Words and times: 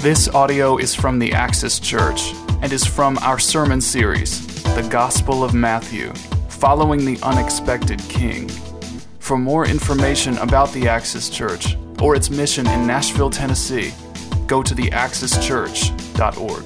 This 0.00 0.28
audio 0.28 0.78
is 0.78 0.94
from 0.94 1.18
the 1.18 1.34
Axis 1.34 1.78
Church 1.78 2.32
and 2.62 2.72
is 2.72 2.86
from 2.86 3.18
our 3.18 3.38
sermon 3.38 3.82
series, 3.82 4.62
The 4.74 4.88
Gospel 4.88 5.44
of 5.44 5.52
Matthew, 5.52 6.14
Following 6.48 7.04
the 7.04 7.18
Unexpected 7.22 8.00
King. 8.08 8.48
For 9.18 9.36
more 9.36 9.66
information 9.66 10.38
about 10.38 10.72
the 10.72 10.88
Axis 10.88 11.28
Church 11.28 11.76
or 12.00 12.16
its 12.16 12.30
mission 12.30 12.66
in 12.68 12.86
Nashville, 12.86 13.28
Tennessee, 13.28 13.92
go 14.46 14.62
to 14.62 14.74
theaxischurch.org. 14.74 16.62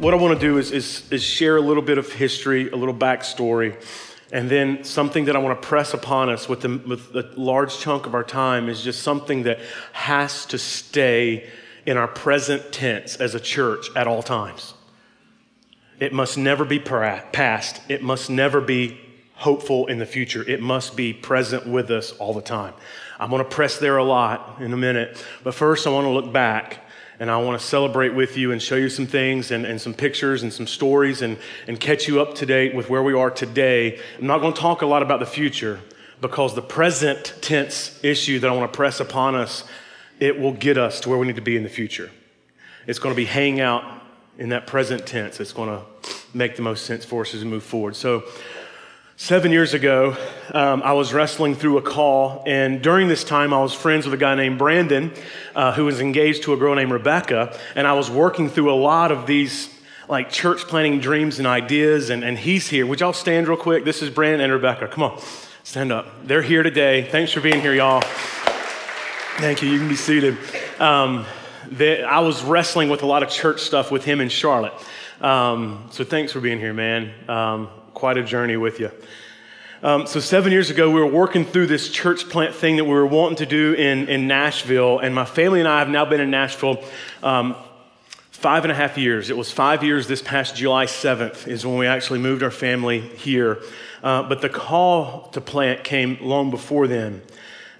What 0.00 0.12
I 0.12 0.16
want 0.16 0.34
to 0.40 0.44
do 0.44 0.58
is, 0.58 0.72
is, 0.72 1.08
is 1.12 1.22
share 1.22 1.56
a 1.56 1.60
little 1.60 1.84
bit 1.84 1.98
of 1.98 2.12
history, 2.12 2.68
a 2.70 2.76
little 2.76 2.92
backstory, 2.92 3.80
and 4.34 4.50
then 4.50 4.82
something 4.82 5.26
that 5.26 5.36
I 5.36 5.38
want 5.38 5.62
to 5.62 5.68
press 5.68 5.94
upon 5.94 6.28
us 6.28 6.48
with, 6.48 6.62
the, 6.62 6.82
with 6.84 7.14
a 7.14 7.32
large 7.36 7.78
chunk 7.78 8.04
of 8.04 8.14
our 8.16 8.24
time 8.24 8.68
is 8.68 8.82
just 8.82 9.02
something 9.02 9.44
that 9.44 9.60
has 9.92 10.44
to 10.46 10.58
stay 10.58 11.48
in 11.86 11.96
our 11.96 12.08
present 12.08 12.72
tense 12.72 13.14
as 13.14 13.36
a 13.36 13.40
church 13.40 13.86
at 13.94 14.08
all 14.08 14.24
times. 14.24 14.74
It 16.00 16.12
must 16.12 16.36
never 16.36 16.64
be 16.64 16.80
past. 16.80 17.80
It 17.88 18.02
must 18.02 18.28
never 18.28 18.60
be 18.60 19.00
hopeful 19.34 19.86
in 19.86 20.00
the 20.00 20.06
future. 20.06 20.42
It 20.42 20.60
must 20.60 20.96
be 20.96 21.12
present 21.12 21.68
with 21.68 21.92
us 21.92 22.10
all 22.10 22.34
the 22.34 22.42
time. 22.42 22.74
I'm 23.20 23.30
going 23.30 23.44
to 23.44 23.48
press 23.48 23.78
there 23.78 23.98
a 23.98 24.04
lot 24.04 24.60
in 24.60 24.72
a 24.72 24.76
minute, 24.76 25.24
but 25.44 25.54
first 25.54 25.86
I 25.86 25.90
want 25.90 26.06
to 26.06 26.10
look 26.10 26.32
back 26.32 26.83
and 27.20 27.30
I 27.30 27.36
want 27.38 27.60
to 27.60 27.66
celebrate 27.66 28.14
with 28.14 28.36
you 28.36 28.52
and 28.52 28.60
show 28.60 28.74
you 28.74 28.88
some 28.88 29.06
things 29.06 29.50
and, 29.50 29.64
and 29.64 29.80
some 29.80 29.94
pictures 29.94 30.42
and 30.42 30.52
some 30.52 30.66
stories 30.66 31.22
and, 31.22 31.38
and 31.68 31.78
catch 31.78 32.08
you 32.08 32.20
up 32.20 32.34
to 32.36 32.46
date 32.46 32.74
with 32.74 32.90
where 32.90 33.02
we 33.02 33.14
are 33.14 33.30
today. 33.30 33.98
I'm 34.18 34.26
not 34.26 34.40
going 34.40 34.52
to 34.52 34.60
talk 34.60 34.82
a 34.82 34.86
lot 34.86 35.02
about 35.02 35.20
the 35.20 35.26
future 35.26 35.80
because 36.20 36.54
the 36.54 36.62
present 36.62 37.34
tense 37.40 37.98
issue 38.02 38.40
that 38.40 38.50
I 38.50 38.52
want 38.54 38.72
to 38.72 38.76
press 38.76 39.00
upon 39.00 39.34
us, 39.34 39.64
it 40.18 40.38
will 40.38 40.52
get 40.52 40.78
us 40.78 41.00
to 41.00 41.08
where 41.08 41.18
we 41.18 41.26
need 41.26 41.36
to 41.36 41.42
be 41.42 41.56
in 41.56 41.62
the 41.62 41.68
future. 41.68 42.10
It's 42.86 42.98
going 42.98 43.14
to 43.14 43.16
be 43.16 43.26
hanging 43.26 43.60
out 43.60 43.84
in 44.38 44.48
that 44.48 44.66
present 44.66 45.06
tense. 45.06 45.38
It's 45.40 45.52
going 45.52 45.68
to 45.68 45.84
make 46.34 46.56
the 46.56 46.62
most 46.62 46.84
sense 46.84 47.04
for 47.04 47.22
us 47.22 47.34
as 47.34 47.44
we 47.44 47.50
move 47.50 47.62
forward. 47.62 47.94
So, 47.94 48.24
Seven 49.16 49.52
years 49.52 49.74
ago, 49.74 50.16
um, 50.52 50.82
I 50.82 50.92
was 50.94 51.14
wrestling 51.14 51.54
through 51.54 51.78
a 51.78 51.82
call, 51.82 52.42
and 52.48 52.82
during 52.82 53.06
this 53.06 53.22
time, 53.22 53.54
I 53.54 53.62
was 53.62 53.72
friends 53.72 54.06
with 54.06 54.14
a 54.14 54.16
guy 54.16 54.34
named 54.34 54.58
Brandon, 54.58 55.12
uh, 55.54 55.72
who 55.72 55.84
was 55.84 56.00
engaged 56.00 56.42
to 56.42 56.52
a 56.52 56.56
girl 56.56 56.74
named 56.74 56.90
Rebecca, 56.90 57.56
and 57.76 57.86
I 57.86 57.92
was 57.92 58.10
working 58.10 58.48
through 58.48 58.72
a 58.72 58.74
lot 58.74 59.12
of 59.12 59.28
these 59.28 59.72
like 60.08 60.30
church 60.30 60.62
planning 60.62 60.98
dreams 60.98 61.38
and 61.38 61.46
ideas, 61.46 62.10
and, 62.10 62.24
and 62.24 62.36
he's 62.36 62.66
here. 62.66 62.86
Would 62.86 62.98
y'all 62.98 63.12
stand 63.12 63.46
real 63.46 63.56
quick? 63.56 63.84
This 63.84 64.02
is 64.02 64.10
Brandon 64.10 64.40
and 64.40 64.52
Rebecca. 64.52 64.88
Come 64.88 65.04
on, 65.04 65.20
stand 65.62 65.92
up. 65.92 66.26
They're 66.26 66.42
here 66.42 66.64
today. 66.64 67.04
Thanks 67.08 67.30
for 67.30 67.40
being 67.40 67.60
here, 67.60 67.72
y'all. 67.72 68.02
Thank 69.36 69.62
you. 69.62 69.70
You 69.70 69.78
can 69.78 69.88
be 69.88 69.94
seated. 69.94 70.36
Um, 70.80 71.24
they, 71.70 72.02
I 72.02 72.18
was 72.18 72.42
wrestling 72.42 72.90
with 72.90 73.04
a 73.04 73.06
lot 73.06 73.22
of 73.22 73.28
church 73.28 73.60
stuff 73.60 73.92
with 73.92 74.04
him 74.04 74.20
in 74.20 74.28
Charlotte. 74.28 74.74
Um, 75.20 75.86
so 75.92 76.02
thanks 76.02 76.32
for 76.32 76.40
being 76.40 76.58
here, 76.58 76.74
man. 76.74 77.12
Quite 77.94 78.18
a 78.18 78.24
journey 78.24 78.56
with 78.56 78.80
you. 78.80 78.90
Um, 79.80 80.08
so, 80.08 80.18
seven 80.18 80.50
years 80.50 80.68
ago, 80.68 80.90
we 80.90 80.98
were 80.98 81.06
working 81.06 81.44
through 81.44 81.68
this 81.68 81.88
church 81.88 82.28
plant 82.28 82.52
thing 82.52 82.76
that 82.76 82.84
we 82.84 82.90
were 82.90 83.06
wanting 83.06 83.36
to 83.36 83.46
do 83.46 83.72
in, 83.74 84.08
in 84.08 84.26
Nashville. 84.26 84.98
And 84.98 85.14
my 85.14 85.24
family 85.24 85.60
and 85.60 85.68
I 85.68 85.78
have 85.78 85.88
now 85.88 86.04
been 86.04 86.20
in 86.20 86.28
Nashville 86.28 86.82
um, 87.22 87.54
five 88.32 88.64
and 88.64 88.72
a 88.72 88.74
half 88.74 88.98
years. 88.98 89.30
It 89.30 89.36
was 89.36 89.52
five 89.52 89.84
years 89.84 90.08
this 90.08 90.20
past 90.20 90.56
July 90.56 90.86
7th, 90.86 91.46
is 91.46 91.64
when 91.64 91.78
we 91.78 91.86
actually 91.86 92.18
moved 92.18 92.42
our 92.42 92.50
family 92.50 93.00
here. 93.00 93.62
Uh, 94.02 94.24
but 94.24 94.40
the 94.40 94.48
call 94.48 95.28
to 95.28 95.40
plant 95.40 95.84
came 95.84 96.18
long 96.20 96.50
before 96.50 96.88
then. 96.88 97.22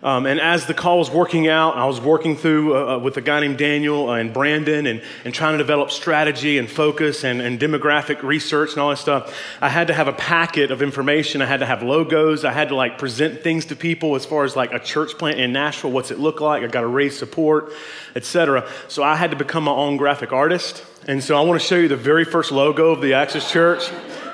Um, 0.05 0.27
and 0.27 0.39
as 0.39 0.67
the 0.67 0.75
call 0.75 0.99
was 0.99 1.11
working 1.11 1.49
out, 1.49 1.79
I 1.79 1.87
was 1.87 1.99
working 1.99 2.37
through 2.37 2.77
uh, 2.77 2.97
uh, 2.97 2.99
with 2.99 3.17
a 3.17 3.23
guy 3.23 3.41
named 3.41 3.57
Daniel 3.57 4.13
and 4.13 4.35
Brandon 4.35 4.87
and, 4.87 5.03
and 5.25 5.33
trying 5.33 5.55
to 5.55 5.59
develop 5.59 5.91
strategy 5.91 6.59
and 6.59 6.71
focus 6.71 7.25
and, 7.25 7.41
and 7.41 7.59
demographic 7.59 8.23
research 8.23 8.73
and 8.73 8.81
all 8.81 8.91
that 8.91 8.99
stuff. 8.99 9.35
I 9.63 9.71
had 9.71 9.87
to 9.87 9.95
have 9.95 10.07
a 10.07 10.13
packet 10.13 10.71
of 10.71 10.83
information. 10.83 11.41
I 11.41 11.47
had 11.47 11.61
to 11.61 11.67
have 11.67 11.83
logos. 11.83 12.45
I 12.45 12.53
had 12.53 12.69
to 12.69 12.77
like 12.77 12.99
present 12.99 13.43
things 13.43 13.65
to 13.67 13.77
people 13.77 14.15
as 14.15 14.27
far 14.27 14.45
as 14.45 14.55
like 14.55 14.75
a 14.75 14.79
church 14.79 15.17
plant 15.17 15.41
in 15.41 15.55
Nashville, 15.55 15.91
what's 15.91 16.11
it 16.11 16.19
look 16.19 16.43
like? 16.43 16.63
I 16.63 16.67
got 16.67 16.83
to 16.83 16.87
raise 16.87 17.19
support, 17.19 17.73
etc. 18.15 18.69
So 18.89 19.03
I 19.03 19.17
had 19.17 19.31
to 19.31 19.39
become 19.39 19.65
my 19.65 19.73
own 19.73 19.97
graphic 19.97 20.35
artist. 20.35 20.85
And 21.09 21.25
so 21.25 21.35
I 21.35 21.41
want 21.41 21.59
to 21.59 21.67
show 21.67 21.77
you 21.77 21.89
the 21.89 21.97
very 21.97 22.27
first 22.27 22.53
logo 22.53 22.91
of 22.91 23.01
the 23.01 23.15
Axis 23.15 23.51
Church. 23.51 23.91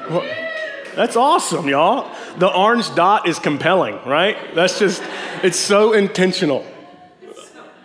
Well, 0.08 0.49
that's 0.94 1.16
awesome, 1.16 1.68
y'all. 1.68 2.10
The 2.38 2.52
orange 2.52 2.94
dot 2.94 3.28
is 3.28 3.38
compelling, 3.38 3.98
right? 4.06 4.54
That's 4.54 4.78
just, 4.78 5.02
it's 5.42 5.58
so 5.58 5.92
intentional. 5.92 6.64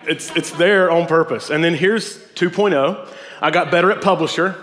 It's, 0.08 0.36
it's 0.36 0.52
there 0.52 0.92
on 0.92 1.08
purpose. 1.08 1.50
And 1.50 1.64
then 1.64 1.74
here's 1.74 2.18
2.0. 2.36 3.08
I 3.42 3.52
got 3.52 3.72
better 3.72 3.92
at 3.92 4.02
publisher, 4.02 4.56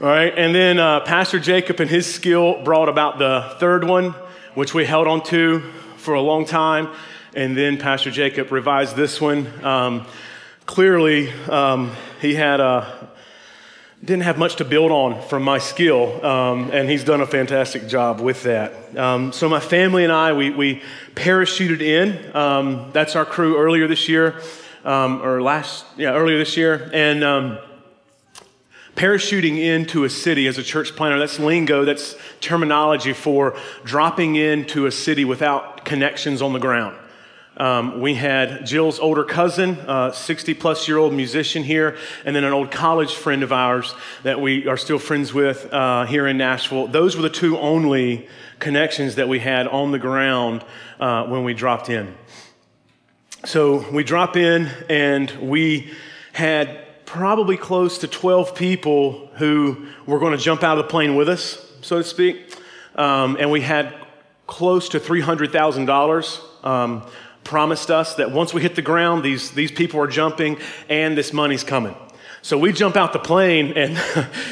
all 0.00 0.06
right? 0.06 0.32
And 0.36 0.54
then 0.54 0.78
uh, 0.78 1.00
Pastor 1.00 1.38
Jacob 1.38 1.80
and 1.80 1.90
his 1.90 2.12
skill 2.12 2.62
brought 2.64 2.88
about 2.88 3.18
the 3.18 3.56
third 3.58 3.84
one, 3.84 4.10
which 4.54 4.74
we 4.74 4.84
held 4.84 5.06
on 5.06 5.22
to 5.24 5.60
for 5.96 6.14
a 6.14 6.20
long 6.20 6.44
time. 6.44 6.88
And 7.34 7.56
then 7.56 7.78
Pastor 7.78 8.10
Jacob 8.10 8.50
revised 8.52 8.96
this 8.96 9.20
one. 9.20 9.46
Um, 9.64 10.06
clearly, 10.66 11.30
um, 11.48 11.92
he 12.20 12.34
had 12.34 12.60
a, 12.60 13.09
didn't 14.02 14.22
have 14.22 14.38
much 14.38 14.56
to 14.56 14.64
build 14.64 14.90
on 14.90 15.20
from 15.28 15.42
my 15.42 15.58
skill, 15.58 16.24
um, 16.24 16.70
and 16.72 16.88
he's 16.88 17.04
done 17.04 17.20
a 17.20 17.26
fantastic 17.26 17.86
job 17.86 18.18
with 18.20 18.44
that. 18.44 18.96
Um, 18.96 19.30
so 19.32 19.46
my 19.46 19.60
family 19.60 20.04
and 20.04 20.12
I, 20.12 20.32
we, 20.32 20.50
we 20.50 20.82
parachuted 21.14 21.82
in. 21.82 22.34
Um, 22.34 22.90
that's 22.92 23.14
our 23.14 23.26
crew 23.26 23.58
earlier 23.58 23.86
this 23.86 24.08
year, 24.08 24.40
um, 24.84 25.22
or 25.22 25.42
last, 25.42 25.84
yeah, 25.98 26.14
earlier 26.14 26.38
this 26.38 26.56
year, 26.56 26.90
and 26.94 27.22
um, 27.22 27.58
parachuting 28.96 29.58
into 29.58 30.04
a 30.04 30.10
city 30.10 30.46
as 30.46 30.56
a 30.56 30.62
church 30.62 30.96
planter. 30.96 31.18
That's 31.18 31.38
lingo. 31.38 31.84
That's 31.84 32.16
terminology 32.40 33.12
for 33.12 33.54
dropping 33.84 34.36
into 34.36 34.86
a 34.86 34.92
city 34.92 35.26
without 35.26 35.84
connections 35.84 36.40
on 36.40 36.54
the 36.54 36.58
ground. 36.58 36.96
Um, 37.56 38.00
we 38.00 38.14
had 38.14 38.64
Jill's 38.64 38.98
older 38.98 39.24
cousin, 39.24 39.76
60 40.12 40.54
plus 40.54 40.88
year 40.88 40.98
old 40.98 41.12
musician 41.12 41.62
here, 41.62 41.96
and 42.24 42.34
then 42.34 42.44
an 42.44 42.52
old 42.52 42.70
college 42.70 43.14
friend 43.14 43.42
of 43.42 43.52
ours 43.52 43.94
that 44.22 44.40
we 44.40 44.66
are 44.68 44.76
still 44.76 44.98
friends 44.98 45.34
with 45.34 45.72
uh, 45.72 46.06
here 46.06 46.26
in 46.26 46.38
Nashville. 46.38 46.86
Those 46.86 47.16
were 47.16 47.22
the 47.22 47.30
two 47.30 47.58
only 47.58 48.28
connections 48.60 49.16
that 49.16 49.28
we 49.28 49.40
had 49.40 49.66
on 49.66 49.90
the 49.90 49.98
ground 49.98 50.64
uh, 51.00 51.26
when 51.26 51.44
we 51.44 51.52
dropped 51.52 51.90
in. 51.90 52.14
So 53.44 53.90
we 53.90 54.04
drop 54.04 54.36
in, 54.36 54.70
and 54.88 55.30
we 55.40 55.92
had 56.32 57.04
probably 57.04 57.56
close 57.56 57.98
to 57.98 58.06
12 58.06 58.54
people 58.54 59.28
who 59.34 59.86
were 60.06 60.18
going 60.18 60.36
to 60.36 60.42
jump 60.42 60.62
out 60.62 60.78
of 60.78 60.84
the 60.84 60.90
plane 60.90 61.16
with 61.16 61.28
us, 61.28 61.66
so 61.80 61.98
to 61.98 62.04
speak. 62.04 62.54
Um, 62.94 63.36
and 63.40 63.50
we 63.50 63.60
had 63.62 63.94
close 64.46 64.90
to 64.90 65.00
$300,000 65.00 66.64
um, 66.64 67.06
promised 67.44 67.90
us 67.90 68.14
that 68.16 68.30
once 68.30 68.54
we 68.54 68.62
hit 68.62 68.74
the 68.74 68.82
ground, 68.82 69.22
these, 69.22 69.50
these 69.52 69.72
people 69.72 70.00
are 70.00 70.06
jumping 70.06 70.58
and 70.88 71.16
this 71.16 71.32
money's 71.32 71.64
coming. 71.64 71.96
So 72.42 72.56
we 72.56 72.72
jump 72.72 72.96
out 72.96 73.12
the 73.12 73.18
plane, 73.18 73.74
and 73.76 74.00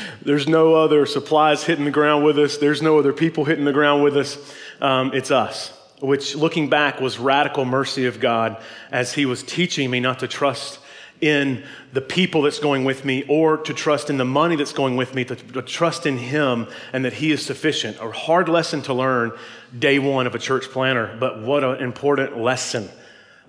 there's 0.22 0.46
no 0.46 0.74
other 0.74 1.06
supplies 1.06 1.64
hitting 1.64 1.86
the 1.86 1.90
ground 1.90 2.22
with 2.22 2.38
us. 2.38 2.58
There's 2.58 2.82
no 2.82 2.98
other 2.98 3.14
people 3.14 3.46
hitting 3.46 3.64
the 3.64 3.72
ground 3.72 4.04
with 4.04 4.16
us. 4.16 4.36
Um, 4.80 5.12
it's 5.14 5.30
us, 5.30 5.72
which 6.00 6.36
looking 6.36 6.68
back 6.68 7.00
was 7.00 7.18
radical 7.18 7.64
mercy 7.64 8.04
of 8.04 8.20
God 8.20 8.62
as 8.92 9.14
He 9.14 9.24
was 9.24 9.42
teaching 9.42 9.90
me 9.90 10.00
not 10.00 10.18
to 10.18 10.28
trust 10.28 10.80
in 11.20 11.64
the 11.92 12.00
people 12.00 12.42
that's 12.42 12.58
going 12.58 12.84
with 12.84 13.04
me 13.04 13.24
or 13.28 13.56
to 13.58 13.74
trust 13.74 14.10
in 14.10 14.16
the 14.16 14.24
money 14.24 14.56
that's 14.56 14.72
going 14.72 14.96
with 14.96 15.14
me, 15.14 15.24
to, 15.24 15.36
to, 15.36 15.62
trust 15.62 16.06
in 16.06 16.16
Him 16.18 16.66
and 16.92 17.04
that 17.04 17.14
He 17.14 17.32
is 17.32 17.44
sufficient. 17.44 17.98
A 18.00 18.10
hard 18.10 18.48
lesson 18.48 18.82
to 18.82 18.94
learn 18.94 19.32
day 19.76 19.98
one 19.98 20.26
of 20.26 20.34
a 20.34 20.38
church 20.38 20.70
planter, 20.70 21.16
but 21.18 21.42
what 21.42 21.64
an 21.64 21.82
important 21.82 22.38
lesson 22.38 22.88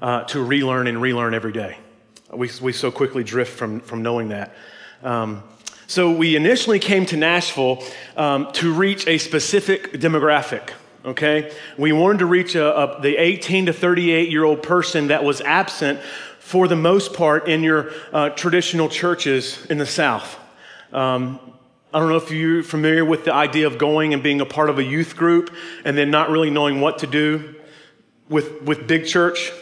uh, 0.02 0.24
to 0.26 0.44
relearn 0.44 0.88
and 0.88 1.02
relearn 1.02 1.34
every 1.34 1.54
day. 1.54 1.78
We, 2.34 2.50
we 2.62 2.74
so 2.74 2.92
quickly 2.92 3.24
drift 3.24 3.58
from, 3.58 3.80
from 3.80 4.04
knowing 4.04 4.30
that. 4.30 4.56
Um, 5.04 5.44
so 5.88 6.12
we 6.12 6.36
initially 6.36 6.78
came 6.78 7.06
to 7.08 7.18
Nashville 7.18 7.84
um, 8.16 8.52
to 8.54 8.74
reach 8.74 9.08
a 9.08 9.18
specific 9.18 9.94
demographic. 9.94 10.72
Okay, 11.06 11.54
we 11.78 11.94
wanted 11.94 12.20
to 12.20 12.26
reach 12.26 12.56
a, 12.56 12.98
a, 12.98 13.02
the 13.02 13.16
18 13.16 13.68
to 13.68 13.74
38 13.74 14.30
year 14.30 14.44
old 14.44 14.62
person 14.62 15.08
that 15.08 15.24
was 15.24 15.40
absent 15.40 16.02
for 16.40 16.68
the 16.68 16.76
most 16.76 17.14
part 17.14 17.48
in 17.48 17.64
your 17.64 17.92
uh, 18.12 18.30
traditional 18.32 18.90
churches 18.90 19.66
in 19.68 19.78
the 19.78 19.86
South. 19.86 20.38
Um, 20.92 21.40
I 21.94 22.00
don't 22.00 22.10
know 22.10 22.18
if 22.18 22.32
you're 22.32 22.64
familiar 22.64 23.06
with 23.06 23.24
the 23.24 23.34
idea 23.34 23.66
of 23.66 23.78
going 23.78 24.14
and 24.14 24.22
being 24.22 24.42
a 24.42 24.46
part 24.46 24.70
of 24.70 24.78
a 24.78 24.84
youth 24.84 25.16
group 25.16 25.56
and 25.86 25.98
then 25.98 26.12
not 26.12 26.30
really 26.30 26.50
knowing 26.50 26.82
what 26.82 27.00
to 27.00 27.08
do 27.08 27.56
with, 28.28 28.62
with 28.64 28.86
big 28.86 29.06
church. 29.08 29.54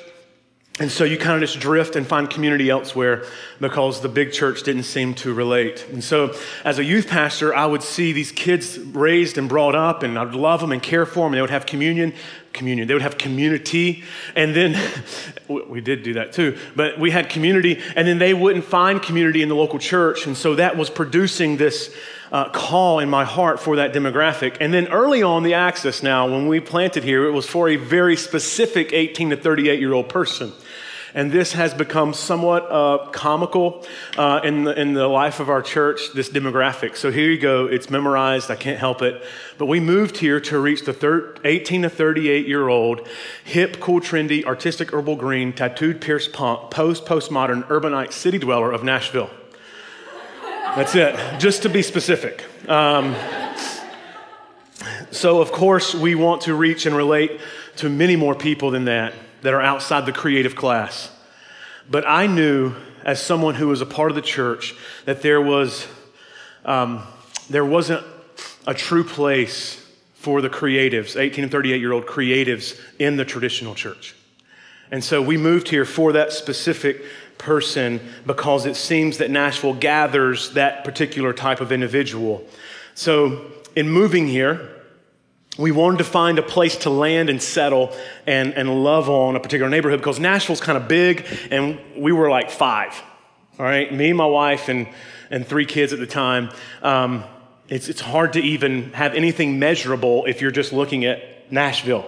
And 0.79 0.91
so 0.91 1.05
you 1.05 1.17
kind 1.17 1.33
of 1.33 1.49
just 1.49 1.59
drift 1.59 1.95
and 1.95 2.05
find 2.05 2.29
community 2.29 2.69
elsewhere 2.69 3.25
because 3.59 4.01
the 4.01 4.09
big 4.09 4.31
church 4.31 4.61
didn't 4.61 4.83
seem 4.83 5.15
to 5.15 5.33
relate. 5.33 5.87
And 5.91 6.03
so, 6.03 6.35
as 6.63 6.77
a 6.77 6.83
youth 6.83 7.07
pastor, 7.07 7.55
I 7.55 7.65
would 7.65 7.81
see 7.81 8.11
these 8.11 8.31
kids 8.31 8.77
raised 8.77 9.39
and 9.39 9.49
brought 9.49 9.73
up, 9.73 10.03
and 10.03 10.19
I'd 10.19 10.35
love 10.35 10.61
them 10.61 10.71
and 10.71 10.81
care 10.81 11.07
for 11.07 11.25
them, 11.25 11.31
they 11.31 11.41
would 11.41 11.49
have 11.49 11.65
communion. 11.65 12.13
Communion. 12.53 12.87
They 12.87 12.93
would 12.93 13.01
have 13.01 13.17
community. 13.17 14.03
And 14.35 14.55
then, 14.55 14.79
we 15.47 15.81
did 15.81 16.03
do 16.03 16.13
that 16.13 16.33
too, 16.33 16.55
but 16.75 16.99
we 16.99 17.09
had 17.09 17.29
community, 17.29 17.81
and 17.95 18.07
then 18.07 18.19
they 18.19 18.35
wouldn't 18.35 18.65
find 18.65 19.01
community 19.01 19.41
in 19.41 19.49
the 19.49 19.55
local 19.55 19.79
church. 19.79 20.27
And 20.27 20.37
so 20.37 20.55
that 20.55 20.77
was 20.77 20.91
producing 20.91 21.57
this 21.57 21.91
uh, 22.31 22.49
call 22.49 22.99
in 22.99 23.09
my 23.09 23.23
heart 23.23 23.59
for 23.59 23.77
that 23.77 23.93
demographic. 23.93 24.57
And 24.59 24.71
then 24.71 24.87
early 24.89 25.23
on 25.23 25.41
the 25.41 25.55
axis 25.55 26.03
now, 26.03 26.27
when 26.29 26.47
we 26.47 26.59
planted 26.59 27.03
here, 27.03 27.25
it 27.25 27.31
was 27.31 27.47
for 27.47 27.67
a 27.67 27.77
very 27.77 28.15
specific 28.15 28.93
18 28.93 29.31
to 29.31 29.37
38 29.37 29.79
year 29.79 29.93
old 29.93 30.09
person. 30.09 30.51
And 31.17 31.31
this 31.31 31.53
has 31.53 31.73
become 31.73 32.13
somewhat 32.13 32.71
uh, 32.71 33.07
comical 33.07 33.83
uh, 34.19 34.41
in, 34.43 34.65
the, 34.65 34.79
in 34.79 34.93
the 34.93 35.07
life 35.07 35.39
of 35.39 35.49
our 35.49 35.63
church, 35.63 36.13
this 36.13 36.29
demographic. 36.29 36.95
So 36.95 37.09
here 37.09 37.31
you 37.31 37.39
go. 37.39 37.65
It's 37.65 37.89
memorized. 37.89 38.51
I 38.51 38.55
can't 38.55 38.77
help 38.77 39.01
it. 39.01 39.23
But 39.57 39.65
we 39.65 39.79
moved 39.79 40.17
here 40.17 40.39
to 40.41 40.59
reach 40.59 40.85
the 40.85 40.93
thir- 40.93 41.33
18 41.43 41.81
to 41.81 41.89
38 41.89 42.45
year 42.45 42.67
old, 42.67 43.07
hip, 43.43 43.79
cool, 43.79 43.99
trendy, 43.99 44.45
artistic 44.45 44.93
herbal 44.93 45.15
green, 45.15 45.53
tattooed, 45.53 46.01
pierced 46.01 46.33
punk, 46.33 46.69
post 46.69 47.05
postmodern, 47.05 47.67
urbanite 47.67 48.13
city 48.13 48.37
dweller 48.37 48.71
of 48.71 48.83
Nashville. 48.83 49.31
That's 50.75 50.93
it, 50.93 51.39
just 51.39 51.63
to 51.63 51.69
be 51.69 51.81
specific. 51.81 52.45
Um, 52.69 53.15
so, 55.09 55.41
of 55.41 55.51
course, 55.51 55.95
we 55.95 56.13
want 56.13 56.43
to 56.43 56.53
reach 56.53 56.85
and 56.85 56.95
relate 56.95 57.41
to 57.77 57.89
many 57.89 58.15
more 58.15 58.35
people 58.35 58.69
than 58.69 58.85
that 58.85 59.15
that 59.41 59.53
are 59.53 59.61
outside 59.61 60.05
the 60.05 60.11
creative 60.11 60.55
class. 60.55 61.11
But 61.89 62.05
I 62.07 62.27
knew, 62.27 62.73
as 63.03 63.21
someone 63.21 63.55
who 63.55 63.67
was 63.67 63.81
a 63.81 63.85
part 63.85 64.11
of 64.11 64.15
the 64.15 64.21
church, 64.21 64.75
that 65.05 65.21
there 65.21 65.41
was 65.41 65.87
um, 66.65 67.03
there 67.49 67.65
wasn't 67.65 68.05
a 68.65 68.73
true 68.73 69.03
place 69.03 69.83
for 70.15 70.41
the 70.41 70.49
creatives, 70.49 71.19
18 71.19 71.45
and 71.45 71.51
38 71.51 71.79
year 71.79 71.93
old 71.93 72.05
creatives 72.05 72.77
in 72.99 73.15
the 73.15 73.23
traditional 73.23 73.73
church. 73.73 74.13
And 74.91 75.03
so 75.03 75.21
we 75.21 75.37
moved 75.37 75.69
here 75.69 75.85
for 75.85 76.13
that 76.13 76.33
specific 76.33 77.03
person 77.37 77.99
because 78.25 78.65
it 78.65 78.75
seems 78.75 79.19
that 79.19 79.29
Nashville 79.29 79.73
gathers 79.73 80.53
that 80.53 80.83
particular 80.83 81.33
type 81.33 81.61
of 81.61 81.71
individual. 81.71 82.45
So 82.95 83.45
in 83.75 83.89
moving 83.89 84.27
here, 84.27 84.69
we 85.57 85.71
wanted 85.71 85.97
to 85.97 86.03
find 86.03 86.37
a 86.39 86.43
place 86.43 86.77
to 86.77 86.89
land 86.89 87.29
and 87.29 87.41
settle 87.41 87.95
and, 88.25 88.53
and 88.53 88.83
love 88.83 89.09
on 89.09 89.35
a 89.35 89.39
particular 89.39 89.69
neighborhood 89.69 89.99
because 89.99 90.19
Nashville's 90.19 90.61
kind 90.61 90.77
of 90.77 90.87
big 90.87 91.25
and 91.49 91.79
we 91.95 92.11
were 92.11 92.29
like 92.29 92.51
five. 92.51 93.01
All 93.59 93.65
right, 93.65 93.91
me, 93.91 94.13
my 94.13 94.25
wife, 94.25 94.69
and, 94.69 94.87
and 95.31 95.45
three 95.45 95.65
kids 95.65 95.91
at 95.91 95.97
the 95.99 96.05
time. 96.05 96.51
Um, 96.83 97.23
it's, 97.69 97.89
it's 97.89 98.01
hard 98.01 98.33
to 98.33 98.39
even 98.39 98.93
have 98.93 99.15
anything 99.15 99.57
measurable 99.57 100.25
if 100.25 100.41
you're 100.41 100.51
just 100.51 100.71
looking 100.71 101.05
at 101.05 101.51
Nashville. 101.51 102.05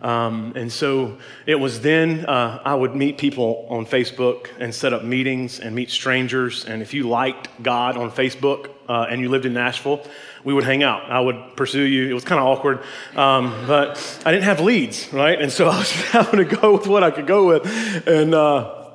Um, 0.00 0.52
and 0.54 0.70
so 0.70 1.18
it 1.46 1.56
was 1.56 1.80
then 1.80 2.26
uh, 2.26 2.62
I 2.64 2.74
would 2.74 2.94
meet 2.94 3.18
people 3.18 3.66
on 3.68 3.86
Facebook 3.86 4.46
and 4.60 4.72
set 4.72 4.92
up 4.92 5.02
meetings 5.02 5.58
and 5.58 5.74
meet 5.74 5.90
strangers. 5.90 6.64
And 6.64 6.80
if 6.80 6.94
you 6.94 7.08
liked 7.08 7.48
God 7.60 7.96
on 7.96 8.12
Facebook 8.12 8.70
uh, 8.88 9.06
and 9.10 9.20
you 9.20 9.28
lived 9.28 9.44
in 9.44 9.52
Nashville, 9.52 10.04
we 10.44 10.54
would 10.54 10.64
hang 10.64 10.82
out. 10.82 11.10
I 11.10 11.20
would 11.20 11.56
pursue 11.56 11.82
you. 11.82 12.08
It 12.08 12.14
was 12.14 12.24
kind 12.24 12.40
of 12.40 12.46
awkward, 12.46 12.80
um, 13.16 13.54
but 13.66 14.22
I 14.24 14.32
didn't 14.32 14.44
have 14.44 14.60
leads, 14.60 15.12
right? 15.12 15.40
And 15.40 15.52
so 15.52 15.68
I 15.68 15.78
was 15.78 15.90
having 16.12 16.38
to 16.38 16.56
go 16.56 16.72
with 16.72 16.86
what 16.86 17.02
I 17.02 17.10
could 17.10 17.26
go 17.26 17.48
with. 17.48 17.66
And 18.06 18.34
uh, 18.34 18.86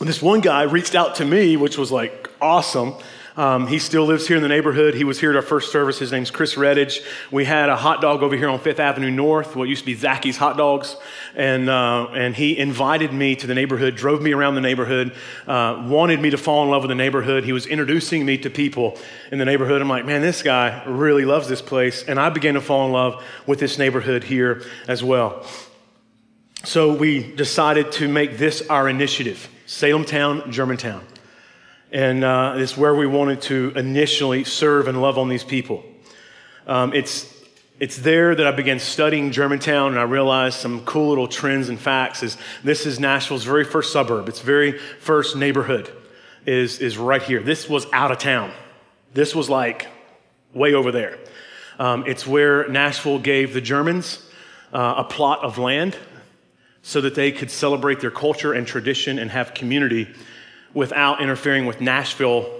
this 0.00 0.22
one 0.22 0.40
guy 0.40 0.62
reached 0.62 0.94
out 0.94 1.16
to 1.16 1.24
me, 1.24 1.56
which 1.56 1.76
was 1.76 1.92
like 1.92 2.30
awesome. 2.40 2.94
Um, 3.36 3.66
he 3.66 3.78
still 3.78 4.06
lives 4.06 4.26
here 4.26 4.36
in 4.36 4.42
the 4.42 4.48
neighborhood. 4.48 4.94
He 4.94 5.04
was 5.04 5.20
here 5.20 5.28
at 5.30 5.36
our 5.36 5.42
first 5.42 5.70
service. 5.70 5.98
His 5.98 6.10
name's 6.10 6.30
Chris 6.30 6.54
Redditch. 6.54 7.04
We 7.30 7.44
had 7.44 7.68
a 7.68 7.76
hot 7.76 8.00
dog 8.00 8.22
over 8.22 8.34
here 8.34 8.48
on 8.48 8.58
Fifth 8.58 8.80
Avenue 8.80 9.10
North, 9.10 9.54
what 9.54 9.68
used 9.68 9.82
to 9.82 9.86
be 9.86 9.94
Zacky's 9.94 10.38
Hot 10.38 10.56
Dogs. 10.56 10.96
And, 11.34 11.68
uh, 11.68 12.08
and 12.14 12.34
he 12.34 12.56
invited 12.56 13.12
me 13.12 13.36
to 13.36 13.46
the 13.46 13.54
neighborhood, 13.54 13.94
drove 13.94 14.22
me 14.22 14.32
around 14.32 14.54
the 14.54 14.62
neighborhood, 14.62 15.14
uh, 15.46 15.84
wanted 15.86 16.18
me 16.20 16.30
to 16.30 16.38
fall 16.38 16.64
in 16.64 16.70
love 16.70 16.82
with 16.82 16.88
the 16.88 16.94
neighborhood. 16.94 17.44
He 17.44 17.52
was 17.52 17.66
introducing 17.66 18.24
me 18.24 18.38
to 18.38 18.48
people 18.48 18.96
in 19.30 19.38
the 19.38 19.44
neighborhood. 19.44 19.82
I'm 19.82 19.88
like, 19.88 20.06
man, 20.06 20.22
this 20.22 20.42
guy 20.42 20.82
really 20.86 21.26
loves 21.26 21.46
this 21.46 21.60
place. 21.60 22.04
And 22.04 22.18
I 22.18 22.30
began 22.30 22.54
to 22.54 22.62
fall 22.62 22.86
in 22.86 22.92
love 22.92 23.22
with 23.46 23.58
this 23.58 23.76
neighborhood 23.76 24.24
here 24.24 24.62
as 24.88 25.04
well. 25.04 25.46
So 26.64 26.94
we 26.94 27.34
decided 27.34 27.92
to 27.92 28.08
make 28.08 28.38
this 28.38 28.66
our 28.68 28.88
initiative 28.88 29.50
Salemtown, 29.66 30.50
Germantown. 30.50 31.04
And 31.92 32.24
uh, 32.24 32.54
it's 32.56 32.76
where 32.76 32.94
we 32.94 33.06
wanted 33.06 33.42
to 33.42 33.72
initially 33.76 34.44
serve 34.44 34.88
and 34.88 35.00
love 35.00 35.18
on 35.18 35.28
these 35.28 35.44
people. 35.44 35.84
Um, 36.66 36.92
it's, 36.92 37.32
it's 37.78 37.96
there 37.96 38.34
that 38.34 38.46
I 38.46 38.50
began 38.50 38.80
studying 38.80 39.30
Germantown, 39.30 39.92
and 39.92 39.98
I 39.98 40.02
realized 40.02 40.58
some 40.58 40.84
cool 40.84 41.10
little 41.10 41.28
trends 41.28 41.68
and 41.68 41.78
facts. 41.78 42.22
Is 42.22 42.36
this 42.64 42.86
is 42.86 42.98
Nashville's 42.98 43.44
very 43.44 43.64
first 43.64 43.92
suburb, 43.92 44.28
its 44.28 44.40
very 44.40 44.78
first 44.78 45.36
neighborhood 45.36 45.90
is, 46.46 46.78
is 46.78 46.96
right 46.96 47.22
here. 47.22 47.42
This 47.42 47.68
was 47.68 47.86
out 47.92 48.10
of 48.10 48.18
town. 48.18 48.52
This 49.12 49.34
was 49.34 49.50
like 49.50 49.88
way 50.54 50.74
over 50.74 50.92
there. 50.92 51.18
Um, 51.78 52.04
it's 52.06 52.26
where 52.26 52.66
Nashville 52.68 53.18
gave 53.18 53.52
the 53.52 53.60
Germans 53.60 54.22
uh, 54.72 54.94
a 54.98 55.04
plot 55.04 55.44
of 55.44 55.58
land 55.58 55.96
so 56.82 57.00
that 57.00 57.14
they 57.14 57.32
could 57.32 57.50
celebrate 57.50 58.00
their 58.00 58.10
culture 58.10 58.52
and 58.52 58.66
tradition 58.66 59.18
and 59.18 59.30
have 59.30 59.52
community 59.52 60.08
without 60.76 61.22
interfering 61.22 61.64
with 61.64 61.80
Nashville 61.80 62.52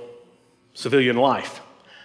civilian 0.73 1.17
life. 1.17 1.61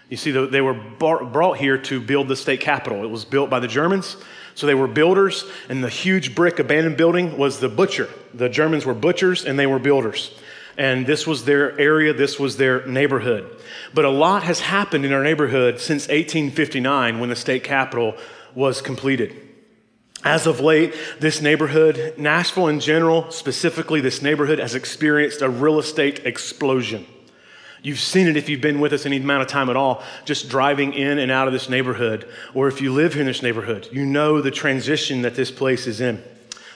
You 0.10 0.18
see, 0.18 0.31
they 0.31 0.60
were 0.60 0.74
brought 0.74 1.58
here 1.58 1.78
to 1.78 2.02
build 2.02 2.28
the 2.28 2.36
state 2.36 2.60
capitol. 2.60 3.02
It 3.06 3.10
was 3.10 3.24
built 3.24 3.50
by 3.50 3.62
the 3.62 3.68
Germans. 3.68 4.18
So 4.54 4.68
they 4.68 4.75
were 4.75 4.90
builders, 4.90 5.46
and 5.69 5.81
the 5.81 5.90
huge 5.90 6.36
brick 6.36 6.60
abandoned 6.60 6.98
building 6.98 7.38
was 7.38 7.62
the 7.62 7.69
butcher. 7.69 8.10
The 8.34 8.50
Germans 8.50 8.86
were 8.86 8.94
butchers, 8.94 9.46
and 9.46 9.58
they 9.58 9.68
were 9.68 9.80
builders. 9.80 10.38
And 10.78 11.08
this 11.08 11.25
was 11.25 11.46
their 11.46 11.80
area, 11.80 12.13
this 12.13 12.38
was 12.38 12.58
their 12.58 12.86
neighborhood. 12.86 13.50
But 13.94 14.04
a 14.04 14.10
lot 14.10 14.44
has 14.44 14.60
happened 14.60 15.06
in 15.06 15.13
our 15.13 15.24
neighborhood 15.24 15.80
since 15.80 16.10
1859 16.10 17.22
when 17.22 17.30
the 17.30 17.38
state 17.38 17.63
capitol 17.63 18.18
was 18.54 18.81
completed. 18.81 19.50
As 20.23 20.45
of 20.45 20.59
late, 20.59 20.94
this 21.19 21.41
neighborhood, 21.41 22.13
Nashville 22.18 22.68
in 22.68 22.79
general, 22.79 23.31
specifically 23.31 24.01
this 24.01 24.21
neighborhood, 24.21 24.59
has 24.59 24.75
experienced 24.75 25.41
a 25.41 25.50
real 25.50 25.79
estate 25.79 26.25
explosion. 26.25 27.07
You've 27.81 28.00
seen 28.00 28.27
it 28.27 28.38
if 28.38 28.47
you've 28.47 28.62
been 28.62 28.79
with 28.79 28.94
us 28.94 29.07
any 29.07 29.18
amount 29.18 29.41
of 29.41 29.47
time 29.47 29.69
at 29.71 29.75
all, 29.75 30.03
just 30.25 30.47
driving 30.47 30.94
in 30.94 31.18
and 31.18 31.31
out 31.31 31.47
of 31.47 31.53
this 31.53 31.69
neighborhood, 31.69 32.27
or 32.53 32.68
if 32.68 32.81
you 32.81 32.94
live 32.94 33.13
here 33.13 33.21
in 33.21 33.27
this 33.27 33.41
neighborhood, 33.41 33.89
you 33.91 34.06
know 34.06 34.41
the 34.41 34.51
transition 34.51 35.23
that 35.23 35.33
this 35.33 35.50
place 35.50 35.88
is 35.88 36.00
in. 36.00 36.21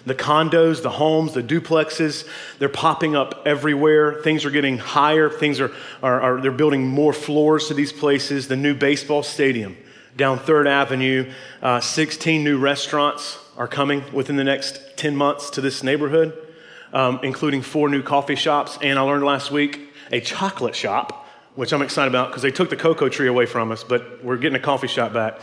The 0.07 0.15
condos, 0.15 0.81
the 0.81 0.89
homes, 0.89 1.33
the 1.33 1.43
duplexes, 1.43 2.27
they're 2.57 2.69
popping 2.69 3.15
up 3.15 3.43
everywhere. 3.45 4.21
Things 4.23 4.45
are 4.45 4.51
getting 4.51 4.77
higher. 4.77 5.29
Things 5.29 5.59
are, 5.59 5.71
are, 6.01 6.21
are 6.21 6.41
they're 6.41 6.51
building 6.51 6.87
more 6.87 7.13
floors 7.13 7.67
to 7.67 7.73
these 7.75 7.91
places. 7.91 8.47
The 8.47 8.55
new 8.55 8.75
baseball 8.75 9.23
stadium 9.23 9.77
down 10.15 10.39
Third 10.39 10.67
Avenue. 10.67 11.31
Uh, 11.61 11.79
16 11.79 12.43
new 12.43 12.57
restaurants 12.57 13.37
are 13.57 13.67
coming 13.67 14.03
within 14.13 14.35
the 14.35 14.43
next 14.43 14.97
10 14.97 15.15
months 15.15 15.49
to 15.51 15.61
this 15.61 15.83
neighborhood, 15.83 16.33
um, 16.93 17.19
including 17.23 17.61
four 17.61 17.89
new 17.89 18.01
coffee 18.01 18.35
shops. 18.35 18.77
And 18.81 18.97
I 18.97 19.01
learned 19.01 19.23
last 19.23 19.51
week 19.51 19.89
a 20.11 20.19
chocolate 20.21 20.75
shop, 20.75 21.27
which 21.55 21.73
I'm 21.73 21.81
excited 21.81 22.09
about 22.09 22.29
because 22.29 22.41
they 22.41 22.51
took 22.51 22.69
the 22.69 22.75
cocoa 22.75 23.09
tree 23.09 23.27
away 23.27 23.45
from 23.45 23.71
us, 23.71 23.83
but 23.83 24.23
we're 24.23 24.37
getting 24.37 24.57
a 24.57 24.63
coffee 24.63 24.87
shop 24.87 25.13
back. 25.13 25.39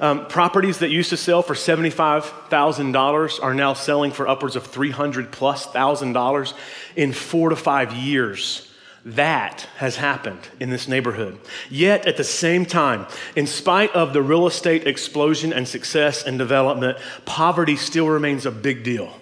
Um, 0.00 0.26
properties 0.26 0.78
that 0.78 0.90
used 0.90 1.10
to 1.10 1.16
sell 1.16 1.42
for 1.42 1.54
$75,000 1.54 3.42
are 3.42 3.54
now 3.54 3.74
selling 3.74 4.10
for 4.10 4.26
upwards 4.26 4.56
of 4.56 4.66
300 4.66 5.30
plus 5.30 5.66
thousand 5.66 6.14
dollars 6.14 6.52
in 6.96 7.12
four 7.12 7.50
to 7.50 7.56
five 7.56 7.92
years. 7.92 8.70
That 9.04 9.68
has 9.76 9.96
happened 9.96 10.48
in 10.58 10.70
this 10.70 10.88
neighborhood. 10.88 11.38
Yet, 11.68 12.06
at 12.06 12.16
the 12.16 12.24
same 12.24 12.64
time, 12.64 13.06
in 13.36 13.46
spite 13.46 13.92
of 13.92 14.14
the 14.14 14.22
real 14.22 14.46
estate 14.46 14.86
explosion 14.86 15.52
and 15.52 15.68
success 15.68 16.24
and 16.24 16.38
development, 16.38 16.96
poverty 17.26 17.76
still 17.76 18.08
remains 18.08 18.46
a 18.46 18.50
big 18.50 18.82
deal 18.82 19.12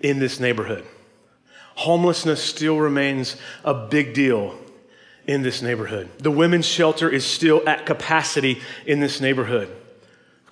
in 0.00 0.18
this 0.18 0.40
neighborhood. 0.40 0.84
Homelessness 1.76 2.42
still 2.42 2.78
remains 2.78 3.36
a 3.64 3.72
big 3.72 4.12
deal 4.12 4.58
in 5.28 5.42
this 5.42 5.62
neighborhood. 5.62 6.08
The 6.18 6.30
women's 6.32 6.66
shelter 6.66 7.08
is 7.08 7.24
still 7.24 7.62
at 7.68 7.86
capacity 7.86 8.60
in 8.86 8.98
this 8.98 9.20
neighborhood. 9.20 9.68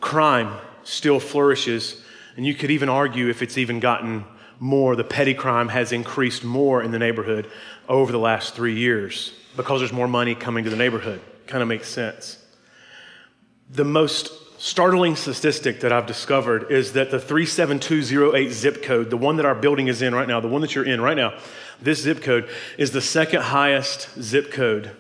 Crime 0.01 0.55
still 0.85 1.19
flourishes, 1.19 2.01
and 2.37 2.47
you 2.47 2.55
could 2.55 2.71
even 2.71 2.89
argue 2.89 3.29
if 3.29 3.43
it's 3.43 3.59
even 3.59 3.81
gotten 3.81 4.25
more, 4.59 4.97
the 4.97 5.05
petty 5.05 5.35
crime 5.35 5.69
has 5.69 5.93
increased 5.93 6.45
more 6.45 6.83
in 6.83 6.91
the 6.91 6.99
neighborhood 6.99 7.51
over 7.89 8.13
the 8.13 8.19
last 8.19 8.55
three 8.55 8.77
years 8.77 9.33
because 9.57 9.81
there's 9.81 9.93
more 9.93 10.09
money 10.09 10.35
coming 10.35 10.65
to 10.65 10.71
the 10.71 10.77
neighborhood. 10.77 11.21
Kind 11.47 11.63
of 11.63 11.69
makes 11.69 11.89
sense. 11.89 12.43
The 13.71 13.85
most 13.85 14.31
startling 14.59 15.17
statistic 15.17 15.81
that 15.81 15.93
I've 15.93 16.07
discovered 16.07 16.71
is 16.71 16.93
that 16.93 17.11
the 17.11 17.21
37208 17.21 18.51
zip 18.51 18.83
code, 18.83 19.11
the 19.11 19.17
one 19.17 19.37
that 19.37 19.47
our 19.47 19.55
building 19.55 19.89
is 19.89 20.03
in 20.03 20.15
right 20.15 20.27
now, 20.27 20.41
the 20.41 20.49
one 20.49 20.63
that 20.63 20.75
you're 20.75 20.85
in 20.85 21.01
right 21.01 21.17
now, 21.17 21.39
this 21.81 22.03
zip 22.03 22.23
code 22.23 22.49
is 22.79 22.91
the 22.91 23.01
second 23.01 23.43
highest 23.43 24.09
zip 24.21 24.51
code 24.51 24.93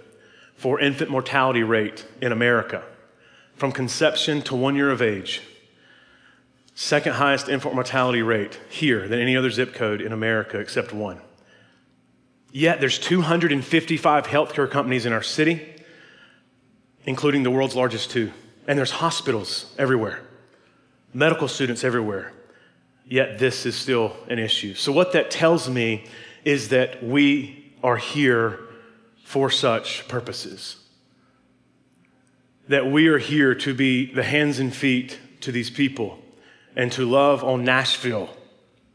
for 0.56 0.80
infant 0.80 1.10
mortality 1.10 1.62
rate 1.62 2.06
in 2.20 2.32
America 2.32 2.82
from 3.56 3.72
conception 3.72 4.42
to 4.42 4.54
one 4.54 4.76
year 4.76 4.90
of 4.90 5.00
age. 5.00 5.42
Second 6.78 7.14
highest 7.14 7.48
infant 7.48 7.74
mortality 7.74 8.20
rate 8.20 8.60
here 8.68 9.08
than 9.08 9.18
any 9.18 9.34
other 9.34 9.50
zip 9.50 9.72
code 9.72 10.02
in 10.02 10.12
America 10.12 10.58
except 10.58 10.92
one. 10.92 11.22
Yet 12.52 12.80
there's 12.80 12.98
255 12.98 14.26
healthcare 14.26 14.70
companies 14.70 15.06
in 15.06 15.12
our 15.14 15.22
city, 15.22 15.74
including 17.06 17.44
the 17.44 17.50
world's 17.50 17.74
largest 17.74 18.10
two. 18.10 18.30
And 18.68 18.78
there's 18.78 18.90
hospitals 18.90 19.74
everywhere, 19.78 20.20
medical 21.14 21.48
students 21.48 21.82
everywhere. 21.82 22.34
Yet 23.06 23.38
this 23.38 23.64
is 23.64 23.74
still 23.74 24.14
an 24.28 24.38
issue. 24.38 24.74
So, 24.74 24.92
what 24.92 25.12
that 25.12 25.30
tells 25.30 25.70
me 25.70 26.04
is 26.44 26.68
that 26.68 27.02
we 27.02 27.72
are 27.82 27.96
here 27.96 28.60
for 29.24 29.50
such 29.50 30.06
purposes. 30.08 30.76
That 32.68 32.86
we 32.86 33.06
are 33.08 33.18
here 33.18 33.54
to 33.54 33.72
be 33.72 34.12
the 34.12 34.24
hands 34.24 34.58
and 34.58 34.76
feet 34.76 35.18
to 35.40 35.50
these 35.50 35.70
people 35.70 36.20
and 36.76 36.92
to 36.92 37.08
love 37.08 37.42
on 37.42 37.64
Nashville, 37.64 38.28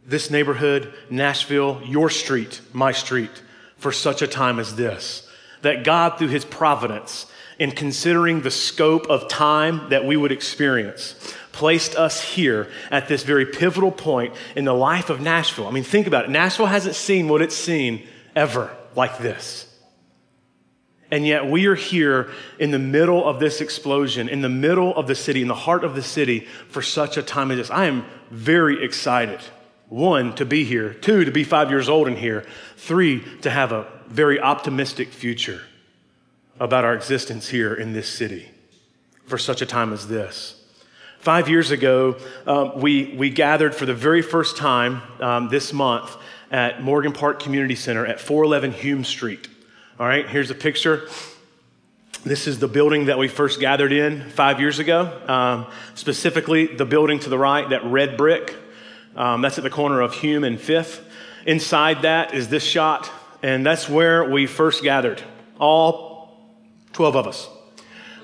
this 0.06 0.30
neighborhood, 0.30 0.94
Nashville, 1.10 1.82
your 1.84 2.10
street, 2.10 2.62
my 2.72 2.92
street, 2.92 3.42
for 3.78 3.92
such 3.92 4.22
a 4.22 4.28
time 4.28 4.60
as 4.60 4.76
this. 4.76 5.28
That 5.64 5.84
God, 5.84 6.18
through 6.18 6.30
His 6.30 6.46
providence, 6.46 7.26
in 7.60 7.72
considering 7.72 8.42
the 8.42 8.52
scope 8.52 9.08
of 9.08 9.28
time 9.28 9.90
that 9.90 10.06
we 10.06 10.18
would 10.18 10.32
experience, 10.32 11.36
placed 11.52 11.96
us 11.96 12.22
here 12.22 12.72
at 12.90 13.08
this 13.08 13.24
very 13.24 13.46
pivotal 13.46 13.92
point 13.92 14.34
in 14.56 14.66
the 14.66 14.74
life 14.74 15.10
of 15.10 15.22
Nashville. 15.22 15.68
I 15.68 15.72
mean, 15.72 15.84
think 15.84 16.08
about 16.08 16.26
it. 16.26 16.32
Nashville 16.32 16.66
hasn't 16.66 16.96
seen 16.96 17.28
what 17.28 17.42
it's 17.42 17.56
seen 17.56 18.08
ever 18.36 18.76
like 18.96 19.18
this. 19.20 19.71
And 21.12 21.28
yet, 21.28 21.46
we 21.46 21.66
are 21.66 21.76
here 21.76 22.32
in 22.58 22.72
the 22.72 22.80
middle 22.80 23.28
of 23.28 23.40
this 23.40 23.60
explosion, 23.60 24.30
in 24.30 24.42
the 24.42 24.50
middle 24.50 24.96
of 24.96 25.08
the 25.08 25.16
city, 25.16 25.42
in 25.42 25.50
the 25.50 25.54
heart 25.54 25.84
of 25.84 25.94
the 25.94 26.02
city, 26.02 26.48
for 26.70 26.82
such 26.82 27.18
a 27.18 27.22
time 27.22 27.52
as 27.52 27.58
this. 27.58 27.70
I 27.70 27.86
am 27.86 28.06
very 28.30 28.82
excited. 28.84 29.42
One, 29.90 30.34
to 30.36 30.46
be 30.46 30.64
here. 30.64 30.94
Two, 30.94 31.26
to 31.26 31.32
be 31.32 31.44
five 31.44 31.70
years 31.70 31.90
old 31.90 32.08
and 32.08 32.18
here. 32.18 32.46
Three, 32.78 33.26
to 33.42 33.50
have 33.50 33.74
a 33.74 33.88
very 34.08 34.40
optimistic 34.40 35.10
future 35.10 35.64
about 36.62 36.86
our 36.86 36.94
existence 36.94 37.50
here 37.50 37.74
in 37.74 37.92
this 37.92 38.08
city 38.08 38.50
for 39.26 39.38
such 39.38 39.62
a 39.62 39.66
time 39.66 39.92
as 39.92 40.08
this. 40.08 40.64
Five 41.20 41.50
years 41.50 41.72
ago, 41.72 42.16
um, 42.48 42.80
we, 42.80 43.14
we 43.18 43.30
gathered 43.30 43.76
for 43.76 43.86
the 43.86 43.94
very 43.94 44.22
first 44.22 44.56
time 44.56 45.02
um, 45.20 45.50
this 45.50 45.74
month 45.74 46.16
at 46.52 46.82
Morgan 46.82 47.12
Park 47.12 47.42
Community 47.42 47.76
Center 47.76 48.06
at 48.06 48.20
411 48.20 48.72
Hume 48.80 49.04
Street. 49.04 49.48
All 50.02 50.08
right, 50.08 50.28
here's 50.28 50.50
a 50.50 50.56
picture. 50.56 51.08
This 52.24 52.48
is 52.48 52.58
the 52.58 52.68
building 52.68 53.06
that 53.06 53.20
we 53.20 53.28
first 53.28 53.60
gathered 53.60 53.92
in 53.92 54.32
five 54.32 54.60
years 54.60 54.80
ago, 54.80 55.22
um, 55.28 55.68
specifically 55.94 56.66
the 56.66 56.86
building 56.86 57.20
to 57.20 57.30
the 57.30 57.38
right, 57.38 57.70
that 57.70 57.86
red 57.86 58.18
brick. 58.18 58.56
Um, 59.16 59.44
that's 59.44 59.60
at 59.60 59.64
the 59.64 59.70
corner 59.70 60.02
of 60.02 60.16
Hume 60.16 60.44
and 60.44 60.60
Fifth. 60.60 61.08
Inside 61.46 62.02
that 62.02 62.34
is 62.34 62.48
this 62.48 62.64
shot, 62.64 63.12
and 63.44 63.64
that's 63.64 63.88
where 63.88 64.28
we 64.28 64.48
first 64.48 64.82
gathered. 64.82 65.22
All 65.60 66.36
12 66.94 67.16
of 67.16 67.28
us. 67.28 67.48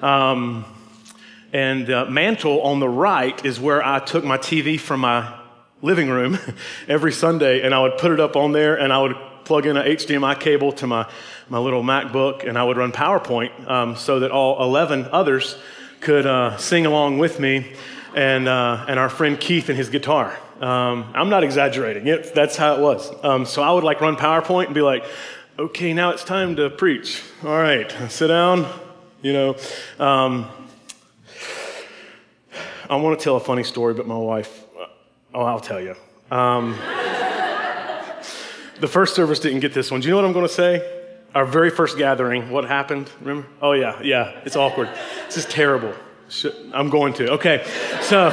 Um, 0.02 0.66
and 1.54 1.92
uh, 1.92 2.06
mantle 2.06 2.60
on 2.64 2.80
the 2.80 2.90
right 2.90 3.46
is 3.46 3.60
where 3.60 3.86
I 3.86 4.00
took 4.00 4.24
my 4.24 4.40
TV 4.40 4.80
from 4.80 5.02
my 5.02 5.32
living 5.84 6.10
room 6.10 6.40
every 6.88 7.12
Sunday, 7.12 7.62
and 7.62 7.76
I 7.76 7.84
would 7.84 8.00
put 8.00 8.10
it 8.10 8.20
up 8.20 8.36
on 8.36 8.52
there, 8.52 8.80
and 8.80 8.92
I 8.92 9.00
would 9.00 9.16
plug 9.48 9.66
in 9.66 9.78
an 9.78 9.86
HDMI 9.86 10.38
cable 10.40 10.74
to 10.74 10.88
my, 10.88 11.10
my 11.50 11.60
little 11.60 11.84
MacBook, 11.84 12.48
and 12.48 12.58
I 12.58 12.64
would 12.64 12.78
run 12.78 12.92
PowerPoint 12.92 13.70
um, 13.70 13.96
so 13.96 14.20
that 14.20 14.32
all 14.32 14.62
11 14.64 15.08
others 15.12 15.58
could 16.02 16.26
uh, 16.26 16.58
sing 16.58 16.86
along 16.86 17.20
with 17.20 17.40
me 17.40 17.74
and, 18.16 18.48
uh, 18.48 18.86
and 18.88 19.00
our 19.00 19.10
friend 19.10 19.40
Keith 19.40 19.70
and 19.70 19.78
his 19.78 19.90
guitar. 19.90 20.38
Um, 20.60 21.12
I'm 21.14 21.30
not 21.30 21.44
exaggerating. 21.44 22.08
It, 22.08 22.34
that's 22.34 22.58
how 22.58 22.76
it 22.76 22.82
was. 22.82 23.12
Um, 23.24 23.46
so 23.46 23.62
I 23.62 23.72
would 23.72 23.84
like 23.84 24.02
run 24.02 24.16
PowerPoint 24.16 24.66
and 24.66 24.76
be 24.76 24.82
like, 24.82 25.06
okay, 25.58 25.94
now 25.94 26.10
it's 26.10 26.24
time 26.24 26.56
to 26.58 26.70
preach. 26.70 27.24
All 27.44 27.50
right, 27.50 27.90
sit 28.10 28.28
down. 28.28 28.68
You 29.22 29.34
know, 29.34 29.56
um, 30.00 30.50
I 32.90 32.96
want 32.96 33.18
to 33.20 33.24
tell 33.24 33.36
a 33.36 33.40
funny 33.40 33.64
story, 33.64 33.94
but 33.94 34.08
my 34.08 34.18
wife, 34.18 34.64
oh, 35.34 35.42
I'll 35.42 35.60
tell 35.60 35.82
you. 35.82 35.96
Um, 36.30 36.74
the 38.80 38.88
first 38.88 39.16
service 39.16 39.40
didn't 39.40 39.62
get 39.62 39.74
this 39.74 39.92
one. 39.92 40.02
Do 40.02 40.08
you 40.08 40.12
know 40.12 40.18
what 40.18 40.26
I'm 40.26 40.34
going 40.34 40.48
to 40.48 40.54
say? 40.54 40.97
Our 41.38 41.46
very 41.46 41.70
first 41.70 42.00
gathering, 42.00 42.50
what 42.50 42.66
happened? 42.66 43.12
Remember? 43.20 43.48
Oh, 43.62 43.74
yeah, 43.74 44.02
yeah, 44.02 44.42
it's 44.44 44.56
awkward. 44.56 44.90
This 45.28 45.38
is 45.38 45.46
terrible. 45.46 45.94
I'm 46.74 46.90
going 46.90 47.14
to. 47.14 47.34
Okay, 47.34 47.64
so 48.02 48.30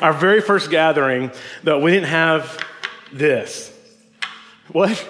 our 0.00 0.12
very 0.12 0.40
first 0.40 0.68
gathering, 0.68 1.30
that 1.62 1.80
we 1.80 1.92
didn't 1.92 2.08
have 2.08 2.58
this. 3.12 3.72
What? 4.72 5.08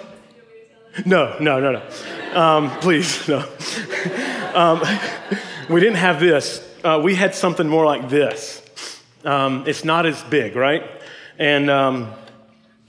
No, 1.07 1.35
no, 1.39 1.59
no, 1.59 1.71
no. 1.71 2.39
Um, 2.39 2.69
please, 2.81 3.27
no. 3.27 3.39
um, 4.53 4.83
we 5.71 5.79
didn't 5.79 5.97
have 5.97 6.19
this. 6.19 6.63
Uh, 6.83 7.01
we 7.03 7.15
had 7.15 7.33
something 7.33 7.67
more 7.67 7.87
like 7.87 8.09
this. 8.09 8.61
Um, 9.25 9.63
it's 9.65 9.83
not 9.83 10.05
as 10.05 10.21
big, 10.25 10.55
right? 10.55 10.83
And 11.39 11.71
um, 11.71 12.13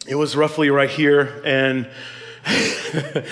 it 0.07 0.17
was 0.17 0.37
roughly 0.37 0.69
right 0.69 0.91
here. 0.91 1.41
And 1.47 1.89
I 2.51 3.23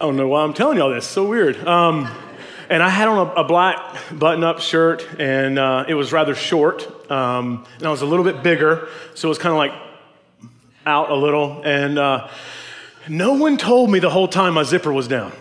don't 0.00 0.16
know 0.16 0.28
why 0.28 0.42
I'm 0.42 0.54
telling 0.54 0.78
y'all 0.78 0.88
this. 0.88 1.06
So 1.06 1.28
weird. 1.28 1.58
Um, 1.66 2.10
and 2.70 2.82
I 2.82 2.88
had 2.88 3.06
on 3.06 3.26
a, 3.28 3.32
a 3.32 3.44
black 3.44 3.96
button-up 4.10 4.60
shirt, 4.60 5.06
and 5.18 5.58
uh, 5.58 5.84
it 5.86 5.94
was 5.94 6.10
rather 6.10 6.34
short, 6.34 7.10
um, 7.10 7.66
and 7.76 7.86
I 7.86 7.90
was 7.90 8.00
a 8.00 8.06
little 8.06 8.24
bit 8.24 8.42
bigger, 8.42 8.88
so 9.14 9.28
it 9.28 9.30
was 9.30 9.38
kind 9.38 9.52
of 9.52 9.58
like 9.58 9.72
out 10.86 11.10
a 11.10 11.14
little. 11.14 11.60
And 11.64 11.98
uh, 11.98 12.28
no 13.08 13.34
one 13.34 13.58
told 13.58 13.90
me 13.90 13.98
the 13.98 14.10
whole 14.10 14.28
time 14.28 14.54
my 14.54 14.62
zipper 14.62 14.92
was 14.92 15.06
down. 15.06 15.32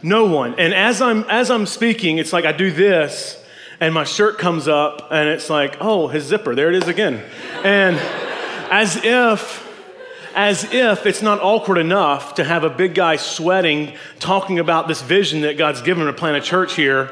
No 0.00 0.26
one. 0.26 0.54
And 0.60 0.72
as 0.72 1.02
I'm 1.02 1.24
as 1.24 1.50
I'm 1.50 1.66
speaking, 1.66 2.18
it's 2.18 2.32
like 2.32 2.44
I 2.44 2.52
do 2.52 2.70
this 2.70 3.44
and 3.80 3.92
my 3.92 4.04
shirt 4.04 4.38
comes 4.38 4.68
up 4.68 5.08
and 5.10 5.28
it's 5.28 5.50
like, 5.50 5.78
"Oh, 5.80 6.06
his 6.06 6.24
zipper. 6.24 6.54
There 6.54 6.68
it 6.68 6.76
is 6.76 6.88
again." 6.88 7.22
And 7.64 7.96
as 8.70 9.00
if 9.02 9.67
as 10.38 10.62
if 10.72 11.04
it's 11.04 11.20
not 11.20 11.40
awkward 11.42 11.78
enough 11.78 12.36
to 12.36 12.44
have 12.44 12.62
a 12.62 12.70
big 12.70 12.94
guy 12.94 13.16
sweating 13.16 13.92
talking 14.20 14.60
about 14.60 14.86
this 14.86 15.02
vision 15.02 15.40
that 15.40 15.58
God's 15.58 15.82
given 15.82 16.06
to 16.06 16.12
plant 16.12 16.36
a 16.36 16.40
church 16.40 16.76
here 16.76 17.10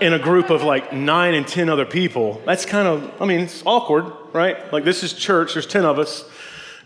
in 0.00 0.12
a 0.12 0.18
group 0.18 0.50
of 0.50 0.64
like 0.64 0.92
9 0.92 1.34
and 1.34 1.46
10 1.46 1.68
other 1.68 1.86
people. 1.86 2.42
That's 2.44 2.66
kind 2.66 2.88
of 2.88 3.22
I 3.22 3.26
mean, 3.26 3.42
it's 3.42 3.62
awkward, 3.64 4.12
right? 4.32 4.72
Like 4.72 4.82
this 4.82 5.04
is 5.04 5.12
church, 5.12 5.52
there's 5.52 5.68
10 5.68 5.84
of 5.84 6.00
us 6.00 6.28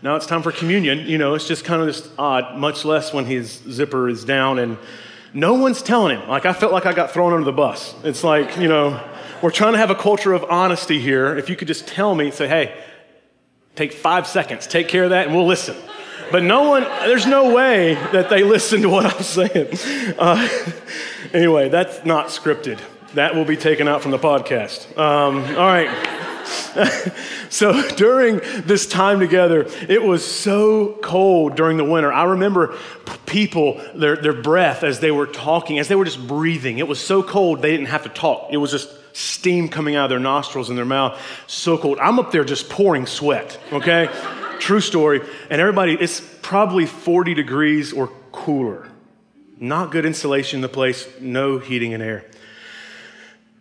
now 0.03 0.15
it's 0.15 0.27
time 0.27 0.43
for 0.43 0.51
communion. 0.51 0.99
You 0.99 1.17
know, 1.17 1.33
it's 1.33 1.47
just 1.47 1.65
kind 1.65 1.81
of 1.81 1.87
just 1.87 2.07
odd, 2.17 2.55
much 2.55 2.85
less 2.85 3.11
when 3.11 3.25
his 3.25 3.51
zipper 3.69 4.07
is 4.07 4.23
down 4.23 4.59
and 4.59 4.77
no 5.33 5.55
one's 5.55 5.81
telling 5.81 6.19
him. 6.19 6.29
Like, 6.29 6.45
I 6.45 6.53
felt 6.53 6.71
like 6.71 6.85
I 6.85 6.93
got 6.93 7.11
thrown 7.11 7.33
under 7.33 7.45
the 7.45 7.51
bus. 7.51 7.93
It's 8.03 8.23
like, 8.23 8.57
you 8.57 8.67
know, 8.67 9.03
we're 9.41 9.51
trying 9.51 9.73
to 9.73 9.79
have 9.79 9.89
a 9.89 9.95
culture 9.95 10.33
of 10.33 10.45
honesty 10.45 10.99
here. 10.99 11.35
If 11.37 11.49
you 11.49 11.55
could 11.55 11.67
just 11.67 11.87
tell 11.87 12.15
me, 12.15 12.31
say, 12.31 12.47
hey, 12.47 12.81
take 13.79 13.93
five 13.93 14.27
seconds, 14.27 14.67
take 14.67 14.89
care 14.89 15.05
of 15.05 15.11
that, 15.11 15.27
and 15.27 15.33
we'll 15.33 15.47
listen. 15.47 15.77
But 16.33 16.43
no 16.43 16.67
one, 16.67 16.83
there's 16.83 17.25
no 17.25 17.55
way 17.55 17.93
that 18.11 18.29
they 18.29 18.43
listen 18.43 18.81
to 18.81 18.89
what 18.89 19.05
I'm 19.05 19.23
saying. 19.23 19.69
Uh, 20.19 20.49
anyway, 21.33 21.69
that's 21.69 22.03
not 22.03 22.27
scripted. 22.27 22.77
That 23.13 23.35
will 23.35 23.45
be 23.45 23.55
taken 23.55 23.87
out 23.87 24.01
from 24.01 24.11
the 24.11 24.19
podcast. 24.19 24.97
Um, 24.97 25.37
all 25.55 25.65
right. 25.65 25.89
so 27.49 27.81
during 27.91 28.41
this 28.65 28.85
time 28.85 29.21
together, 29.21 29.65
it 29.87 30.03
was 30.03 30.25
so 30.25 30.99
cold 31.01 31.55
during 31.55 31.77
the 31.77 31.85
winter. 31.85 32.11
I 32.11 32.25
remember 32.25 32.75
people, 33.27 33.81
their, 33.95 34.17
their 34.17 34.33
breath 34.33 34.83
as 34.83 34.99
they 34.99 35.11
were 35.11 35.25
talking, 35.25 35.79
as 35.79 35.87
they 35.87 35.95
were 35.95 36.05
just 36.05 36.27
breathing. 36.27 36.79
It 36.79 36.87
was 36.89 36.99
so 36.99 37.23
cold 37.23 37.61
they 37.61 37.71
didn't 37.71 37.87
have 37.87 38.03
to 38.03 38.09
talk. 38.09 38.49
It 38.51 38.57
was 38.57 38.71
just 38.71 38.93
steam 39.19 39.67
coming 39.67 39.95
out 39.95 40.05
of 40.05 40.09
their 40.09 40.19
nostrils 40.19 40.69
and 40.69 40.77
their 40.77 40.85
mouth. 40.85 41.19
So 41.47 41.77
cold. 41.77 41.99
I'm 41.99 42.19
up 42.19 42.31
there 42.31 42.43
just 42.43 42.69
pouring 42.69 43.05
sweat, 43.05 43.59
okay? 43.71 44.09
True 44.59 44.81
story. 44.81 45.21
And 45.49 45.61
everybody, 45.61 45.93
it's 45.93 46.21
probably 46.41 46.85
40 46.85 47.33
degrees 47.33 47.93
or 47.93 48.07
cooler. 48.31 48.87
Not 49.59 49.91
good 49.91 50.05
insulation 50.05 50.57
in 50.57 50.61
the 50.61 50.69
place, 50.69 51.07
no 51.19 51.59
heating 51.59 51.93
and 51.93 52.01
air. 52.01 52.25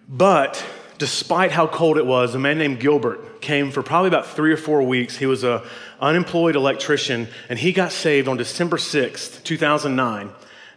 But 0.09 0.65
despite 0.99 1.51
how 1.51 1.67
cold 1.67 1.99
it 1.99 2.07
was, 2.07 2.35
a 2.35 2.39
man 2.39 2.59
named 2.59 2.81
Gilbert 2.81 3.41
came 3.41 3.71
for 3.71 3.83
probably 3.83 4.09
about 4.09 4.27
three 4.27 4.53
or 4.53 4.57
four 4.57 4.83
weeks. 4.83 5.17
He 5.17 5.27
was 5.27 5.45
an 5.45 5.61
unemployed 6.01 6.57
electrician, 6.57 7.29
and 7.49 7.59
he 7.59 7.73
got 7.73 7.93
saved 7.93 8.29
on 8.29 8.37
December 8.37 8.77
6th, 8.77 9.43
2009. 9.43 10.31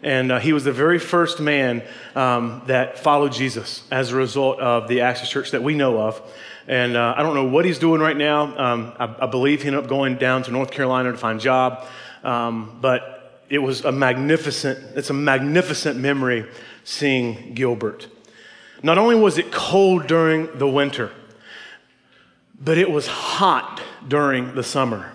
And 0.03 0.31
uh, 0.31 0.39
he 0.39 0.53
was 0.53 0.63
the 0.63 0.72
very 0.72 0.98
first 0.98 1.39
man 1.39 1.84
um, 2.15 2.63
that 2.67 3.00
followed 3.00 3.34
Jesus 3.34 3.84
as 3.91 4.12
a 4.12 4.15
result 4.15 4.60
of 4.60 4.88
the 4.88 5.01
Axis 5.01 5.29
Church 5.29 5.51
that 5.51 5.62
we 5.62 5.75
know 5.75 6.00
of. 6.00 6.22
And 6.67 6.96
uh, 6.96 7.13
I 7.15 7.24
don't 7.24 7.36
know 7.36 7.46
what 7.46 7.65
he's 7.65 7.79
doing 7.79 8.01
right 8.01 8.17
now. 8.17 8.58
Um, 8.58 8.93
I, 8.98 9.15
I, 9.22 9.25
believe 9.27 9.62
he 9.62 9.67
ended 9.67 9.84
up 9.84 9.89
going 9.89 10.15
down 10.17 10.43
to 10.43 10.51
North 10.51 10.72
Carolina 10.72 11.12
to 11.12 11.17
find 11.17 11.39
a 11.39 11.41
job. 11.41 11.86
Um, 12.24 12.77
but 12.81 13.43
it 13.50 13.60
was 13.60 13.84
a 13.84 13.91
magnificent, 13.91 14.96
it's 14.96 15.10
a 15.10 15.13
magnificent 15.13 16.00
memory 16.00 16.46
seeing 16.84 17.53
Gilbert. 17.53 18.08
Not 18.84 18.98
only 18.98 19.15
was 19.15 19.38
it 19.38 19.51
cold 19.51 20.08
during 20.08 20.58
the 20.58 20.67
winter, 20.67 21.12
but 22.60 22.77
it 22.77 22.89
was 22.89 23.08
hot 23.08 23.81
during 24.08 24.55
the 24.55 24.63
summer. 24.63 25.12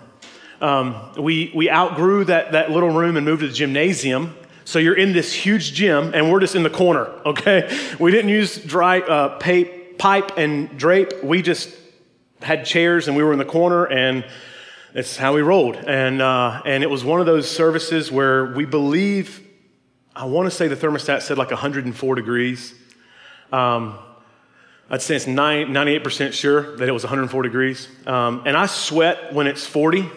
Um, 0.61 1.13
we, 1.17 1.51
we 1.55 1.69
outgrew 1.69 2.25
that, 2.25 2.53
that 2.53 2.71
little 2.71 2.89
room 2.89 3.15
and 3.15 3.25
moved 3.25 3.41
to 3.41 3.47
the 3.47 3.53
gymnasium. 3.53 4.35
So 4.67 4.79
you're 4.79 4.97
in 4.97 5.13
this 5.13 5.31
huge 5.31 5.71
gym, 5.71 6.11
and 6.13 6.29
we're 6.29 6.41
just 6.41 6.53
in 6.53 6.61
the 6.61 6.69
corner, 6.69 7.05
okay? 7.25 7.95
We 8.01 8.11
didn't 8.11 8.31
use 8.31 8.57
dry 8.57 8.99
uh, 8.99 9.39
pipe 9.39 10.33
and 10.35 10.77
drape. 10.77 11.23
We 11.23 11.41
just 11.41 11.73
had 12.41 12.65
chairs, 12.65 13.07
and 13.07 13.15
we 13.15 13.23
were 13.23 13.31
in 13.31 13.39
the 13.39 13.45
corner, 13.45 13.85
and 13.85 14.25
that's 14.93 15.15
how 15.15 15.33
we 15.33 15.41
rolled. 15.41 15.77
And, 15.77 16.21
uh, 16.21 16.61
and 16.65 16.83
it 16.83 16.89
was 16.89 17.05
one 17.05 17.21
of 17.21 17.25
those 17.25 17.49
services 17.49 18.11
where 18.11 18.47
we 18.55 18.65
believe, 18.65 19.41
I 20.13 20.25
want 20.25 20.47
to 20.47 20.51
say 20.51 20.67
the 20.67 20.75
thermostat 20.75 21.21
said 21.21 21.37
like 21.37 21.49
104 21.51 22.15
degrees. 22.15 22.73
Um, 23.53 23.97
I'd 24.89 25.01
say 25.01 25.15
it's 25.15 25.27
98% 25.27 26.33
sure 26.33 26.75
that 26.75 26.89
it 26.89 26.91
was 26.91 27.05
104 27.05 27.41
degrees. 27.41 27.87
Um, 28.05 28.43
and 28.45 28.57
I 28.57 28.65
sweat 28.65 29.33
when 29.33 29.47
it's 29.47 29.65
40. 29.65 30.09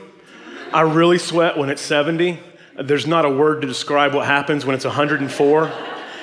I 0.72 0.80
really 0.80 1.18
sweat 1.18 1.56
when 1.56 1.70
it's 1.70 1.82
70. 1.82 2.49
There's 2.78 3.06
not 3.06 3.24
a 3.24 3.30
word 3.30 3.62
to 3.62 3.66
describe 3.66 4.14
what 4.14 4.26
happens 4.26 4.64
when 4.64 4.74
it's 4.74 4.84
104 4.84 5.72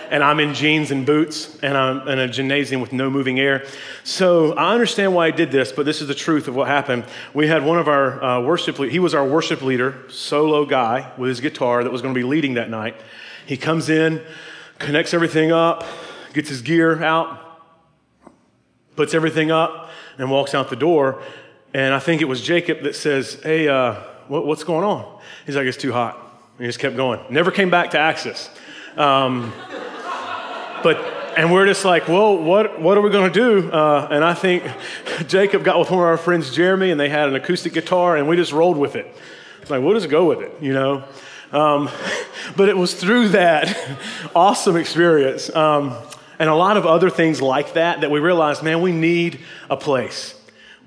and 0.09 0.23
I'm 0.23 0.39
in 0.39 0.53
jeans 0.53 0.91
and 0.91 1.05
boots 1.05 1.57
and 1.61 1.77
I'm 1.77 2.07
in 2.07 2.19
a 2.19 2.27
gymnasium 2.27 2.81
with 2.81 2.93
no 2.93 3.09
moving 3.09 3.39
air. 3.39 3.65
So 4.03 4.53
I 4.53 4.73
understand 4.73 5.13
why 5.13 5.27
I 5.27 5.31
did 5.31 5.51
this, 5.51 5.71
but 5.71 5.85
this 5.85 6.01
is 6.01 6.07
the 6.07 6.15
truth 6.15 6.47
of 6.47 6.55
what 6.55 6.67
happened. 6.67 7.05
We 7.33 7.47
had 7.47 7.65
one 7.65 7.77
of 7.77 7.87
our 7.87 8.23
uh, 8.23 8.41
worship, 8.41 8.79
leaders, 8.79 8.93
he 8.93 8.99
was 8.99 9.13
our 9.13 9.25
worship 9.25 9.61
leader, 9.61 9.97
solo 10.09 10.65
guy 10.65 11.11
with 11.17 11.29
his 11.29 11.41
guitar 11.41 11.83
that 11.83 11.91
was 11.91 12.01
going 12.01 12.13
to 12.13 12.17
be 12.19 12.25
leading 12.25 12.55
that 12.55 12.69
night. 12.69 12.95
He 13.45 13.57
comes 13.57 13.89
in, 13.89 14.21
connects 14.79 15.13
everything 15.13 15.51
up, 15.51 15.85
gets 16.33 16.49
his 16.49 16.61
gear 16.61 17.03
out, 17.03 17.43
puts 18.95 19.13
everything 19.13 19.51
up, 19.51 19.89
and 20.17 20.31
walks 20.31 20.53
out 20.55 20.69
the 20.69 20.75
door. 20.75 21.21
And 21.73 21.93
I 21.93 21.99
think 21.99 22.21
it 22.21 22.25
was 22.25 22.41
Jacob 22.41 22.83
that 22.83 22.95
says, 22.95 23.39
Hey, 23.43 23.67
uh, 23.67 23.95
what, 24.27 24.45
what's 24.45 24.63
going 24.63 24.83
on? 24.83 25.21
He's 25.45 25.55
like, 25.55 25.65
It's 25.65 25.77
too 25.77 25.93
hot. 25.93 26.26
He 26.57 26.65
just 26.65 26.79
kept 26.79 26.95
going. 26.95 27.19
Never 27.29 27.51
came 27.51 27.69
back 27.69 27.91
to 27.91 27.99
Axis. 27.99 28.49
Um, 28.95 29.53
but 30.83 30.97
and 31.37 31.53
we're 31.53 31.67
just 31.67 31.85
like, 31.85 32.07
well, 32.07 32.35
what 32.35 32.81
what 32.81 32.97
are 32.97 33.01
we 33.01 33.11
going 33.11 33.31
to 33.31 33.39
do? 33.39 33.71
Uh, 33.71 34.07
and 34.09 34.23
I 34.23 34.33
think 34.33 34.63
Jacob 35.27 35.63
got 35.63 35.77
with 35.77 35.91
one 35.91 35.99
of 35.99 36.05
our 36.05 36.17
friends, 36.17 36.53
Jeremy, 36.53 36.89
and 36.89 36.99
they 36.99 37.09
had 37.09 37.29
an 37.29 37.35
acoustic 37.35 37.73
guitar, 37.73 38.17
and 38.17 38.27
we 38.27 38.35
just 38.35 38.51
rolled 38.51 38.77
with 38.77 38.95
it. 38.95 39.13
It's 39.61 39.69
like, 39.69 39.83
we'll 39.83 39.93
just 39.93 40.09
go 40.09 40.25
with 40.25 40.41
it, 40.41 40.51
you 40.61 40.73
know. 40.73 41.03
Um, 41.51 41.89
but 42.55 42.69
it 42.69 42.77
was 42.77 42.93
through 42.93 43.29
that 43.29 43.77
awesome 44.35 44.75
experience 44.77 45.53
um, 45.55 45.95
and 46.39 46.49
a 46.49 46.55
lot 46.55 46.77
of 46.77 46.85
other 46.85 47.09
things 47.09 47.41
like 47.41 47.73
that 47.73 48.01
that 48.01 48.11
we 48.11 48.19
realized, 48.19 48.63
man, 48.63 48.81
we 48.81 48.91
need 48.91 49.39
a 49.69 49.77
place. 49.77 50.33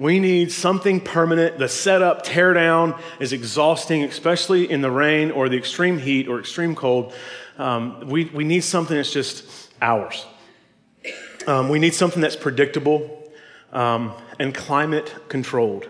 We 0.01 0.19
need 0.19 0.51
something 0.51 1.03
permanent. 1.03 1.59
The 1.59 1.69
setup, 1.69 2.23
tear 2.23 2.55
down 2.55 2.99
is 3.19 3.35
exhausting, 3.35 4.03
especially 4.03 4.71
in 4.71 4.81
the 4.81 4.91
rain 4.91 5.31
or 5.31 5.51
the 5.51 5.59
extreme 5.59 5.99
heat 5.99 6.27
or 6.27 6.41
extreme 6.41 6.75
cold. 6.75 7.13
Um, 7.59 8.09
we, 8.09 8.25
we 8.25 8.45
need 8.45 8.65
something 8.65 8.97
that's 8.97 9.13
just 9.13 9.45
ours. 9.83 10.25
Um, 11.47 11.69
we 11.69 11.79
need 11.79 11.93
something 11.93 12.23
that's 12.23 12.35
predictable 12.35 13.31
um, 13.75 14.15
and 14.39 14.55
climate 14.55 15.15
controlled. 15.29 15.87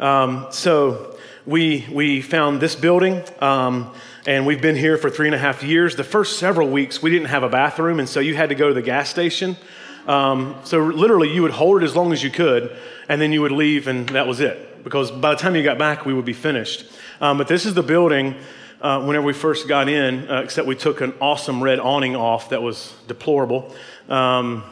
Um, 0.00 0.46
so 0.50 1.18
we, 1.44 1.86
we 1.92 2.22
found 2.22 2.62
this 2.62 2.74
building. 2.74 3.22
Um, 3.42 3.92
and 4.26 4.46
we've 4.46 4.62
been 4.62 4.76
here 4.76 4.96
for 4.96 5.10
three 5.10 5.28
and 5.28 5.34
a 5.34 5.38
half 5.38 5.62
years. 5.62 5.96
The 5.96 6.04
first 6.04 6.38
several 6.38 6.70
weeks, 6.70 7.02
we 7.02 7.10
didn't 7.10 7.28
have 7.28 7.42
a 7.42 7.50
bathroom, 7.50 7.98
and 7.98 8.08
so 8.08 8.20
you 8.20 8.34
had 8.34 8.48
to 8.48 8.54
go 8.54 8.68
to 8.68 8.74
the 8.74 8.80
gas 8.80 9.10
station 9.10 9.58
um, 10.06 10.56
so 10.64 10.84
literally, 10.84 11.32
you 11.32 11.42
would 11.42 11.52
hold 11.52 11.82
it 11.82 11.84
as 11.84 11.96
long 11.96 12.12
as 12.12 12.22
you 12.22 12.30
could, 12.30 12.76
and 13.08 13.20
then 13.20 13.32
you 13.32 13.42
would 13.42 13.52
leave, 13.52 13.86
and 13.88 14.08
that 14.10 14.26
was 14.26 14.40
it. 14.40 14.84
Because 14.84 15.10
by 15.10 15.30
the 15.30 15.36
time 15.36 15.56
you 15.56 15.62
got 15.62 15.78
back, 15.78 16.04
we 16.04 16.12
would 16.12 16.24
be 16.24 16.34
finished. 16.34 16.84
Um, 17.20 17.38
but 17.38 17.48
this 17.48 17.64
is 17.64 17.74
the 17.74 17.82
building. 17.82 18.34
Uh, 18.80 19.02
whenever 19.02 19.24
we 19.24 19.32
first 19.32 19.66
got 19.66 19.88
in, 19.88 20.28
uh, 20.28 20.42
except 20.42 20.68
we 20.68 20.76
took 20.76 21.00
an 21.00 21.14
awesome 21.18 21.62
red 21.62 21.78
awning 21.78 22.14
off 22.14 22.50
that 22.50 22.60
was 22.60 22.92
deplorable. 23.06 23.74
Um, 24.10 24.62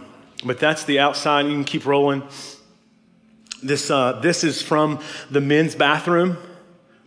but 0.44 0.59
that's 0.59 0.85
the 0.85 0.98
outside. 0.98 1.46
You 1.46 1.52
can 1.52 1.64
keep 1.64 1.87
rolling. 1.87 2.22
This, 3.62 3.90
uh, 3.90 4.20
this 4.20 4.44
is 4.44 4.61
from 4.61 5.00
the 5.30 5.40
men's 5.40 5.74
bathroom, 5.74 6.37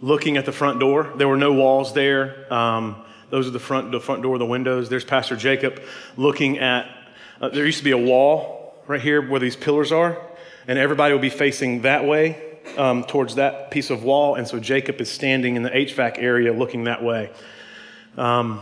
looking 0.02 0.38
at 0.38 0.46
the 0.46 0.52
front 0.52 0.80
door. 0.80 1.12
There 1.16 1.28
were 1.28 1.38
no 1.38 1.54
walls 1.54 1.94
there. 1.94 2.52
Um, 2.52 2.96
those 3.30 3.46
are 3.46 3.52
the 3.52 3.60
front, 3.60 3.92
the 3.92 4.00
front 4.00 4.24
door, 4.24 4.40
the 4.40 4.46
windows. 4.46 4.90
There's 4.90 5.06
Pastor 5.06 5.36
Jacob 5.36 5.82
looking 6.18 6.58
at 6.58 6.90
uh, 7.42 7.50
there 7.50 7.66
used 7.66 7.80
to 7.80 7.84
be 7.84 7.92
a 7.92 7.98
wall 7.98 8.76
right 8.88 9.02
here 9.02 9.22
where 9.28 9.40
these 9.40 9.56
pillars 9.56 9.92
are, 9.92 10.18
and 10.68 10.80
everybody 10.80 11.14
would 11.14 11.22
be 11.22 11.30
facing 11.30 11.82
that 11.82 12.06
way 12.06 12.58
um, 12.78 13.04
towards 13.04 13.36
that 13.36 13.72
piece 13.72 13.90
of 13.90 14.04
wall. 14.04 14.36
And 14.36 14.48
so 14.48 14.60
Jacob 14.60 15.02
is 15.02 15.12
standing 15.12 15.56
in 15.56 15.64
the 15.64 15.70
HVAC 15.70 16.18
area 16.18 16.54
looking 16.54 16.86
that 16.86 17.04
way. 17.04 17.32
Um, 18.18 18.62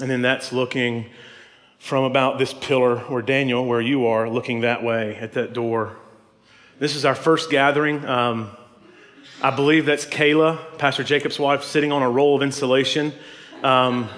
and 0.00 0.10
then 0.10 0.22
that's 0.22 0.52
looking 0.52 1.06
from 1.78 2.04
about 2.04 2.38
this 2.38 2.52
pillar 2.52 2.96
where 2.96 3.22
Daniel, 3.22 3.64
where 3.64 3.80
you 3.80 4.06
are, 4.06 4.28
looking 4.28 4.60
that 4.60 4.82
way 4.82 5.16
at 5.16 5.32
that 5.32 5.52
door. 5.52 5.96
This 6.78 6.94
is 6.94 7.04
our 7.04 7.14
first 7.14 7.50
gathering. 7.50 8.04
Um, 8.04 8.50
I 9.42 9.50
believe 9.54 9.86
that's 9.86 10.04
Kayla, 10.04 10.78
Pastor 10.78 11.04
Jacob's 11.04 11.38
wife, 11.38 11.62
sitting 11.62 11.92
on 11.92 12.02
a 12.02 12.10
roll 12.10 12.36
of 12.36 12.42
insulation. 12.42 13.12
Um, 13.62 14.08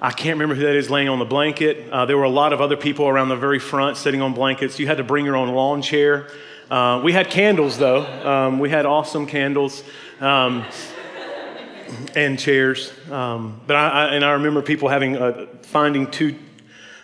I 0.00 0.12
can't 0.12 0.34
remember 0.34 0.54
who 0.54 0.62
that 0.62 0.76
is 0.76 0.90
laying 0.90 1.08
on 1.08 1.18
the 1.18 1.24
blanket. 1.24 1.90
Uh, 1.90 2.06
there 2.06 2.16
were 2.16 2.22
a 2.22 2.30
lot 2.30 2.52
of 2.52 2.60
other 2.60 2.76
people 2.76 3.08
around 3.08 3.30
the 3.30 3.36
very 3.36 3.58
front 3.58 3.96
sitting 3.96 4.22
on 4.22 4.32
blankets. 4.32 4.78
You 4.78 4.86
had 4.86 4.98
to 4.98 5.04
bring 5.04 5.24
your 5.24 5.34
own 5.34 5.48
lawn 5.48 5.82
chair. 5.82 6.28
Uh, 6.70 7.00
we 7.02 7.12
had 7.12 7.30
candles, 7.30 7.78
though. 7.78 8.06
Um, 8.24 8.60
we 8.60 8.70
had 8.70 8.86
awesome 8.86 9.26
candles 9.26 9.82
um, 10.20 10.64
and 12.14 12.38
chairs. 12.38 12.92
Um, 13.10 13.60
but 13.66 13.74
I, 13.74 13.88
I, 13.88 14.14
and 14.14 14.24
I 14.24 14.32
remember 14.32 14.62
people 14.62 14.88
having 14.88 15.16
uh, 15.16 15.46
finding 15.62 16.08
two 16.08 16.38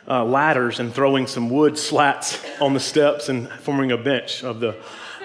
uh, 0.07 0.25
ladders 0.25 0.79
and 0.79 0.95
throwing 0.95 1.27
some 1.27 1.51
wood 1.51 1.77
slats 1.77 2.45
on 2.61 2.75
the 2.75 2.81
steps 2.81 3.29
and 3.29 3.49
forming 3.51 3.91
a 3.91 3.97
bench 3.97 4.45
of 4.45 4.61
the 4.61 4.77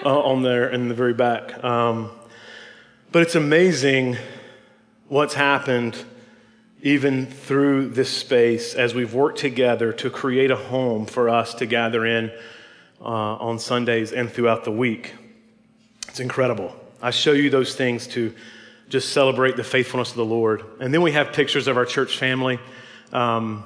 uh, 0.04 0.20
on 0.20 0.42
there 0.42 0.70
in 0.70 0.88
the 0.88 0.94
very 0.94 1.14
back. 1.14 1.62
Um, 1.62 2.10
but 3.12 3.22
it's 3.22 3.36
amazing 3.36 4.16
what's 5.06 5.34
happened 5.34 5.96
even 6.82 7.26
through 7.26 7.90
this 7.90 8.08
space 8.08 8.74
as 8.74 8.94
we've 8.94 9.12
worked 9.12 9.38
together 9.38 9.92
to 9.92 10.10
create 10.10 10.50
a 10.50 10.56
home 10.56 11.06
for 11.06 11.28
us 11.28 11.54
to 11.54 11.66
gather 11.66 12.06
in 12.06 12.30
uh, 13.00 13.04
on 13.04 13.58
Sundays 13.58 14.12
and 14.12 14.30
throughout 14.30 14.64
the 14.64 14.70
week. 14.70 15.14
It's 16.08 16.20
incredible. 16.20 16.74
I 17.02 17.10
show 17.10 17.32
you 17.32 17.50
those 17.50 17.74
things 17.74 18.06
to 18.08 18.34
just 18.88 19.12
celebrate 19.12 19.56
the 19.56 19.64
faithfulness 19.64 20.10
of 20.10 20.16
the 20.16 20.24
Lord. 20.24 20.64
And 20.80 20.92
then 20.92 21.02
we 21.02 21.12
have 21.12 21.32
pictures 21.32 21.68
of 21.68 21.76
our 21.76 21.84
church 21.86 22.18
family. 22.18 22.58
Um, 23.12 23.64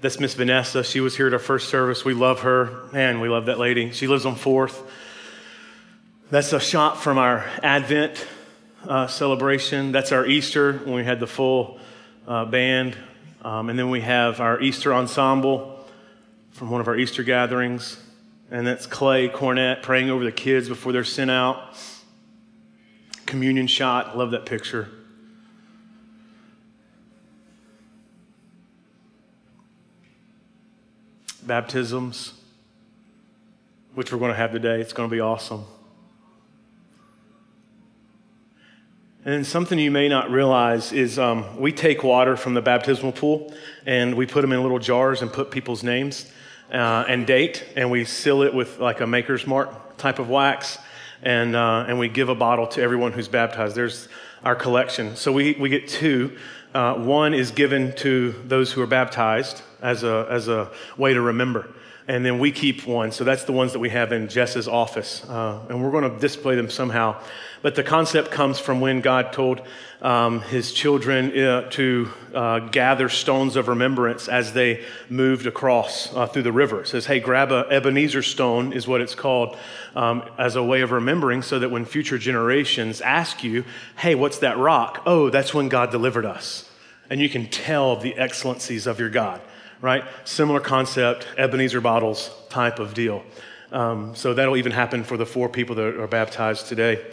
that's 0.00 0.20
Miss 0.20 0.34
Vanessa. 0.34 0.84
She 0.84 1.00
was 1.00 1.16
here 1.16 1.26
at 1.26 1.32
our 1.32 1.38
first 1.38 1.68
service. 1.68 2.04
We 2.04 2.14
love 2.14 2.40
her. 2.40 2.88
Man, 2.92 3.20
we 3.20 3.28
love 3.28 3.46
that 3.46 3.58
lady. 3.58 3.90
She 3.92 4.06
lives 4.06 4.24
on 4.24 4.36
4th. 4.36 4.80
That's 6.30 6.52
a 6.52 6.60
shot 6.60 7.02
from 7.02 7.18
our 7.18 7.44
Advent 7.62 8.26
uh, 8.86 9.08
celebration. 9.08 9.90
That's 9.90 10.12
our 10.12 10.24
Easter 10.24 10.74
when 10.84 10.94
we 10.94 11.04
had 11.04 11.18
the 11.18 11.26
full 11.26 11.79
uh, 12.30 12.44
band. 12.44 12.96
Um, 13.42 13.68
and 13.68 13.78
then 13.78 13.90
we 13.90 14.00
have 14.02 14.40
our 14.40 14.60
Easter 14.60 14.94
ensemble 14.94 15.84
from 16.52 16.70
one 16.70 16.80
of 16.80 16.86
our 16.86 16.96
Easter 16.96 17.24
gatherings. 17.24 18.00
And 18.52 18.66
that's 18.66 18.86
Clay 18.86 19.28
Cornett 19.28 19.82
praying 19.82 20.10
over 20.10 20.24
the 20.24 20.32
kids 20.32 20.68
before 20.68 20.92
they're 20.92 21.02
sent 21.02 21.30
out. 21.30 21.76
Communion 23.26 23.66
shot. 23.66 24.16
Love 24.16 24.30
that 24.30 24.46
picture. 24.46 24.88
Baptisms, 31.42 32.34
which 33.94 34.12
we're 34.12 34.18
going 34.18 34.30
to 34.30 34.36
have 34.36 34.52
today. 34.52 34.80
It's 34.80 34.92
going 34.92 35.08
to 35.08 35.12
be 35.12 35.20
awesome. 35.20 35.64
And 39.22 39.46
something 39.46 39.78
you 39.78 39.90
may 39.90 40.08
not 40.08 40.30
realize 40.30 40.94
is 40.94 41.18
um, 41.18 41.60
we 41.60 41.72
take 41.72 42.02
water 42.02 42.38
from 42.38 42.54
the 42.54 42.62
baptismal 42.62 43.12
pool 43.12 43.52
and 43.84 44.14
we 44.14 44.24
put 44.24 44.40
them 44.40 44.50
in 44.50 44.62
little 44.62 44.78
jars 44.78 45.20
and 45.20 45.30
put 45.30 45.50
people's 45.50 45.82
names 45.82 46.24
uh, 46.72 47.04
and 47.06 47.26
date, 47.26 47.66
and 47.76 47.90
we 47.90 48.06
seal 48.06 48.40
it 48.40 48.54
with 48.54 48.78
like 48.78 49.00
a 49.00 49.06
maker's 49.06 49.46
mark 49.46 49.98
type 49.98 50.20
of 50.20 50.30
wax, 50.30 50.78
and, 51.22 51.54
uh, 51.54 51.84
and 51.86 51.98
we 51.98 52.08
give 52.08 52.30
a 52.30 52.34
bottle 52.34 52.66
to 52.68 52.80
everyone 52.80 53.12
who's 53.12 53.28
baptized. 53.28 53.76
There's 53.76 54.08
our 54.42 54.54
collection. 54.54 55.16
So 55.16 55.32
we, 55.32 55.52
we 55.52 55.68
get 55.68 55.86
two. 55.86 56.38
Uh, 56.72 56.94
one 56.94 57.34
is 57.34 57.50
given 57.50 57.94
to 57.96 58.32
those 58.46 58.72
who 58.72 58.80
are 58.80 58.86
baptized 58.86 59.60
as 59.82 60.02
a, 60.02 60.26
as 60.30 60.48
a 60.48 60.70
way 60.96 61.12
to 61.12 61.20
remember. 61.20 61.68
And 62.08 62.24
then 62.24 62.38
we 62.38 62.50
keep 62.52 62.86
one. 62.86 63.12
So 63.12 63.24
that's 63.24 63.44
the 63.44 63.52
ones 63.52 63.72
that 63.72 63.80
we 63.80 63.90
have 63.90 64.12
in 64.12 64.28
Jess's 64.28 64.66
office. 64.66 65.24
Uh, 65.28 65.60
and 65.68 65.82
we're 65.82 65.90
going 65.90 66.10
to 66.10 66.18
display 66.18 66.56
them 66.56 66.70
somehow. 66.70 67.20
But 67.62 67.74
the 67.74 67.82
concept 67.82 68.30
comes 68.30 68.58
from 68.58 68.80
when 68.80 69.02
God 69.02 69.34
told 69.34 69.60
um, 70.00 70.40
his 70.40 70.72
children 70.72 71.38
uh, 71.38 71.68
to 71.70 72.08
uh, 72.34 72.58
gather 72.60 73.10
stones 73.10 73.56
of 73.56 73.68
remembrance 73.68 74.28
as 74.28 74.54
they 74.54 74.82
moved 75.10 75.46
across 75.46 76.14
uh, 76.14 76.26
through 76.26 76.44
the 76.44 76.52
river. 76.52 76.80
It 76.80 76.88
says, 76.88 77.04
hey, 77.04 77.20
grab 77.20 77.52
a 77.52 77.66
Ebenezer 77.70 78.22
stone, 78.22 78.72
is 78.72 78.88
what 78.88 79.02
it's 79.02 79.14
called, 79.14 79.58
um, 79.94 80.22
as 80.38 80.56
a 80.56 80.62
way 80.62 80.80
of 80.80 80.90
remembering 80.90 81.42
so 81.42 81.58
that 81.58 81.70
when 81.70 81.84
future 81.84 82.16
generations 82.16 83.02
ask 83.02 83.44
you, 83.44 83.64
hey, 83.98 84.14
what's 84.14 84.38
that 84.38 84.56
rock? 84.56 85.02
Oh, 85.04 85.28
that's 85.28 85.52
when 85.52 85.68
God 85.68 85.90
delivered 85.90 86.24
us. 86.24 86.70
And 87.10 87.20
you 87.20 87.28
can 87.28 87.46
tell 87.50 87.96
the 87.96 88.14
excellencies 88.14 88.86
of 88.86 88.98
your 88.98 89.10
God, 89.10 89.42
right? 89.82 90.04
Similar 90.24 90.60
concept, 90.60 91.26
Ebenezer 91.36 91.82
bottles 91.82 92.30
type 92.48 92.78
of 92.78 92.94
deal. 92.94 93.22
Um, 93.70 94.14
so 94.14 94.32
that'll 94.32 94.56
even 94.56 94.72
happen 94.72 95.04
for 95.04 95.16
the 95.16 95.26
four 95.26 95.48
people 95.48 95.76
that 95.76 96.00
are 96.00 96.06
baptized 96.06 96.68
today. 96.68 97.04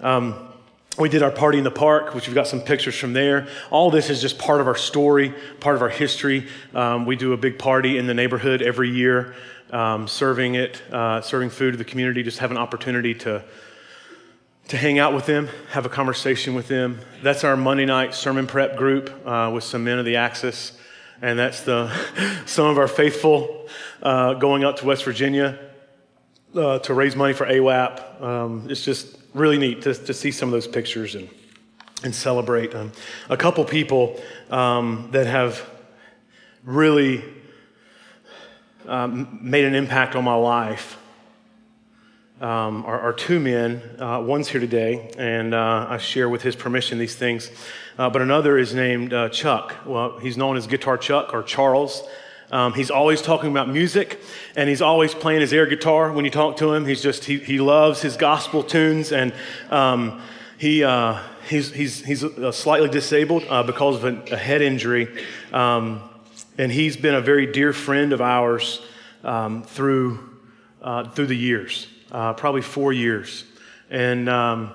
Um, 0.00 0.50
we 0.98 1.08
did 1.08 1.22
our 1.22 1.30
party 1.30 1.58
in 1.58 1.64
the 1.64 1.70
park, 1.70 2.14
which 2.14 2.26
we've 2.26 2.34
got 2.34 2.46
some 2.46 2.60
pictures 2.60 2.96
from 2.96 3.12
there. 3.12 3.48
All 3.70 3.90
this 3.90 4.10
is 4.10 4.20
just 4.20 4.38
part 4.38 4.60
of 4.60 4.66
our 4.66 4.76
story, 4.76 5.32
part 5.60 5.76
of 5.76 5.82
our 5.82 5.88
history. 5.88 6.48
Um, 6.74 7.06
we 7.06 7.16
do 7.16 7.32
a 7.32 7.36
big 7.36 7.58
party 7.58 7.96
in 7.96 8.06
the 8.06 8.14
neighborhood 8.14 8.60
every 8.60 8.90
year, 8.90 9.34
um, 9.70 10.08
serving 10.08 10.56
it, 10.56 10.82
uh, 10.92 11.20
serving 11.20 11.50
food 11.50 11.72
to 11.72 11.76
the 11.76 11.84
community. 11.84 12.22
Just 12.22 12.38
have 12.38 12.50
an 12.50 12.58
opportunity 12.58 13.14
to 13.14 13.44
to 14.68 14.76
hang 14.76 15.00
out 15.00 15.12
with 15.12 15.26
them, 15.26 15.48
have 15.70 15.84
a 15.84 15.88
conversation 15.88 16.54
with 16.54 16.68
them. 16.68 17.00
That's 17.24 17.42
our 17.42 17.56
Monday 17.56 17.86
night 17.86 18.14
sermon 18.14 18.46
prep 18.46 18.76
group 18.76 19.26
uh, 19.26 19.50
with 19.52 19.64
some 19.64 19.82
men 19.82 19.98
of 19.98 20.04
the 20.04 20.14
Axis, 20.14 20.78
and 21.20 21.36
that's 21.36 21.62
the 21.62 21.90
some 22.46 22.66
of 22.66 22.78
our 22.78 22.86
faithful 22.86 23.68
uh, 24.02 24.34
going 24.34 24.64
up 24.64 24.76
to 24.76 24.86
West 24.86 25.04
Virginia 25.04 25.58
uh, 26.54 26.78
to 26.80 26.94
raise 26.94 27.16
money 27.16 27.32
for 27.32 27.46
AWAP. 27.46 28.22
Um, 28.22 28.66
it's 28.70 28.84
just 28.84 29.19
really 29.34 29.58
neat 29.58 29.82
to, 29.82 29.94
to 29.94 30.14
see 30.14 30.30
some 30.30 30.48
of 30.48 30.52
those 30.52 30.66
pictures 30.66 31.14
and, 31.14 31.28
and 32.02 32.14
celebrate. 32.14 32.74
Um, 32.74 32.92
a 33.28 33.36
couple 33.36 33.64
people 33.64 34.20
um, 34.50 35.08
that 35.12 35.26
have 35.26 35.68
really 36.64 37.24
um, 38.86 39.38
made 39.42 39.64
an 39.64 39.74
impact 39.74 40.16
on 40.16 40.24
my 40.24 40.34
life 40.34 40.98
um, 42.40 42.84
are, 42.86 42.98
are, 42.98 43.12
two 43.12 43.38
men. 43.38 43.82
Uh, 43.98 44.22
one's 44.24 44.48
here 44.48 44.60
today, 44.60 45.10
and 45.18 45.52
uh, 45.52 45.86
I 45.90 45.98
share 45.98 46.28
with 46.28 46.40
his 46.40 46.56
permission 46.56 46.98
these 46.98 47.14
things. 47.14 47.50
Uh, 47.98 48.08
but 48.08 48.22
another 48.22 48.56
is 48.56 48.72
named 48.72 49.12
uh, 49.12 49.28
Chuck. 49.28 49.76
Well, 49.84 50.18
he's 50.18 50.38
known 50.38 50.56
as 50.56 50.66
Guitar 50.66 50.96
Chuck 50.96 51.34
or 51.34 51.42
Charles. 51.42 52.02
Um, 52.50 52.74
he's 52.74 52.90
always 52.90 53.22
talking 53.22 53.50
about 53.50 53.68
music, 53.68 54.20
and 54.56 54.68
he's 54.68 54.82
always 54.82 55.14
playing 55.14 55.40
his 55.40 55.52
air 55.52 55.66
guitar 55.66 56.12
when 56.12 56.24
you 56.24 56.30
talk 56.30 56.56
to 56.56 56.72
him. 56.72 56.84
He's 56.84 57.02
just, 57.02 57.24
he, 57.24 57.38
he 57.38 57.60
loves 57.60 58.02
his 58.02 58.16
gospel 58.16 58.62
tunes, 58.62 59.12
and 59.12 59.32
um, 59.70 60.20
he, 60.58 60.82
uh, 60.82 61.20
he's, 61.48 61.72
he's, 61.72 62.04
he's 62.04 62.24
slightly 62.56 62.88
disabled 62.88 63.44
uh, 63.48 63.62
because 63.62 63.96
of 63.96 64.04
a, 64.04 64.34
a 64.34 64.36
head 64.36 64.62
injury. 64.62 65.24
Um, 65.52 66.02
and 66.58 66.72
he's 66.72 66.96
been 66.96 67.14
a 67.14 67.20
very 67.20 67.46
dear 67.46 67.72
friend 67.72 68.12
of 68.12 68.20
ours 68.20 68.84
um, 69.22 69.62
through, 69.62 70.18
uh, 70.82 71.08
through 71.10 71.26
the 71.26 71.36
years, 71.36 71.86
uh, 72.10 72.32
probably 72.34 72.62
four 72.62 72.92
years. 72.92 73.44
And 73.90 74.28
um, 74.28 74.72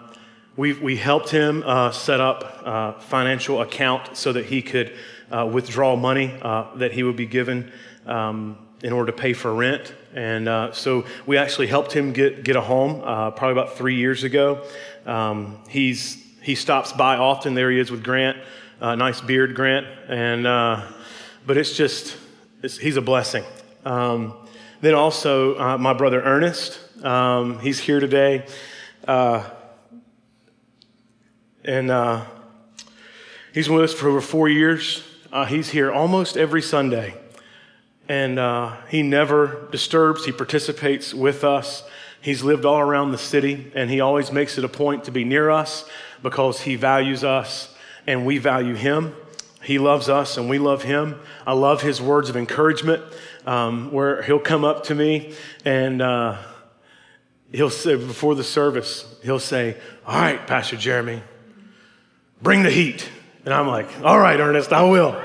we 0.58 0.74
we 0.74 0.96
helped 0.96 1.30
him 1.30 1.64
uh, 1.66 1.92
set 1.92 2.20
up 2.22 2.44
a 2.44 2.68
uh, 2.68 3.00
financial 3.00 3.62
account 3.62 4.16
so 4.16 4.34
that 4.34 4.46
he 4.46 4.62
could 4.62 4.94
uh, 5.32 5.50
withdraw 5.52 5.96
money 5.96 6.38
uh, 6.42 6.76
that 6.76 6.92
he 6.92 7.04
would 7.04 7.16
be 7.16 7.26
given 7.26 7.72
um, 8.06 8.58
in 8.84 8.94
order 8.94 9.12
to 9.12 9.18
pay 9.18 9.34
for 9.34 9.54
rent. 9.54 9.94
And 10.14 10.48
uh, 10.48 10.72
so 10.72 11.06
we 11.26 11.38
actually 11.38 11.68
helped 11.68 11.92
him 11.92 12.14
get, 12.14 12.44
get 12.44 12.56
a 12.56 12.62
home 12.62 13.02
uh, 13.04 13.32
probably 13.32 13.52
about 13.52 13.78
three 13.78 13.96
years 13.96 14.24
ago. 14.24 14.66
Um, 15.06 15.60
he's, 15.70 16.24
he 16.42 16.56
stops 16.56 16.94
by 16.94 17.18
often. 17.18 17.54
There 17.54 17.72
he 17.72 17.80
is 17.80 17.92
with 17.92 18.04
Grant. 18.04 18.38
Uh, 18.80 18.96
nice 18.96 19.22
beard, 19.22 19.56
Grant. 19.56 19.88
And, 20.08 20.46
uh, 20.46 20.84
but 21.46 21.58
it's 21.58 21.76
just, 21.76 22.18
it's, 22.62 22.78
he's 22.78 22.98
a 22.98 23.02
blessing. 23.02 23.44
Um, 23.84 24.34
then 24.82 24.94
also, 24.94 25.78
my 25.78 25.94
brother 25.94 26.22
Ernest. 26.22 26.80
Um, 27.04 27.60
he's 27.60 27.80
here 27.80 28.00
today. 28.00 28.46
and 31.64 32.26
he's 33.54 33.70
with 33.70 33.84
us 33.84 33.94
for 33.94 34.10
over 34.10 34.22
four 34.22 34.48
years. 34.48 35.04
Uh, 35.32 35.46
he's 35.46 35.70
here 35.70 35.92
almost 35.92 36.38
every 36.38 36.62
Sunday. 36.62 37.16
And 38.08 38.38
uh, 38.38 38.78
he 38.90 39.02
never 39.02 39.68
disturbs, 39.72 40.26
he 40.26 40.32
participates 40.32 41.14
with 41.14 41.44
us. 41.44 41.84
He's 42.22 42.44
lived 42.44 42.66
all 42.66 42.80
around 42.80 43.12
the 43.12 43.18
city, 43.18 43.72
and 43.76 43.90
he 43.90 44.00
always 44.00 44.32
makes 44.32 44.58
it 44.58 44.64
a 44.64 44.70
point 44.70 45.04
to 45.06 45.12
be 45.12 45.24
near 45.24 45.50
us 45.50 45.88
because 46.24 46.62
he 46.62 46.76
values 46.76 47.24
us 47.24 47.76
and 48.08 48.26
we 48.26 48.38
value 48.38 48.76
him. 48.76 49.16
He 49.62 49.80
loves 49.80 50.10
us 50.10 50.38
and 50.38 50.50
we 50.50 50.60
love 50.60 50.84
him. 50.84 51.20
I 51.46 51.54
love 51.54 51.82
his 51.82 52.02
words 52.02 52.30
of 52.30 52.38
encouragement 52.38 53.04
um, 53.46 53.92
where 53.92 54.22
he'll 54.22 54.40
come 54.40 54.64
up 54.64 54.86
to 54.86 54.96
me 54.96 55.34
and 55.64 56.02
uh, 56.02 56.38
he'll 57.52 57.70
say, 57.70 57.96
before 57.96 58.36
the 58.36 58.44
service, 58.44 59.06
he'll 59.24 59.40
say, 59.40 59.78
All 60.06 60.20
right, 60.20 60.46
Pastor 60.46 60.78
Jeremy, 60.78 61.22
bring 62.42 62.64
the 62.64 62.72
heat. 62.72 63.10
And 63.46 63.54
I'm 63.54 63.68
like, 63.68 63.88
all 64.04 64.18
right, 64.18 64.40
Ernest, 64.40 64.74
I 64.74 64.84
will. 64.84 65.16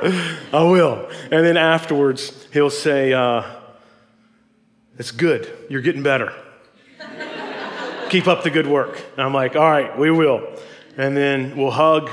I 0.53 0.63
will. 0.63 1.09
And 1.31 1.45
then 1.45 1.57
afterwards, 1.57 2.47
he'll 2.53 2.69
say, 2.69 3.15
uh, 3.15 3.43
it's 4.99 5.11
good. 5.11 5.51
You're 5.71 5.81
getting 5.81 6.03
better. 6.03 6.31
Keep 8.11 8.29
up 8.29 8.43
the 8.43 8.51
good 8.51 8.67
work. 8.67 9.03
And 9.17 9.25
I'm 9.25 9.33
like, 9.33 9.57
all 9.57 9.71
right, 9.71 9.99
we 9.99 10.11
will. 10.11 10.47
And 10.99 11.17
then 11.17 11.57
we'll 11.57 11.71
hug 11.71 12.11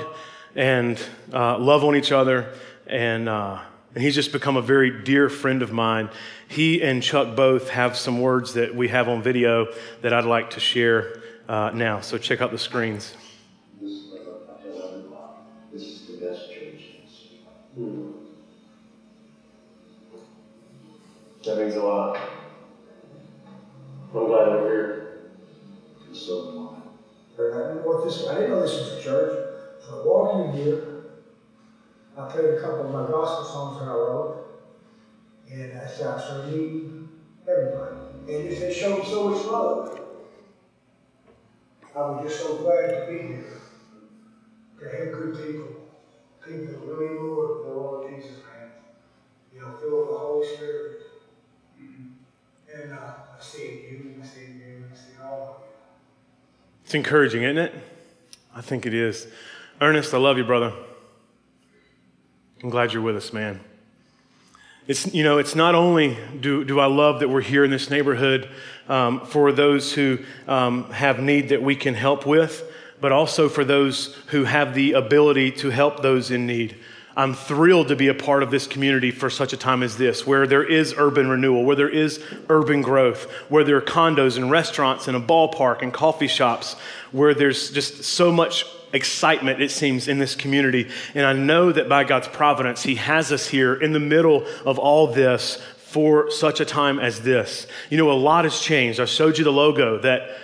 and 0.55 0.97
uh, 1.33 1.57
love 1.57 1.83
on 1.83 1.97
each 1.97 2.13
other. 2.13 2.53
And, 2.85 3.27
uh, 3.27 3.59
and 3.93 4.01
he's 4.01 4.15
just 4.15 4.31
become 4.31 4.55
a 4.55 4.61
very 4.61 5.03
dear 5.03 5.27
friend 5.27 5.61
of 5.61 5.73
mine. 5.73 6.09
He 6.47 6.81
and 6.81 7.03
Chuck 7.03 7.35
both 7.35 7.69
have 7.71 7.97
some 7.97 8.21
words 8.21 8.53
that 8.53 8.73
we 8.73 8.87
have 8.87 9.09
on 9.09 9.21
video 9.21 9.67
that 10.01 10.13
I'd 10.13 10.23
like 10.23 10.51
to 10.51 10.61
share 10.61 11.21
uh, 11.49 11.71
now. 11.73 11.99
So 11.99 12.17
check 12.17 12.41
out 12.41 12.51
the 12.51 12.57
screens. 12.57 13.13
That 21.47 21.59
means 21.59 21.75
a 21.75 21.81
lot. 21.81 22.19
I'm 24.13 24.25
glad 24.25 24.49
I'm 24.49 24.65
here. 24.65 25.31
So 26.11 26.49
am 26.49 26.67
I. 26.67 27.41
I 27.41 27.67
didn't, 27.69 27.85
know 27.85 28.03
this, 28.03 28.27
I 28.27 28.33
didn't 28.35 28.49
know 28.49 28.61
this 28.61 28.73
was 28.73 28.91
a 28.93 29.01
church. 29.01 29.55
So 29.81 30.01
I 30.01 30.05
walked 30.05 30.55
in 30.55 30.61
here. 30.61 31.03
I 32.17 32.29
played 32.29 32.45
a 32.45 32.61
couple 32.61 32.87
of 32.87 32.91
my 32.91 33.07
gospel 33.07 33.45
songs 33.45 33.79
that 33.79 33.87
I 33.87 33.93
wrote. 33.93 34.61
And 35.49 35.79
I 35.79 35.87
started 35.87 36.51
meeting 36.51 37.07
everybody. 37.47 37.95
And 38.27 38.49
just, 38.49 38.61
they 38.61 38.73
showed 38.73 39.05
so 39.05 39.29
much 39.29 39.45
love. 39.45 40.01
I 41.95 41.99
was 41.99 42.29
just 42.29 42.43
so 42.43 42.57
glad 42.57 42.87
to 42.87 43.05
be 43.09 43.19
here. 43.19 43.61
To 44.79 44.85
have 44.85 45.13
good 45.13 45.37
people 45.37 45.77
people 46.47 46.87
really 46.87 47.19
Lord, 47.19 47.65
the 47.65 47.73
Lord 47.73 48.09
Jesus' 48.09 48.39
hands. 48.43 48.73
You 49.53 49.61
know, 49.61 49.75
fill 49.79 49.99
with 49.99 50.09
the 50.09 50.17
Holy 50.17 50.47
Spirit. 50.55 50.96
And 52.81 52.93
uh, 52.93 52.97
I 52.97 53.41
see 53.41 53.87
you, 53.89 54.15
I 54.21 54.25
see 54.25 54.41
you, 54.41 54.83
I 54.91 54.95
see 54.95 55.23
all 55.23 55.41
of 55.41 55.61
you. 55.61 55.73
It's 56.85 56.93
encouraging, 56.93 57.43
isn't 57.43 57.57
it? 57.57 57.73
I 58.55 58.61
think 58.61 58.85
it 58.85 58.93
is. 58.93 59.27
Ernest, 59.81 60.13
I 60.13 60.17
love 60.17 60.37
you, 60.37 60.43
brother. 60.43 60.73
I'm 62.61 62.69
glad 62.69 62.93
you're 62.93 63.01
with 63.01 63.15
us, 63.15 63.33
man. 63.33 63.61
It's, 64.87 65.11
you 65.13 65.23
know, 65.23 65.37
it's 65.37 65.55
not 65.55 65.75
only 65.75 66.17
do, 66.39 66.63
do 66.63 66.79
I 66.79 66.85
love 66.85 67.19
that 67.19 67.29
we're 67.29 67.41
here 67.41 67.63
in 67.63 67.71
this 67.71 67.89
neighborhood 67.89 68.49
um, 68.87 69.25
for 69.25 69.51
those 69.51 69.93
who 69.93 70.19
um, 70.47 70.89
have 70.91 71.19
need 71.19 71.49
that 71.49 71.61
we 71.61 71.75
can 71.75 71.93
help 71.93 72.25
with, 72.25 72.63
but 73.01 73.11
also 73.11 73.49
for 73.49 73.65
those 73.65 74.15
who 74.27 74.43
have 74.43 74.73
the 74.75 74.93
ability 74.93 75.51
to 75.51 75.71
help 75.71 76.01
those 76.01 76.31
in 76.31 76.45
need. 76.45 76.77
I'm 77.17 77.33
thrilled 77.33 77.87
to 77.87 77.95
be 77.95 78.09
a 78.09 78.13
part 78.13 78.43
of 78.43 78.51
this 78.51 78.67
community 78.67 79.09
for 79.09 79.31
such 79.31 79.51
a 79.51 79.57
time 79.57 79.81
as 79.81 79.97
this, 79.97 80.27
where 80.27 80.45
there 80.45 80.63
is 80.63 80.93
urban 80.95 81.27
renewal, 81.27 81.65
where 81.65 81.75
there 81.75 81.89
is 81.89 82.23
urban 82.47 82.83
growth, 82.83 83.23
where 83.49 83.63
there 83.63 83.75
are 83.77 83.81
condos 83.81 84.37
and 84.37 84.51
restaurants 84.51 85.07
and 85.07 85.17
a 85.17 85.19
ballpark 85.19 85.81
and 85.81 85.91
coffee 85.91 86.27
shops, 86.27 86.75
where 87.11 87.33
there's 87.33 87.71
just 87.71 88.03
so 88.03 88.31
much 88.31 88.65
excitement, 88.93 89.63
it 89.63 89.71
seems, 89.71 90.07
in 90.07 90.19
this 90.19 90.35
community. 90.35 90.89
And 91.15 91.25
I 91.25 91.33
know 91.33 91.71
that 91.71 91.89
by 91.89 92.03
God's 92.03 92.27
providence, 92.27 92.83
He 92.83 92.95
has 92.95 93.31
us 93.31 93.47
here 93.47 93.73
in 93.73 93.93
the 93.93 93.99
middle 93.99 94.45
of 94.63 94.77
all 94.77 95.07
this 95.07 95.59
for 95.77 96.29
such 96.29 96.59
a 96.59 96.65
time 96.65 96.99
as 96.99 97.21
this. 97.21 97.65
You 97.89 97.97
know, 97.97 98.11
a 98.11 98.13
lot 98.13 98.43
has 98.43 98.59
changed. 98.59 98.99
I 98.99 99.05
showed 99.05 99.39
you 99.39 99.43
the 99.43 99.51
logo 99.51 99.97
that 99.99 100.37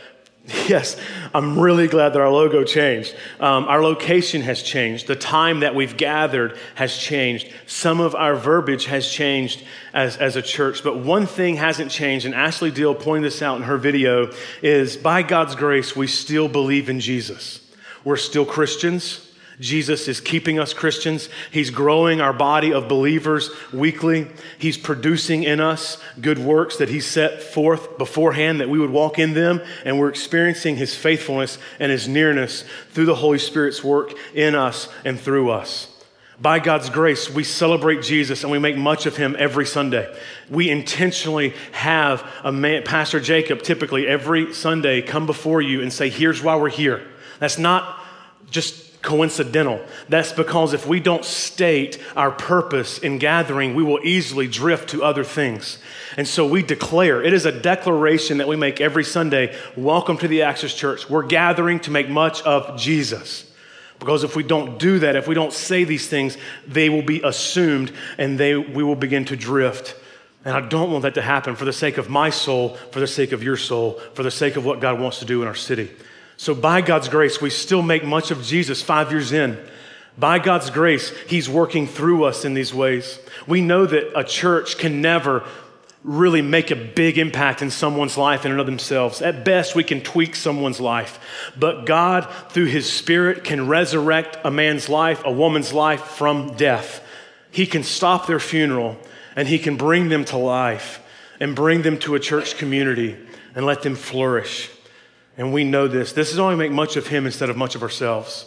Yes, 0.67 0.97
I'm 1.33 1.59
really 1.59 1.87
glad 1.87 2.13
that 2.13 2.21
our 2.21 2.29
logo 2.29 2.63
changed. 2.63 3.15
Um, 3.39 3.65
our 3.65 3.81
location 3.83 4.41
has 4.41 4.63
changed. 4.63 5.07
The 5.07 5.15
time 5.15 5.61
that 5.61 5.75
we've 5.75 5.97
gathered 5.97 6.57
has 6.75 6.97
changed. 6.97 7.49
Some 7.65 7.99
of 7.99 8.15
our 8.15 8.35
verbiage 8.35 8.85
has 8.85 9.09
changed 9.09 9.63
as, 9.93 10.17
as 10.17 10.35
a 10.35 10.41
church. 10.41 10.83
But 10.83 10.99
one 10.99 11.25
thing 11.25 11.57
hasn't 11.57 11.91
changed, 11.91 12.25
and 12.25 12.33
Ashley 12.35 12.71
Deal 12.71 12.95
pointed 12.95 13.25
this 13.25 13.41
out 13.41 13.57
in 13.57 13.63
her 13.63 13.77
video, 13.77 14.31
is 14.61 14.95
by 14.95 15.21
God's 15.23 15.55
grace, 15.55 15.95
we 15.95 16.07
still 16.07 16.47
believe 16.47 16.89
in 16.89 16.99
Jesus. 16.99 17.59
We're 18.03 18.17
still 18.17 18.45
Christians. 18.45 19.32
Jesus 19.59 20.07
is 20.07 20.19
keeping 20.19 20.59
us 20.59 20.73
Christians. 20.73 21.29
He's 21.51 21.69
growing 21.69 22.21
our 22.21 22.33
body 22.33 22.73
of 22.73 22.87
believers 22.87 23.49
weekly. 23.71 24.27
He's 24.57 24.77
producing 24.77 25.43
in 25.43 25.59
us 25.59 26.01
good 26.19 26.39
works 26.39 26.77
that 26.77 26.89
He 26.89 26.99
set 26.99 27.41
forth 27.41 27.97
beforehand 27.97 28.59
that 28.59 28.69
we 28.69 28.79
would 28.79 28.89
walk 28.89 29.19
in 29.19 29.33
them. 29.33 29.61
And 29.85 29.99
we're 29.99 30.09
experiencing 30.09 30.75
His 30.75 30.95
faithfulness 30.95 31.57
and 31.79 31.91
His 31.91 32.07
nearness 32.07 32.65
through 32.91 33.05
the 33.05 33.15
Holy 33.15 33.39
Spirit's 33.39 33.83
work 33.83 34.13
in 34.33 34.55
us 34.55 34.89
and 35.05 35.19
through 35.19 35.51
us. 35.51 35.89
By 36.41 36.59
God's 36.59 36.89
grace, 36.89 37.29
we 37.29 37.43
celebrate 37.43 38.01
Jesus 38.01 38.43
and 38.43 38.51
we 38.51 38.59
make 38.59 38.75
much 38.75 39.05
of 39.05 39.15
him 39.15 39.35
every 39.37 39.65
Sunday. 39.65 40.13
We 40.49 40.69
intentionally 40.69 41.53
have 41.71 42.27
a 42.43 42.51
man, 42.51 42.83
Pastor 42.83 43.19
Jacob, 43.19 43.61
typically 43.61 44.07
every 44.07 44.53
Sunday, 44.53 45.01
come 45.01 45.25
before 45.25 45.61
you 45.61 45.81
and 45.81 45.93
say, 45.93 46.09
Here's 46.09 46.41
why 46.41 46.55
we're 46.55 46.69
here. 46.69 47.07
That's 47.39 47.57
not 47.57 47.97
just 48.49 48.82
coincidental. 49.03 49.85
That's 50.09 50.31
because 50.31 50.73
if 50.73 50.87
we 50.87 50.99
don't 50.99 51.23
state 51.23 51.99
our 52.15 52.31
purpose 52.31 52.97
in 52.97 53.19
gathering, 53.19 53.75
we 53.75 53.83
will 53.83 53.99
easily 54.03 54.47
drift 54.47 54.89
to 54.89 55.03
other 55.03 55.23
things. 55.23 55.77
And 56.17 56.27
so 56.27 56.47
we 56.47 56.63
declare, 56.63 57.21
it 57.21 57.33
is 57.33 57.45
a 57.45 57.51
declaration 57.51 58.39
that 58.39 58.47
we 58.47 58.55
make 58.55 58.81
every 58.81 59.03
Sunday 59.03 59.55
Welcome 59.75 60.17
to 60.19 60.27
the 60.27 60.43
Axis 60.43 60.73
Church. 60.73 61.09
We're 61.09 61.27
gathering 61.27 61.81
to 61.81 61.91
make 61.91 62.09
much 62.09 62.41
of 62.41 62.79
Jesus. 62.79 63.45
Because 63.99 64.23
if 64.23 64.35
we 64.35 64.43
don't 64.43 64.79
do 64.79 64.99
that, 64.99 65.15
if 65.15 65.27
we 65.27 65.35
don't 65.35 65.53
say 65.53 65.83
these 65.83 66.07
things, 66.07 66.37
they 66.67 66.89
will 66.89 67.03
be 67.03 67.21
assumed 67.21 67.91
and 68.17 68.39
they, 68.39 68.55
we 68.55 68.83
will 68.83 68.95
begin 68.95 69.25
to 69.25 69.35
drift. 69.35 69.95
And 70.45 70.55
I 70.55 70.61
don't 70.61 70.91
want 70.91 71.03
that 71.03 71.13
to 71.15 71.21
happen 71.21 71.55
for 71.55 71.65
the 71.65 71.73
sake 71.73 71.97
of 71.97 72.09
my 72.09 72.29
soul, 72.29 72.75
for 72.91 72.99
the 72.99 73.07
sake 73.07 73.31
of 73.31 73.43
your 73.43 73.57
soul, 73.57 73.99
for 74.13 74.23
the 74.23 74.31
sake 74.31 74.55
of 74.55 74.65
what 74.65 74.79
God 74.79 74.99
wants 74.99 75.19
to 75.19 75.25
do 75.25 75.41
in 75.41 75.47
our 75.47 75.55
city. 75.55 75.89
So, 76.43 76.53
by 76.53 76.81
God's 76.81 77.07
grace, 77.07 77.39
we 77.39 77.49
still 77.49 77.81
make 77.81 78.03
much 78.03 78.29
of 78.29 78.43
Jesus 78.43 78.81
five 78.81 79.11
years 79.11 79.31
in. 79.31 79.57
By 80.17 80.39
God's 80.39 80.71
grace, 80.71 81.09
He's 81.25 81.47
working 81.47 81.87
through 81.87 82.25
us 82.25 82.43
in 82.43 82.53
these 82.53 82.73
ways. 82.73 83.17
We 83.47 83.61
know 83.61 83.85
that 83.85 84.11
a 84.13 84.25
church 84.25 84.77
can 84.77 85.01
never 85.01 85.45
really 86.03 86.41
make 86.41 86.69
a 86.69 86.75
big 86.75 87.17
impact 87.17 87.61
in 87.61 87.71
someone's 87.71 88.17
life 88.17 88.43
in 88.43 88.51
and 88.51 88.59
of 88.59 88.65
themselves. 88.65 89.21
At 89.21 89.45
best, 89.45 89.73
we 89.73 89.85
can 89.85 90.01
tweak 90.01 90.35
someone's 90.35 90.81
life. 90.81 91.17
But 91.57 91.85
God, 91.85 92.29
through 92.49 92.65
His 92.65 92.91
Spirit, 92.91 93.45
can 93.45 93.69
resurrect 93.69 94.37
a 94.43 94.51
man's 94.51 94.89
life, 94.89 95.21
a 95.23 95.31
woman's 95.31 95.71
life 95.71 96.01
from 96.01 96.57
death. 96.57 97.01
He 97.51 97.65
can 97.65 97.83
stop 97.83 98.27
their 98.27 98.41
funeral 98.41 98.97
and 99.37 99.47
He 99.47 99.59
can 99.59 99.77
bring 99.77 100.09
them 100.09 100.25
to 100.25 100.37
life 100.37 101.01
and 101.39 101.55
bring 101.55 101.83
them 101.83 101.99
to 101.99 102.15
a 102.15 102.19
church 102.19 102.57
community 102.57 103.15
and 103.55 103.65
let 103.65 103.81
them 103.81 103.95
flourish. 103.95 104.69
And 105.37 105.51
we 105.53 105.63
know 105.63 105.87
this. 105.87 106.13
This 106.13 106.31
is 106.31 106.39
only 106.39 106.55
make 106.55 106.71
much 106.71 106.95
of 106.95 107.07
him 107.07 107.25
instead 107.25 107.49
of 107.49 107.57
much 107.57 107.75
of 107.75 107.81
ourselves. 107.81 108.45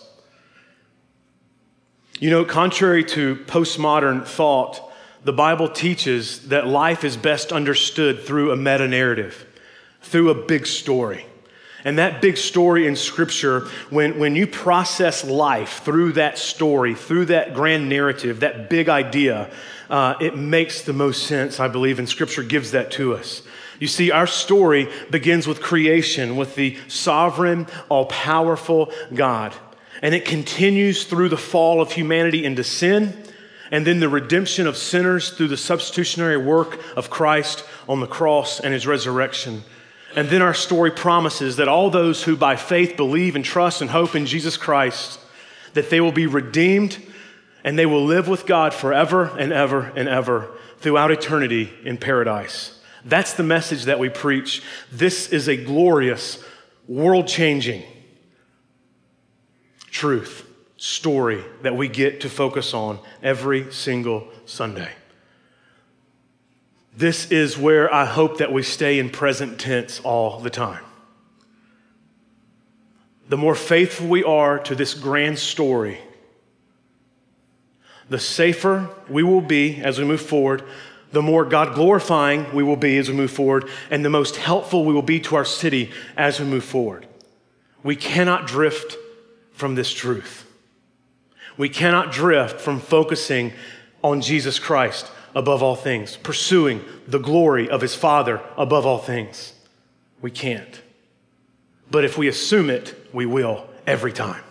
You 2.18 2.30
know, 2.30 2.44
contrary 2.44 3.04
to 3.04 3.36
postmodern 3.36 4.24
thought, 4.26 4.80
the 5.24 5.32
Bible 5.32 5.68
teaches 5.68 6.48
that 6.48 6.66
life 6.66 7.02
is 7.04 7.16
best 7.16 7.52
understood 7.52 8.22
through 8.22 8.52
a 8.52 8.56
meta 8.56 8.86
narrative, 8.86 9.44
through 10.00 10.30
a 10.30 10.46
big 10.46 10.66
story. 10.66 11.26
And 11.84 11.98
that 11.98 12.22
big 12.22 12.36
story 12.36 12.86
in 12.86 12.96
Scripture, 12.96 13.68
when, 13.90 14.18
when 14.18 14.34
you 14.34 14.46
process 14.46 15.24
life 15.24 15.82
through 15.84 16.12
that 16.12 16.38
story, 16.38 16.94
through 16.94 17.26
that 17.26 17.54
grand 17.54 17.88
narrative, 17.88 18.40
that 18.40 18.70
big 18.70 18.88
idea, 18.88 19.50
uh, 19.90 20.14
it 20.20 20.36
makes 20.36 20.82
the 20.82 20.92
most 20.92 21.26
sense, 21.26 21.60
I 21.60 21.68
believe, 21.68 21.98
and 21.98 22.08
Scripture 22.08 22.42
gives 22.42 22.70
that 22.70 22.90
to 22.92 23.14
us. 23.14 23.42
You 23.78 23.86
see, 23.86 24.10
our 24.10 24.26
story 24.26 24.88
begins 25.10 25.46
with 25.46 25.60
creation, 25.60 26.36
with 26.36 26.54
the 26.54 26.76
sovereign, 26.88 27.66
all 27.88 28.06
powerful 28.06 28.92
God. 29.12 29.54
And 30.02 30.14
it 30.14 30.24
continues 30.24 31.04
through 31.04 31.30
the 31.30 31.36
fall 31.36 31.80
of 31.80 31.92
humanity 31.92 32.44
into 32.44 32.64
sin, 32.64 33.16
and 33.70 33.86
then 33.86 34.00
the 34.00 34.08
redemption 34.08 34.66
of 34.66 34.76
sinners 34.76 35.30
through 35.30 35.48
the 35.48 35.56
substitutionary 35.56 36.36
work 36.36 36.80
of 36.96 37.10
Christ 37.10 37.64
on 37.88 38.00
the 38.00 38.06
cross 38.06 38.60
and 38.60 38.72
his 38.72 38.86
resurrection. 38.86 39.64
And 40.14 40.28
then 40.28 40.40
our 40.40 40.54
story 40.54 40.90
promises 40.90 41.56
that 41.56 41.68
all 41.68 41.90
those 41.90 42.22
who 42.22 42.36
by 42.36 42.56
faith 42.56 42.96
believe 42.96 43.36
and 43.36 43.44
trust 43.44 43.82
and 43.82 43.90
hope 43.90 44.14
in 44.14 44.26
Jesus 44.26 44.56
Christ, 44.56 45.20
that 45.74 45.90
they 45.90 46.00
will 46.00 46.12
be 46.12 46.26
redeemed 46.26 46.96
and 47.64 47.78
they 47.78 47.84
will 47.84 48.04
live 48.04 48.28
with 48.28 48.46
God 48.46 48.72
forever 48.72 49.24
and 49.36 49.52
ever 49.52 49.92
and 49.96 50.08
ever 50.08 50.48
throughout 50.78 51.10
eternity 51.10 51.70
in 51.84 51.98
paradise. 51.98 52.75
That's 53.06 53.34
the 53.34 53.44
message 53.44 53.84
that 53.84 54.00
we 54.00 54.08
preach. 54.08 54.62
This 54.90 55.28
is 55.32 55.48
a 55.48 55.56
glorious, 55.56 56.42
world 56.88 57.28
changing 57.28 57.84
truth, 59.90 60.46
story 60.76 61.42
that 61.62 61.74
we 61.74 61.88
get 61.88 62.20
to 62.20 62.28
focus 62.28 62.74
on 62.74 62.98
every 63.22 63.72
single 63.72 64.28
Sunday. 64.44 64.90
This 66.94 67.30
is 67.30 67.56
where 67.56 67.92
I 67.92 68.04
hope 68.04 68.38
that 68.38 68.52
we 68.52 68.62
stay 68.62 68.98
in 68.98 69.08
present 69.08 69.58
tense 69.58 70.00
all 70.00 70.40
the 70.40 70.50
time. 70.50 70.84
The 73.28 73.36
more 73.36 73.54
faithful 73.54 74.08
we 74.08 74.22
are 74.22 74.58
to 74.60 74.74
this 74.74 74.92
grand 74.94 75.38
story, 75.38 75.98
the 78.08 78.18
safer 78.18 78.90
we 79.08 79.22
will 79.22 79.40
be 79.40 79.76
as 79.80 79.98
we 79.98 80.04
move 80.04 80.20
forward, 80.20 80.62
the 81.12 81.22
more 81.22 81.44
God 81.44 81.74
glorifying 81.74 82.54
we 82.54 82.62
will 82.62 82.76
be 82.76 82.98
as 82.98 83.08
we 83.08 83.16
move 83.16 83.30
forward, 83.30 83.68
and 83.90 84.04
the 84.04 84.10
most 84.10 84.36
helpful 84.36 84.84
we 84.84 84.94
will 84.94 85.02
be 85.02 85.20
to 85.20 85.36
our 85.36 85.44
city 85.44 85.90
as 86.16 86.40
we 86.40 86.46
move 86.46 86.64
forward. 86.64 87.06
We 87.82 87.96
cannot 87.96 88.46
drift 88.46 88.96
from 89.52 89.74
this 89.74 89.92
truth. 89.92 90.44
We 91.56 91.68
cannot 91.68 92.12
drift 92.12 92.60
from 92.60 92.80
focusing 92.80 93.52
on 94.02 94.20
Jesus 94.20 94.58
Christ 94.58 95.10
above 95.34 95.62
all 95.62 95.76
things, 95.76 96.16
pursuing 96.16 96.84
the 97.06 97.18
glory 97.18 97.68
of 97.68 97.80
his 97.80 97.94
Father 97.94 98.40
above 98.56 98.86
all 98.86 98.98
things. 98.98 99.52
We 100.20 100.30
can't. 100.30 100.82
But 101.90 102.04
if 102.04 102.18
we 102.18 102.28
assume 102.28 102.70
it, 102.70 102.94
we 103.12 103.26
will 103.26 103.66
every 103.86 104.12
time. 104.12 104.42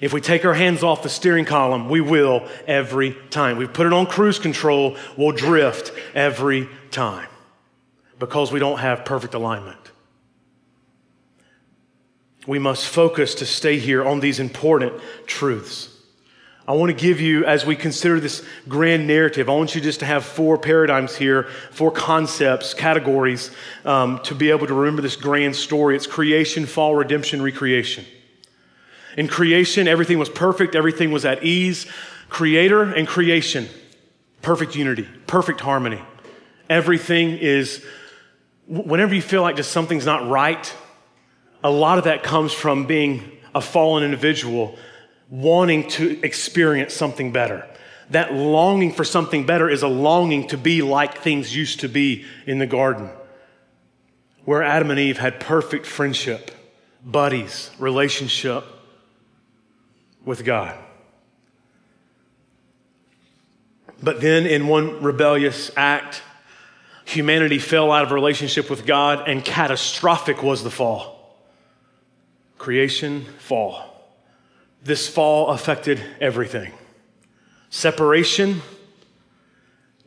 If 0.00 0.12
we 0.12 0.20
take 0.20 0.44
our 0.44 0.54
hands 0.54 0.82
off 0.82 1.02
the 1.02 1.08
steering 1.08 1.44
column, 1.44 1.88
we 1.88 2.00
will 2.00 2.48
every 2.66 3.16
time. 3.30 3.56
We 3.56 3.66
put 3.66 3.86
it 3.86 3.92
on 3.92 4.06
cruise 4.06 4.38
control, 4.38 4.96
we'll 5.16 5.32
drift 5.32 5.92
every 6.14 6.68
time 6.90 7.28
because 8.18 8.52
we 8.52 8.60
don't 8.60 8.78
have 8.78 9.04
perfect 9.04 9.34
alignment. 9.34 9.78
We 12.46 12.58
must 12.58 12.86
focus 12.86 13.36
to 13.36 13.46
stay 13.46 13.78
here 13.78 14.04
on 14.04 14.20
these 14.20 14.40
important 14.40 14.94
truths. 15.26 15.88
I 16.66 16.72
want 16.72 16.90
to 16.90 16.96
give 16.96 17.20
you, 17.20 17.44
as 17.44 17.66
we 17.66 17.74
consider 17.74 18.20
this 18.20 18.44
grand 18.68 19.06
narrative, 19.06 19.48
I 19.48 19.52
want 19.52 19.74
you 19.74 19.80
just 19.80 20.00
to 20.00 20.06
have 20.06 20.24
four 20.24 20.56
paradigms 20.56 21.16
here, 21.16 21.48
four 21.72 21.90
concepts, 21.90 22.72
categories, 22.72 23.50
um, 23.84 24.20
to 24.24 24.34
be 24.34 24.50
able 24.50 24.68
to 24.68 24.74
remember 24.74 25.02
this 25.02 25.16
grand 25.16 25.56
story. 25.56 25.96
It's 25.96 26.06
creation, 26.06 26.66
fall, 26.66 26.94
redemption, 26.94 27.42
recreation. 27.42 28.04
In 29.16 29.28
creation, 29.28 29.86
everything 29.88 30.18
was 30.18 30.28
perfect, 30.28 30.74
everything 30.74 31.12
was 31.12 31.24
at 31.24 31.42
ease. 31.42 31.86
Creator 32.28 32.94
and 32.94 33.06
creation, 33.06 33.68
perfect 34.40 34.74
unity, 34.74 35.06
perfect 35.26 35.60
harmony. 35.60 36.00
Everything 36.70 37.36
is, 37.36 37.84
whenever 38.66 39.14
you 39.14 39.20
feel 39.20 39.42
like 39.42 39.56
just 39.56 39.70
something's 39.70 40.06
not 40.06 40.26
right, 40.28 40.74
a 41.62 41.70
lot 41.70 41.98
of 41.98 42.04
that 42.04 42.22
comes 42.22 42.52
from 42.52 42.86
being 42.86 43.32
a 43.54 43.60
fallen 43.60 44.02
individual 44.02 44.78
wanting 45.28 45.88
to 45.88 46.20
experience 46.22 46.94
something 46.94 47.32
better. 47.32 47.66
That 48.10 48.34
longing 48.34 48.92
for 48.92 49.04
something 49.04 49.46
better 49.46 49.68
is 49.68 49.82
a 49.82 49.88
longing 49.88 50.48
to 50.48 50.58
be 50.58 50.82
like 50.82 51.18
things 51.18 51.54
used 51.54 51.80
to 51.80 51.88
be 51.88 52.24
in 52.46 52.58
the 52.58 52.66
garden, 52.66 53.10
where 54.44 54.62
Adam 54.62 54.90
and 54.90 54.98
Eve 55.00 55.18
had 55.18 55.40
perfect 55.40 55.86
friendship, 55.86 56.50
buddies, 57.04 57.70
relationship, 57.78 58.64
with 60.24 60.44
God. 60.44 60.78
But 64.02 64.20
then, 64.20 64.46
in 64.46 64.66
one 64.66 65.02
rebellious 65.02 65.70
act, 65.76 66.22
humanity 67.04 67.58
fell 67.58 67.92
out 67.92 68.04
of 68.04 68.10
relationship 68.10 68.68
with 68.68 68.84
God, 68.84 69.28
and 69.28 69.44
catastrophic 69.44 70.42
was 70.42 70.64
the 70.64 70.70
fall. 70.70 71.38
Creation, 72.58 73.24
fall. 73.38 73.88
This 74.82 75.08
fall 75.08 75.48
affected 75.48 76.00
everything. 76.20 76.72
Separation 77.70 78.60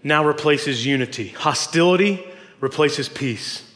now 0.04 0.24
replaces 0.26 0.86
unity, 0.86 1.30
hostility 1.30 2.24
replaces 2.60 3.10
peace, 3.10 3.70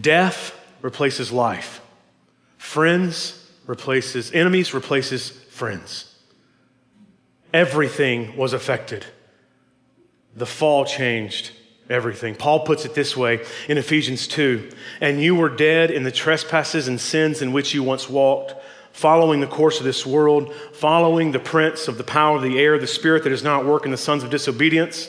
death 0.00 0.58
replaces 0.80 1.32
life. 1.32 1.80
Friends 2.56 3.50
replaces 3.66 4.32
enemies, 4.32 4.72
replaces 4.72 5.30
friends. 5.56 6.14
Everything 7.54 8.36
was 8.36 8.52
affected. 8.52 9.06
The 10.34 10.44
fall 10.44 10.84
changed 10.84 11.50
everything. 11.88 12.34
Paul 12.34 12.66
puts 12.66 12.84
it 12.84 12.92
this 12.92 13.16
way 13.16 13.42
in 13.66 13.78
Ephesians 13.78 14.28
2 14.28 14.70
And 15.00 15.18
you 15.18 15.34
were 15.34 15.48
dead 15.48 15.90
in 15.90 16.02
the 16.02 16.12
trespasses 16.12 16.88
and 16.88 17.00
sins 17.00 17.40
in 17.40 17.52
which 17.52 17.72
you 17.72 17.82
once 17.82 18.10
walked, 18.10 18.54
following 18.92 19.40
the 19.40 19.46
course 19.46 19.78
of 19.78 19.84
this 19.84 20.04
world, 20.04 20.54
following 20.74 21.32
the 21.32 21.38
prince 21.38 21.88
of 21.88 21.96
the 21.96 22.04
power 22.04 22.36
of 22.36 22.42
the 22.42 22.58
air, 22.58 22.78
the 22.78 22.86
spirit 22.86 23.24
that 23.24 23.32
is 23.32 23.42
now 23.42 23.58
at 23.58 23.66
work 23.66 23.86
in 23.86 23.90
the 23.90 23.96
sons 23.96 24.22
of 24.22 24.28
disobedience, 24.28 25.08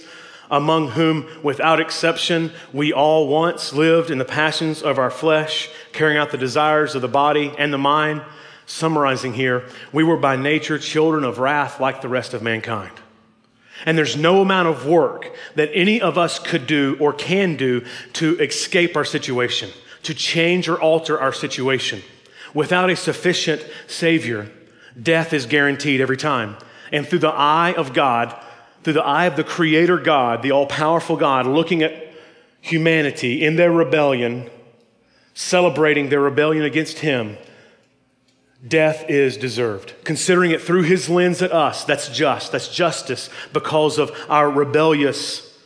among 0.49 0.91
whom, 0.91 1.27
without 1.43 1.81
exception, 1.81 2.53
we 2.71 2.93
all 2.93 3.27
once 3.27 3.73
lived 3.73 4.11
in 4.11 4.17
the 4.17 4.23
passions 4.23 4.81
of 4.81 4.97
our 4.97 5.11
flesh, 5.11 5.69
carrying 5.91 6.17
out 6.17 6.31
the 6.31 6.37
desires 6.37 6.95
of 6.95 7.01
the 7.01 7.09
body 7.09 7.53
and 7.57 7.73
the 7.73 7.77
mind. 7.77 8.21
Summarizing 8.67 9.33
here, 9.33 9.63
we 9.93 10.03
were 10.03 10.17
by 10.17 10.35
nature 10.35 10.77
children 10.77 11.23
of 11.23 11.39
wrath 11.39 11.79
like 11.79 12.01
the 12.01 12.09
rest 12.09 12.33
of 12.33 12.43
mankind. 12.43 12.91
And 13.85 13.97
there's 13.97 14.17
no 14.17 14.41
amount 14.41 14.67
of 14.67 14.85
work 14.85 15.33
that 15.55 15.71
any 15.73 16.01
of 16.01 16.17
us 16.17 16.37
could 16.37 16.67
do 16.67 16.97
or 16.99 17.13
can 17.13 17.55
do 17.55 17.85
to 18.13 18.37
escape 18.39 18.97
our 18.97 19.05
situation, 19.05 19.69
to 20.03 20.13
change 20.13 20.67
or 20.67 20.79
alter 20.79 21.17
our 21.17 21.31
situation. 21.31 22.01
Without 22.53 22.89
a 22.89 22.97
sufficient 22.97 23.65
Savior, 23.87 24.51
death 25.01 25.31
is 25.31 25.45
guaranteed 25.45 26.01
every 26.01 26.17
time. 26.17 26.57
And 26.91 27.07
through 27.07 27.19
the 27.19 27.29
eye 27.29 27.73
of 27.77 27.93
God, 27.93 28.35
through 28.83 28.93
the 28.93 29.03
eye 29.03 29.27
of 29.27 29.37
the 29.37 29.45
Creator 29.45 29.99
God, 29.99 30.41
the 30.41 30.51
all 30.51 30.65
powerful 30.65 31.15
God, 31.15 31.47
looking 31.47 31.83
at 31.83 32.13
humanity 32.59 33.45
in 33.45 33.55
their 33.55 33.71
rebellion, 33.71 34.49
celebrating 35.33 36.09
their 36.09 36.19
rebellion 36.19 36.65
against 36.65 36.99
Him, 36.99 37.37
death 38.65 39.05
is 39.09 39.37
deserved. 39.37 39.93
Considering 40.03 40.51
it 40.51 40.61
through 40.61 40.83
his 40.83 41.09
lens 41.09 41.41
at 41.41 41.51
us, 41.51 41.83
that's 41.83 42.09
just, 42.09 42.51
that's 42.51 42.73
justice 42.73 43.29
because 43.53 43.97
of 43.97 44.11
our 44.29 44.49
rebellious 44.49 45.57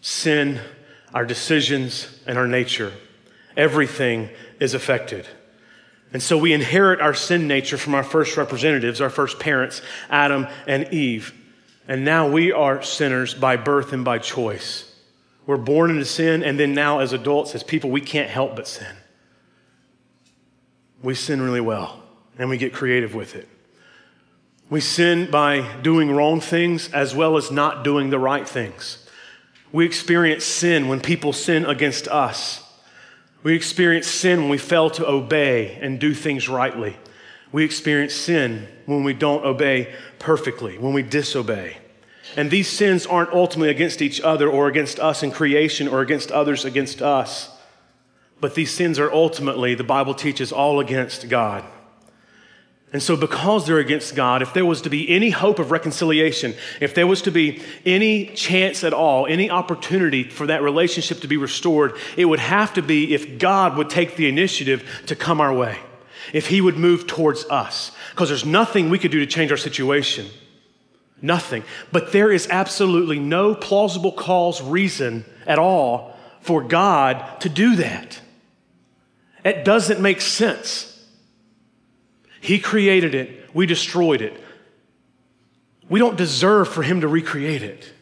sin, 0.00 0.60
our 1.14 1.24
decisions, 1.24 2.20
and 2.26 2.36
our 2.36 2.48
nature. 2.48 2.92
Everything 3.56 4.30
is 4.58 4.74
affected. 4.74 5.26
And 6.12 6.22
so 6.22 6.36
we 6.36 6.52
inherit 6.52 7.00
our 7.00 7.14
sin 7.14 7.46
nature 7.46 7.78
from 7.78 7.94
our 7.94 8.02
first 8.02 8.36
representatives, 8.36 9.00
our 9.00 9.10
first 9.10 9.38
parents, 9.38 9.80
Adam 10.08 10.48
and 10.66 10.92
Eve. 10.92 11.34
And 11.86 12.04
now 12.04 12.28
we 12.28 12.50
are 12.52 12.82
sinners 12.82 13.34
by 13.34 13.56
birth 13.56 13.92
and 13.92 14.04
by 14.04 14.18
choice. 14.18 14.86
We're 15.46 15.56
born 15.56 15.90
into 15.90 16.04
sin, 16.04 16.42
and 16.42 16.58
then 16.58 16.74
now 16.74 16.98
as 16.98 17.12
adults, 17.12 17.54
as 17.54 17.62
people, 17.62 17.90
we 17.90 18.00
can't 18.00 18.28
help 18.28 18.56
but 18.56 18.68
sin. 18.68 18.96
We 21.02 21.14
sin 21.14 21.40
really 21.40 21.60
well 21.60 21.99
and 22.40 22.48
we 22.48 22.56
get 22.56 22.72
creative 22.72 23.14
with 23.14 23.36
it. 23.36 23.46
We 24.70 24.80
sin 24.80 25.30
by 25.30 25.60
doing 25.82 26.10
wrong 26.10 26.40
things 26.40 26.90
as 26.90 27.14
well 27.14 27.36
as 27.36 27.50
not 27.50 27.84
doing 27.84 28.08
the 28.08 28.18
right 28.18 28.48
things. 28.48 29.06
We 29.72 29.84
experience 29.84 30.46
sin 30.46 30.88
when 30.88 31.00
people 31.00 31.34
sin 31.34 31.66
against 31.66 32.08
us. 32.08 32.64
We 33.42 33.54
experience 33.54 34.06
sin 34.06 34.40
when 34.40 34.48
we 34.48 34.56
fail 34.56 34.88
to 34.90 35.06
obey 35.06 35.78
and 35.82 36.00
do 36.00 36.14
things 36.14 36.48
rightly. 36.48 36.96
We 37.52 37.62
experience 37.62 38.14
sin 38.14 38.68
when 38.86 39.04
we 39.04 39.12
don't 39.12 39.44
obey 39.44 39.92
perfectly, 40.18 40.78
when 40.78 40.94
we 40.94 41.02
disobey. 41.02 41.76
And 42.38 42.50
these 42.50 42.68
sins 42.68 43.04
aren't 43.04 43.34
ultimately 43.34 43.68
against 43.68 44.00
each 44.00 44.18
other 44.22 44.48
or 44.48 44.66
against 44.66 44.98
us 44.98 45.22
in 45.22 45.30
creation 45.30 45.88
or 45.88 46.00
against 46.00 46.32
others 46.32 46.64
against 46.64 47.02
us. 47.02 47.50
But 48.40 48.54
these 48.54 48.70
sins 48.70 48.98
are 48.98 49.12
ultimately, 49.12 49.74
the 49.74 49.84
Bible 49.84 50.14
teaches, 50.14 50.52
all 50.52 50.80
against 50.80 51.28
God. 51.28 51.64
And 52.92 53.00
so, 53.00 53.16
because 53.16 53.66
they're 53.66 53.78
against 53.78 54.16
God, 54.16 54.42
if 54.42 54.52
there 54.52 54.66
was 54.66 54.82
to 54.82 54.90
be 54.90 55.08
any 55.08 55.30
hope 55.30 55.60
of 55.60 55.70
reconciliation, 55.70 56.54
if 56.80 56.92
there 56.92 57.06
was 57.06 57.22
to 57.22 57.30
be 57.30 57.62
any 57.86 58.26
chance 58.26 58.82
at 58.82 58.92
all, 58.92 59.26
any 59.26 59.48
opportunity 59.48 60.24
for 60.24 60.48
that 60.48 60.62
relationship 60.62 61.20
to 61.20 61.28
be 61.28 61.36
restored, 61.36 61.96
it 62.16 62.24
would 62.24 62.40
have 62.40 62.74
to 62.74 62.82
be 62.82 63.14
if 63.14 63.38
God 63.38 63.76
would 63.76 63.90
take 63.90 64.16
the 64.16 64.28
initiative 64.28 64.88
to 65.06 65.14
come 65.14 65.40
our 65.40 65.54
way, 65.54 65.78
if 66.32 66.48
He 66.48 66.60
would 66.60 66.76
move 66.76 67.06
towards 67.06 67.44
us. 67.44 67.92
Because 68.10 68.28
there's 68.28 68.44
nothing 68.44 68.90
we 68.90 68.98
could 68.98 69.12
do 69.12 69.20
to 69.20 69.26
change 69.26 69.52
our 69.52 69.56
situation. 69.56 70.26
Nothing. 71.22 71.62
But 71.92 72.10
there 72.10 72.32
is 72.32 72.48
absolutely 72.50 73.20
no 73.20 73.54
plausible 73.54 74.12
cause, 74.12 74.60
reason 74.60 75.24
at 75.46 75.60
all 75.60 76.16
for 76.40 76.64
God 76.64 77.40
to 77.42 77.48
do 77.48 77.76
that. 77.76 78.20
It 79.44 79.64
doesn't 79.64 80.00
make 80.00 80.20
sense. 80.20 80.89
He 82.40 82.58
created 82.58 83.14
it, 83.14 83.54
we 83.54 83.66
destroyed 83.66 84.22
it. 84.22 84.42
We 85.88 85.98
don't 85.98 86.16
deserve 86.16 86.68
for 86.68 86.82
Him 86.82 87.02
to 87.02 87.08
recreate 87.08 87.62
it. 87.62 87.92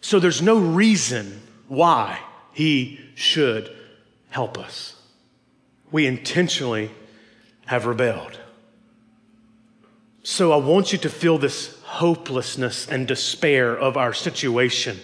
So 0.00 0.18
there's 0.18 0.42
no 0.42 0.58
reason 0.58 1.40
why 1.68 2.18
He 2.52 3.00
should 3.14 3.74
help 4.30 4.58
us. 4.58 4.96
We 5.90 6.06
intentionally 6.06 6.90
have 7.66 7.86
rebelled. 7.86 8.40
So 10.22 10.52
I 10.52 10.56
want 10.56 10.92
you 10.92 10.98
to 10.98 11.08
feel 11.08 11.38
this 11.38 11.80
hopelessness 11.82 12.88
and 12.88 13.06
despair 13.06 13.76
of 13.76 13.96
our 13.96 14.12
situation 14.14 14.98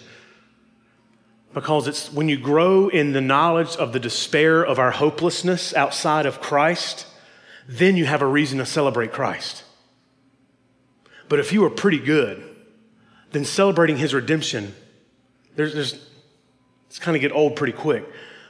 because 1.55 1.89
it's 1.89 2.13
when 2.13 2.29
you 2.29 2.39
grow 2.39 2.89
in 2.89 3.13
the 3.13 3.21
knowledge 3.21 3.77
of 3.77 3.93
the 3.93 4.01
despair 4.01 4.63
of 4.65 4.79
our 4.79 4.91
hopelessness 4.91 5.75
outside 5.75 6.27
of 6.27 6.41
Christ, 6.41 7.07
then 7.67 7.97
you 7.97 8.05
have 8.05 8.23
a 8.23 8.27
reason 8.27 8.59
to 8.59 8.67
celebrate 8.67 9.13
Christ. 9.13 9.65
But 11.29 11.41
if 11.41 11.53
you 11.53 11.65
are 11.65 11.71
pretty 11.71 11.99
good, 11.99 12.43
then 13.33 13.45
celebrating 13.45 13.97
his 13.97 14.15
redemption, 14.15 14.75
there's, 15.57 15.75
there's 15.75 16.09
it's 16.89 16.99
kind 16.99 17.17
of 17.17 17.21
get 17.21 17.33
old 17.33 17.57
pretty 17.57 17.75
quick. 17.75 18.05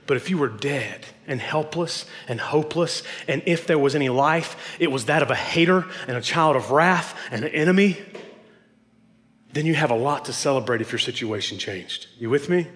But 0.06 0.16
if 0.16 0.30
you 0.30 0.38
were 0.38 0.48
dead 0.48 1.04
and 1.26 1.40
helpless 1.40 2.06
and 2.28 2.40
hopeless, 2.40 3.02
and 3.26 3.42
if 3.44 3.66
there 3.66 3.78
was 3.78 3.94
any 3.94 4.08
life, 4.08 4.76
it 4.78 4.90
was 4.90 5.04
that 5.06 5.22
of 5.22 5.30
a 5.30 5.34
hater 5.34 5.84
and 6.06 6.16
a 6.16 6.22
child 6.22 6.56
of 6.56 6.70
wrath 6.70 7.18
and 7.30 7.44
an 7.44 7.52
enemy, 7.52 7.98
then 9.52 9.66
you 9.66 9.74
have 9.74 9.90
a 9.90 9.96
lot 9.96 10.26
to 10.26 10.32
celebrate 10.32 10.80
if 10.80 10.92
your 10.92 10.98
situation 10.98 11.58
changed. 11.58 12.06
You 12.18 12.30
with 12.30 12.48
me? 12.48 12.68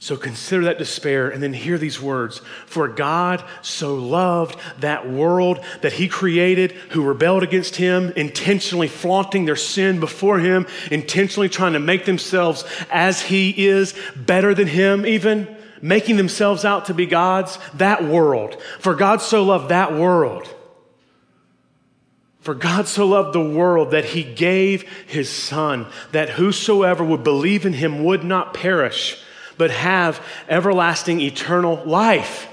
So 0.00 0.16
consider 0.16 0.66
that 0.66 0.78
despair 0.78 1.28
and 1.28 1.42
then 1.42 1.52
hear 1.52 1.76
these 1.76 2.00
words. 2.00 2.40
For 2.66 2.86
God 2.86 3.42
so 3.62 3.96
loved 3.96 4.56
that 4.78 5.10
world 5.10 5.58
that 5.80 5.92
he 5.92 6.06
created 6.06 6.72
who 6.90 7.02
rebelled 7.02 7.42
against 7.42 7.74
him, 7.74 8.12
intentionally 8.14 8.86
flaunting 8.86 9.44
their 9.44 9.56
sin 9.56 9.98
before 9.98 10.38
him, 10.38 10.68
intentionally 10.92 11.48
trying 11.48 11.72
to 11.72 11.80
make 11.80 12.04
themselves 12.04 12.64
as 12.92 13.22
he 13.22 13.66
is, 13.66 13.92
better 14.14 14.54
than 14.54 14.68
him 14.68 15.04
even, 15.04 15.56
making 15.82 16.16
themselves 16.16 16.64
out 16.64 16.84
to 16.84 16.94
be 16.94 17.06
gods. 17.06 17.58
That 17.74 18.04
world. 18.04 18.62
For 18.78 18.94
God 18.94 19.20
so 19.20 19.42
loved 19.42 19.70
that 19.70 19.92
world. 19.92 20.48
For 22.38 22.54
God 22.54 22.86
so 22.86 23.04
loved 23.04 23.34
the 23.34 23.40
world 23.40 23.90
that 23.90 24.04
he 24.04 24.22
gave 24.22 24.88
his 25.08 25.28
son, 25.28 25.86
that 26.12 26.30
whosoever 26.30 27.02
would 27.02 27.24
believe 27.24 27.66
in 27.66 27.72
him 27.72 28.04
would 28.04 28.22
not 28.22 28.54
perish 28.54 29.20
but 29.58 29.70
have 29.70 30.24
everlasting 30.48 31.20
eternal 31.20 31.82
life. 31.84 32.48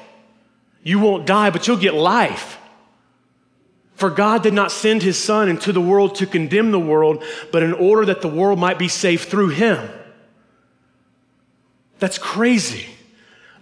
You 0.84 1.00
won't 1.00 1.26
die, 1.26 1.52
but 1.52 1.68
you'll 1.68 1.78
get 1.78 1.94
life. 1.94 2.60
For 3.96 4.10
God 4.10 4.44
did 4.44 4.54
not 4.54 4.72
send 4.72 5.04
his 5.04 5.18
Son 5.18 5.48
into 5.48 5.72
the 5.72 5.82
world 5.82 6.16
to 6.16 6.28
condemn 6.28 6.72
the 6.72 6.80
world, 6.80 7.24
but 7.52 7.64
in 7.64 7.74
order 7.74 8.06
that 8.06 8.22
the 8.22 8.28
world 8.28 8.60
might 8.60 8.78
be 8.78 8.90
saved 8.90 9.30
through 9.30 9.50
him. 9.50 9.90
That's 12.00 12.18
crazy. 12.18 12.88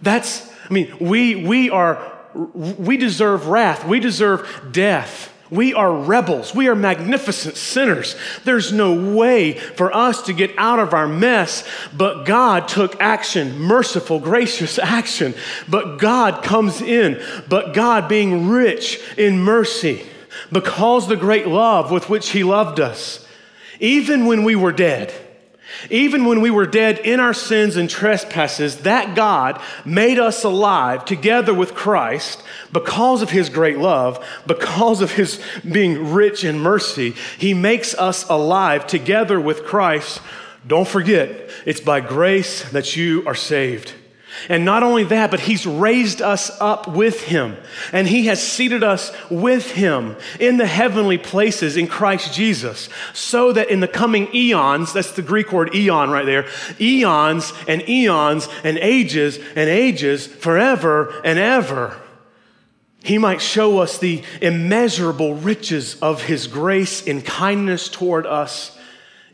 That's, 0.02 0.50
I 0.68 0.72
mean, 0.72 0.94
we, 1.00 1.36
we 1.36 1.70
are, 1.70 2.12
we 2.34 2.96
deserve 2.96 3.46
wrath. 3.46 3.86
We 3.86 4.00
deserve 4.00 4.70
death. 4.72 5.32
We 5.54 5.72
are 5.72 5.92
rebels. 5.92 6.54
We 6.54 6.68
are 6.68 6.74
magnificent 6.74 7.56
sinners. 7.56 8.16
There's 8.44 8.72
no 8.72 9.14
way 9.14 9.52
for 9.52 9.94
us 9.94 10.22
to 10.22 10.32
get 10.32 10.50
out 10.58 10.80
of 10.80 10.92
our 10.92 11.06
mess, 11.06 11.66
but 11.96 12.24
God 12.24 12.66
took 12.66 13.00
action, 13.00 13.58
merciful, 13.58 14.18
gracious 14.18 14.78
action. 14.78 15.34
But 15.68 15.98
God 15.98 16.42
comes 16.42 16.82
in, 16.82 17.22
but 17.48 17.72
God 17.72 18.08
being 18.08 18.48
rich 18.48 19.00
in 19.16 19.40
mercy, 19.40 20.04
because 20.50 21.06
the 21.06 21.16
great 21.16 21.46
love 21.46 21.92
with 21.92 22.10
which 22.10 22.30
He 22.30 22.42
loved 22.42 22.80
us, 22.80 23.24
even 23.78 24.26
when 24.26 24.42
we 24.42 24.56
were 24.56 24.72
dead 24.72 25.14
even 25.90 26.24
when 26.24 26.40
we 26.40 26.50
were 26.50 26.66
dead 26.66 26.98
in 27.00 27.20
our 27.20 27.34
sins 27.34 27.76
and 27.76 27.88
trespasses, 27.88 28.78
that 28.78 29.14
God 29.14 29.60
made 29.84 30.18
us 30.18 30.44
alive 30.44 31.04
together 31.04 31.54
with 31.54 31.74
Christ 31.74 32.42
because 32.72 33.22
of 33.22 33.30
his 33.30 33.48
great 33.48 33.78
love, 33.78 34.24
because 34.46 35.00
of 35.00 35.12
his 35.12 35.40
being 35.70 36.12
rich 36.12 36.44
in 36.44 36.58
mercy. 36.58 37.14
He 37.38 37.54
makes 37.54 37.94
us 37.94 38.28
alive 38.28 38.86
together 38.86 39.40
with 39.40 39.64
Christ. 39.64 40.20
Don't 40.66 40.88
forget, 40.88 41.50
it's 41.66 41.80
by 41.80 42.00
grace 42.00 42.68
that 42.70 42.96
you 42.96 43.26
are 43.26 43.34
saved. 43.34 43.92
And 44.48 44.64
not 44.64 44.82
only 44.82 45.04
that, 45.04 45.30
but 45.30 45.40
He's 45.40 45.66
raised 45.66 46.20
us 46.20 46.50
up 46.60 46.86
with 46.88 47.22
Him. 47.22 47.56
And 47.92 48.06
He 48.06 48.26
has 48.26 48.42
seated 48.42 48.82
us 48.82 49.12
with 49.30 49.72
Him 49.72 50.16
in 50.38 50.56
the 50.56 50.66
heavenly 50.66 51.18
places 51.18 51.76
in 51.76 51.86
Christ 51.86 52.34
Jesus. 52.34 52.88
So 53.12 53.52
that 53.52 53.70
in 53.70 53.80
the 53.80 53.88
coming 53.88 54.34
eons, 54.34 54.92
that's 54.92 55.12
the 55.12 55.22
Greek 55.22 55.52
word 55.52 55.74
eon 55.74 56.10
right 56.10 56.26
there, 56.26 56.46
eons 56.80 57.52
and 57.68 57.88
eons 57.88 58.48
and 58.62 58.78
ages 58.78 59.38
and 59.56 59.70
ages, 59.70 60.26
forever 60.26 61.20
and 61.24 61.38
ever, 61.38 61.96
He 63.02 63.18
might 63.18 63.40
show 63.40 63.78
us 63.78 63.98
the 63.98 64.22
immeasurable 64.40 65.34
riches 65.34 65.98
of 66.00 66.22
His 66.22 66.46
grace 66.46 67.02
in 67.02 67.22
kindness 67.22 67.88
toward 67.88 68.26
us 68.26 68.73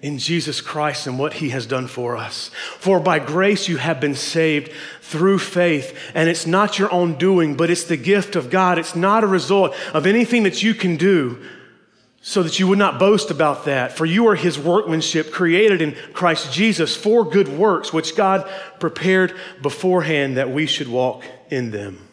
in 0.02 0.18
Jesus 0.18 0.60
Christ 0.60 1.06
and 1.06 1.18
what 1.18 1.34
he 1.34 1.50
has 1.50 1.66
done 1.66 1.86
for 1.86 2.16
us. 2.16 2.50
For 2.78 3.00
by 3.00 3.18
grace 3.18 3.68
you 3.68 3.76
have 3.76 4.00
been 4.00 4.14
saved 4.14 4.72
through 5.02 5.38
faith, 5.38 5.98
and 6.14 6.28
it's 6.28 6.46
not 6.46 6.78
your 6.78 6.90
own 6.92 7.16
doing, 7.16 7.56
but 7.56 7.70
it's 7.70 7.84
the 7.84 7.96
gift 7.96 8.36
of 8.36 8.50
God. 8.50 8.78
It's 8.78 8.96
not 8.96 9.24
a 9.24 9.28
result 9.28 9.74
of 9.92 10.06
anything 10.06 10.44
that 10.44 10.62
you 10.62 10.74
can 10.74 10.96
do 10.96 11.38
so 12.22 12.42
that 12.42 12.58
you 12.58 12.68
would 12.68 12.78
not 12.78 12.98
boast 12.98 13.30
about 13.30 13.64
that. 13.64 13.92
For 13.92 14.04
you 14.04 14.28
are 14.28 14.34
his 14.34 14.58
workmanship 14.58 15.32
created 15.32 15.80
in 15.80 15.96
Christ 16.12 16.52
Jesus 16.52 16.94
for 16.96 17.24
good 17.24 17.48
works, 17.48 17.92
which 17.92 18.14
God 18.14 18.48
prepared 18.78 19.34
beforehand 19.62 20.36
that 20.36 20.50
we 20.50 20.66
should 20.66 20.88
walk 20.88 21.24
in 21.50 21.70
them. 21.70 22.09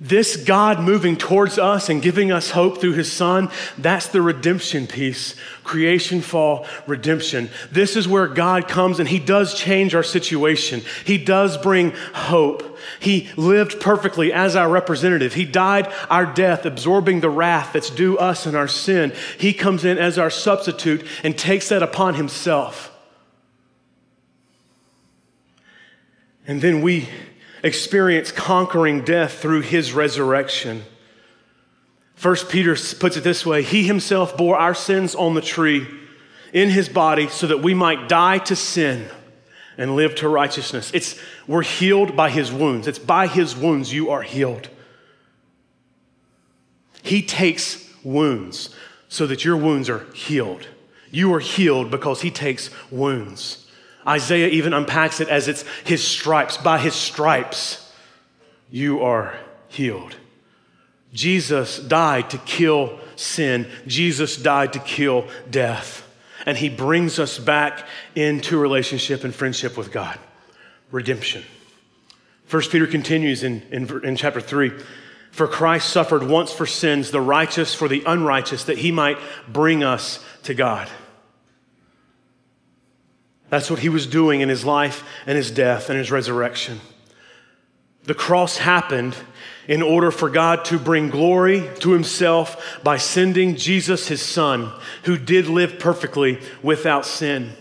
This 0.00 0.36
God 0.36 0.80
moving 0.80 1.16
towards 1.16 1.58
us 1.58 1.88
and 1.88 2.02
giving 2.02 2.30
us 2.30 2.50
hope 2.50 2.80
through 2.80 2.92
his 2.92 3.10
son, 3.10 3.50
that's 3.78 4.08
the 4.08 4.20
redemption 4.20 4.86
piece. 4.86 5.34
Creation, 5.64 6.20
fall, 6.20 6.66
redemption. 6.86 7.48
This 7.72 7.96
is 7.96 8.06
where 8.06 8.28
God 8.28 8.68
comes 8.68 9.00
and 9.00 9.08
he 9.08 9.18
does 9.18 9.54
change 9.54 9.94
our 9.94 10.02
situation. 10.02 10.82
He 11.06 11.16
does 11.16 11.56
bring 11.56 11.92
hope. 12.12 12.78
He 13.00 13.30
lived 13.36 13.80
perfectly 13.80 14.34
as 14.34 14.54
our 14.54 14.68
representative. 14.68 15.32
He 15.32 15.46
died 15.46 15.90
our 16.10 16.26
death, 16.26 16.66
absorbing 16.66 17.20
the 17.20 17.30
wrath 17.30 17.72
that's 17.72 17.90
due 17.90 18.18
us 18.18 18.44
and 18.44 18.54
our 18.54 18.68
sin. 18.68 19.14
He 19.38 19.54
comes 19.54 19.84
in 19.84 19.96
as 19.96 20.18
our 20.18 20.30
substitute 20.30 21.06
and 21.24 21.38
takes 21.38 21.70
that 21.70 21.82
upon 21.82 22.14
himself. 22.14 22.92
And 26.46 26.60
then 26.60 26.82
we 26.82 27.08
experience 27.66 28.30
conquering 28.30 29.02
death 29.04 29.40
through 29.40 29.62
his 29.62 29.92
resurrection. 29.92 30.84
First 32.14 32.48
Peter 32.48 32.76
puts 32.98 33.16
it 33.16 33.24
this 33.24 33.44
way 33.44 33.62
He 33.62 33.82
himself 33.82 34.36
bore 34.36 34.56
our 34.56 34.74
sins 34.74 35.14
on 35.14 35.34
the 35.34 35.40
tree 35.40 35.86
in 36.52 36.70
his 36.70 36.88
body 36.88 37.28
so 37.28 37.48
that 37.48 37.62
we 37.62 37.74
might 37.74 38.08
die 38.08 38.38
to 38.38 38.56
sin 38.56 39.08
and 39.76 39.96
live 39.96 40.14
to 40.16 40.28
righteousness. 40.28 40.90
It's 40.94 41.20
we're 41.46 41.62
healed 41.62 42.16
by 42.16 42.30
his 42.30 42.52
wounds. 42.52 42.86
It's 42.86 42.98
by 42.98 43.26
his 43.26 43.56
wounds 43.56 43.92
you 43.92 44.10
are 44.10 44.22
healed. 44.22 44.70
He 47.02 47.20
takes 47.20 47.92
wounds 48.02 48.74
so 49.08 49.26
that 49.26 49.44
your 49.44 49.56
wounds 49.56 49.90
are 49.90 50.06
healed. 50.12 50.66
You 51.10 51.34
are 51.34 51.40
healed 51.40 51.90
because 51.90 52.22
he 52.22 52.30
takes 52.30 52.70
wounds. 52.90 53.65
Isaiah 54.06 54.48
even 54.48 54.72
unpacks 54.72 55.20
it 55.20 55.28
as 55.28 55.48
it's 55.48 55.64
his 55.84 56.06
stripes. 56.06 56.56
By 56.56 56.78
his 56.78 56.94
stripes, 56.94 57.92
you 58.70 59.02
are 59.02 59.38
healed. 59.68 60.16
Jesus 61.12 61.78
died 61.78 62.30
to 62.30 62.38
kill 62.38 62.98
sin, 63.16 63.66
Jesus 63.86 64.36
died 64.36 64.74
to 64.74 64.78
kill 64.78 65.26
death. 65.50 66.02
And 66.44 66.56
he 66.56 66.68
brings 66.68 67.18
us 67.18 67.38
back 67.38 67.86
into 68.14 68.58
relationship 68.58 69.24
and 69.24 69.34
friendship 69.34 69.76
with 69.76 69.90
God. 69.90 70.18
Redemption. 70.92 71.42
First 72.44 72.70
Peter 72.70 72.86
continues 72.86 73.42
in, 73.42 73.62
in, 73.72 74.04
in 74.04 74.16
chapter 74.16 74.40
3 74.40 74.70
For 75.32 75.48
Christ 75.48 75.88
suffered 75.88 76.22
once 76.22 76.52
for 76.52 76.66
sins, 76.66 77.10
the 77.10 77.20
righteous 77.20 77.74
for 77.74 77.88
the 77.88 78.04
unrighteous, 78.06 78.64
that 78.64 78.78
he 78.78 78.92
might 78.92 79.18
bring 79.48 79.82
us 79.82 80.24
to 80.44 80.54
God. 80.54 80.88
That's 83.48 83.70
what 83.70 83.80
he 83.80 83.88
was 83.88 84.06
doing 84.06 84.40
in 84.40 84.48
his 84.48 84.64
life 84.64 85.04
and 85.26 85.36
his 85.36 85.50
death 85.50 85.88
and 85.88 85.98
his 85.98 86.10
resurrection. 86.10 86.80
The 88.04 88.14
cross 88.14 88.58
happened 88.58 89.16
in 89.68 89.82
order 89.82 90.10
for 90.12 90.30
God 90.30 90.64
to 90.66 90.78
bring 90.78 91.10
glory 91.10 91.68
to 91.80 91.92
himself 91.92 92.78
by 92.84 92.98
sending 92.98 93.56
Jesus, 93.56 94.08
his 94.08 94.22
son, 94.22 94.72
who 95.04 95.18
did 95.18 95.48
live 95.48 95.78
perfectly 95.78 96.40
without 96.62 97.04
sin, 97.04 97.52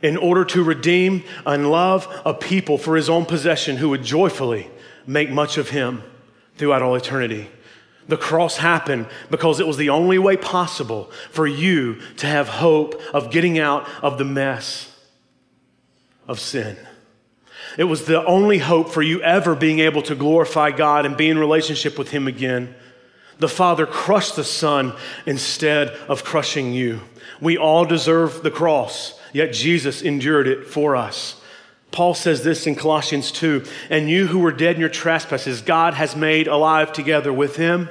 in 0.00 0.16
order 0.16 0.44
to 0.44 0.62
redeem 0.62 1.24
and 1.44 1.70
love 1.70 2.08
a 2.24 2.34
people 2.34 2.78
for 2.78 2.94
his 2.94 3.08
own 3.08 3.24
possession 3.24 3.76
who 3.76 3.88
would 3.88 4.04
joyfully 4.04 4.70
make 5.06 5.30
much 5.30 5.58
of 5.58 5.70
him 5.70 6.02
throughout 6.56 6.82
all 6.82 6.94
eternity. 6.94 7.48
The 8.06 8.16
cross 8.16 8.58
happened 8.58 9.06
because 9.30 9.58
it 9.58 9.66
was 9.66 9.76
the 9.76 9.90
only 9.90 10.18
way 10.18 10.36
possible 10.36 11.10
for 11.30 11.46
you 11.46 12.00
to 12.18 12.26
have 12.26 12.48
hope 12.48 13.00
of 13.12 13.30
getting 13.30 13.58
out 13.58 13.88
of 14.02 14.18
the 14.18 14.24
mess 14.24 14.93
of 16.26 16.40
sin. 16.40 16.76
It 17.78 17.84
was 17.84 18.04
the 18.04 18.24
only 18.24 18.58
hope 18.58 18.90
for 18.90 19.02
you 19.02 19.20
ever 19.22 19.54
being 19.54 19.80
able 19.80 20.02
to 20.02 20.14
glorify 20.14 20.70
God 20.70 21.06
and 21.06 21.16
be 21.16 21.28
in 21.28 21.38
relationship 21.38 21.98
with 21.98 22.10
Him 22.10 22.28
again. 22.28 22.74
The 23.38 23.48
Father 23.48 23.86
crushed 23.86 24.36
the 24.36 24.44
Son 24.44 24.94
instead 25.26 25.88
of 25.88 26.24
crushing 26.24 26.72
you. 26.72 27.00
We 27.40 27.58
all 27.58 27.84
deserve 27.84 28.42
the 28.42 28.50
cross, 28.50 29.18
yet 29.32 29.52
Jesus 29.52 30.02
endured 30.02 30.46
it 30.46 30.66
for 30.66 30.94
us. 30.94 31.40
Paul 31.90 32.14
says 32.14 32.42
this 32.42 32.66
in 32.66 32.74
Colossians 32.74 33.32
2 33.32 33.64
And 33.90 34.10
you 34.10 34.26
who 34.26 34.40
were 34.40 34.52
dead 34.52 34.76
in 34.76 34.80
your 34.80 34.88
trespasses, 34.88 35.62
God 35.62 35.94
has 35.94 36.16
made 36.16 36.48
alive 36.48 36.92
together 36.92 37.32
with 37.32 37.56
Him. 37.56 37.88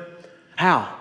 How? 0.55 0.93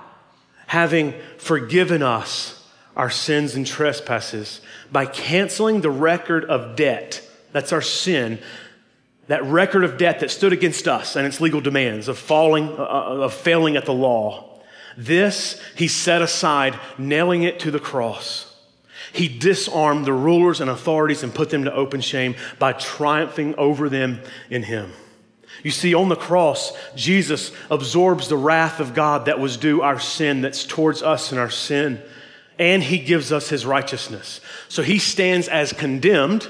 Having 0.67 1.15
forgiven 1.37 2.03
us 2.03 2.62
our 2.97 3.11
sins 3.11 3.55
and 3.55 3.67
trespasses 3.67 4.61
by 4.91 5.07
canceling 5.07 5.81
the 5.81 5.91
record 5.91 6.45
of 6.45 6.77
debt. 6.77 7.27
That's 7.53 7.73
our 7.73 7.83
sin. 7.83 8.39
That 9.29 9.45
record 9.45 9.85
of 9.85 9.97
debt 9.97 10.21
that 10.21 10.31
stood 10.31 10.53
against 10.53 10.89
us 10.89 11.17
and 11.17 11.27
its 11.27 11.41
legal 11.41 11.61
demands 11.61 12.09
of 12.09 12.19
falling, 12.19 12.69
uh, 12.69 12.83
uh, 12.83 13.25
of 13.25 13.35
failing 13.35 13.77
at 13.77 13.87
the 13.87 13.95
law. 13.95 14.61
This 14.97 15.61
he 15.75 15.89
set 15.89 16.21
aside, 16.21 16.79
nailing 16.99 17.45
it 17.45 17.61
to 17.61 17.71
the 17.71 17.81
cross. 17.81 18.49
He 19.13 19.29
disarmed 19.29 20.05
the 20.05 20.13
rulers 20.13 20.61
and 20.61 20.71
authorities 20.71 21.23
and 21.23 21.35
put 21.35 21.51
them 21.51 21.65
to 21.65 21.75
open 21.75 22.01
shame 22.01 22.35
by 22.59 22.73
triumphing 22.73 23.55
over 23.57 23.89
them 23.89 24.21
in 24.51 24.63
him. 24.63 24.93
You 25.63 25.71
see, 25.71 25.95
on 25.95 26.09
the 26.09 26.17
cross, 26.17 26.73
Jesus 26.95 27.53
absorbs 27.71 28.29
the 28.29 28.37
wrath 28.37 28.81
of 28.81 28.95
God 28.95 29.27
that 29.27 29.39
was 29.39 29.57
due 29.57 29.83
our 29.83 30.01
sin, 30.01 30.41
that's 30.41 30.65
towards 30.65 31.03
us 31.03 31.31
and 31.31 31.41
our 31.41 31.51
sin 31.51 32.03
and 32.63 32.81
he 32.81 32.99
gives 32.99 33.33
us 33.33 33.49
his 33.49 33.67
righteousness. 33.67 34.41
So 34.69 34.85
he 34.85 35.01
stands 35.01 35.49
as 35.49 35.73
condemned, 35.73 36.47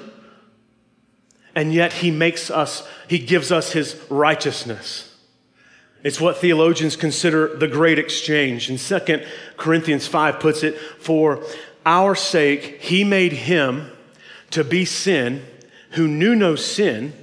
and 1.55 1.73
yet 1.73 1.91
he 1.91 2.11
makes 2.11 2.51
us, 2.51 2.87
he 3.09 3.19
gives 3.19 3.51
us 3.51 3.73
his 3.73 3.99
righteousness. 4.11 5.11
It's 6.05 6.21
what 6.21 6.37
theologians 6.37 6.97
consider 6.97 7.57
the 7.57 7.67
great 7.67 7.99
exchange. 7.99 8.69
And 8.69 8.79
Second 8.79 9.27
Corinthians 9.57 10.07
5 10.07 10.39
puts 10.39 10.63
it, 10.63 10.77
For 10.77 11.43
our 11.87 12.15
sake, 12.15 12.83
he 12.83 13.05
made 13.05 13.33
him 13.33 13.91
to 14.51 14.65
be 14.65 14.85
sin 14.85 15.43
who 15.93 16.07
knew 16.07 16.35
no 16.35 16.57
sin, 16.57 17.15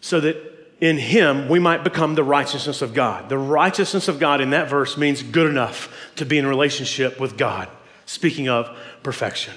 so 0.00 0.18
that 0.18 0.36
in 0.80 0.98
him 0.98 1.48
we 1.48 1.60
might 1.60 1.84
become 1.84 2.16
the 2.16 2.24
righteousness 2.24 2.82
of 2.82 2.94
God. 2.94 3.28
The 3.28 3.38
righteousness 3.38 4.08
of 4.08 4.18
God 4.18 4.40
in 4.40 4.50
that 4.50 4.68
verse 4.68 4.96
means 4.96 5.22
good 5.22 5.48
enough 5.48 6.12
to 6.16 6.24
be 6.24 6.36
in 6.36 6.48
relationship 6.48 7.20
with 7.20 7.38
God. 7.38 7.68
Speaking 8.08 8.48
of 8.48 8.74
perfection. 9.02 9.52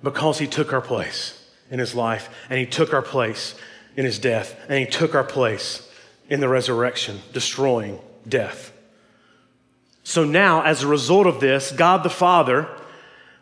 Because 0.00 0.38
he 0.38 0.46
took 0.46 0.72
our 0.72 0.80
place 0.80 1.44
in 1.72 1.80
his 1.80 1.92
life, 1.92 2.30
and 2.48 2.56
he 2.56 2.66
took 2.66 2.94
our 2.94 3.02
place 3.02 3.56
in 3.96 4.04
his 4.04 4.20
death, 4.20 4.56
and 4.68 4.78
he 4.78 4.86
took 4.86 5.16
our 5.16 5.24
place 5.24 5.90
in 6.30 6.38
the 6.38 6.48
resurrection, 6.48 7.20
destroying 7.32 7.98
death. 8.28 8.72
So 10.04 10.22
now, 10.22 10.62
as 10.62 10.84
a 10.84 10.86
result 10.86 11.26
of 11.26 11.40
this, 11.40 11.72
God 11.72 12.04
the 12.04 12.10
Father, 12.10 12.68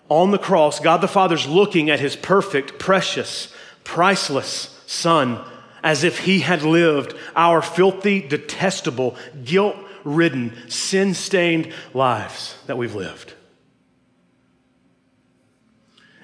on 0.08 0.30
the 0.30 0.38
cross, 0.38 0.80
God 0.80 1.02
the 1.02 1.06
Father's 1.06 1.46
looking 1.46 1.90
at 1.90 2.00
his 2.00 2.16
perfect, 2.16 2.78
precious, 2.78 3.52
priceless 3.84 4.82
Son 4.86 5.44
as 5.82 6.04
if 6.04 6.20
he 6.20 6.40
had 6.40 6.62
lived 6.62 7.14
our 7.36 7.60
filthy, 7.60 8.26
detestable, 8.26 9.14
guilt 9.44 9.76
ridden, 10.04 10.52
sin 10.68 11.14
stained 11.14 11.72
lives 11.92 12.56
that 12.66 12.78
we've 12.78 12.94
lived. 12.94 13.34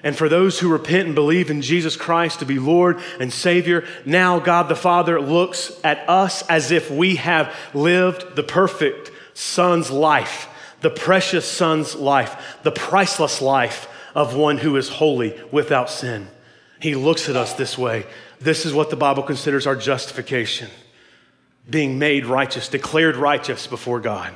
And 0.03 0.17
for 0.17 0.29
those 0.29 0.59
who 0.59 0.71
repent 0.71 1.05
and 1.07 1.15
believe 1.15 1.51
in 1.51 1.61
Jesus 1.61 1.95
Christ 1.95 2.39
to 2.39 2.45
be 2.45 2.57
Lord 2.57 2.99
and 3.19 3.31
Savior, 3.31 3.85
now 4.05 4.39
God 4.39 4.67
the 4.67 4.75
Father 4.75 5.21
looks 5.21 5.71
at 5.83 6.09
us 6.09 6.41
as 6.47 6.71
if 6.71 6.89
we 6.89 7.17
have 7.17 7.55
lived 7.73 8.35
the 8.35 8.43
perfect 8.43 9.11
Son's 9.33 9.91
life, 9.91 10.47
the 10.81 10.89
precious 10.89 11.49
Son's 11.49 11.95
life, 11.95 12.59
the 12.63 12.71
priceless 12.71 13.41
life 13.41 13.87
of 14.15 14.35
one 14.35 14.57
who 14.57 14.75
is 14.75 14.89
holy 14.89 15.39
without 15.51 15.89
sin. 15.89 16.27
He 16.79 16.95
looks 16.95 17.29
at 17.29 17.35
us 17.35 17.53
this 17.53 17.77
way. 17.77 18.07
This 18.39 18.65
is 18.65 18.73
what 18.73 18.89
the 18.89 18.95
Bible 18.95 19.21
considers 19.21 19.67
our 19.67 19.75
justification 19.75 20.69
being 21.69 21.99
made 21.99 22.25
righteous, 22.25 22.67
declared 22.67 23.15
righteous 23.15 23.67
before 23.67 23.99
God, 23.99 24.33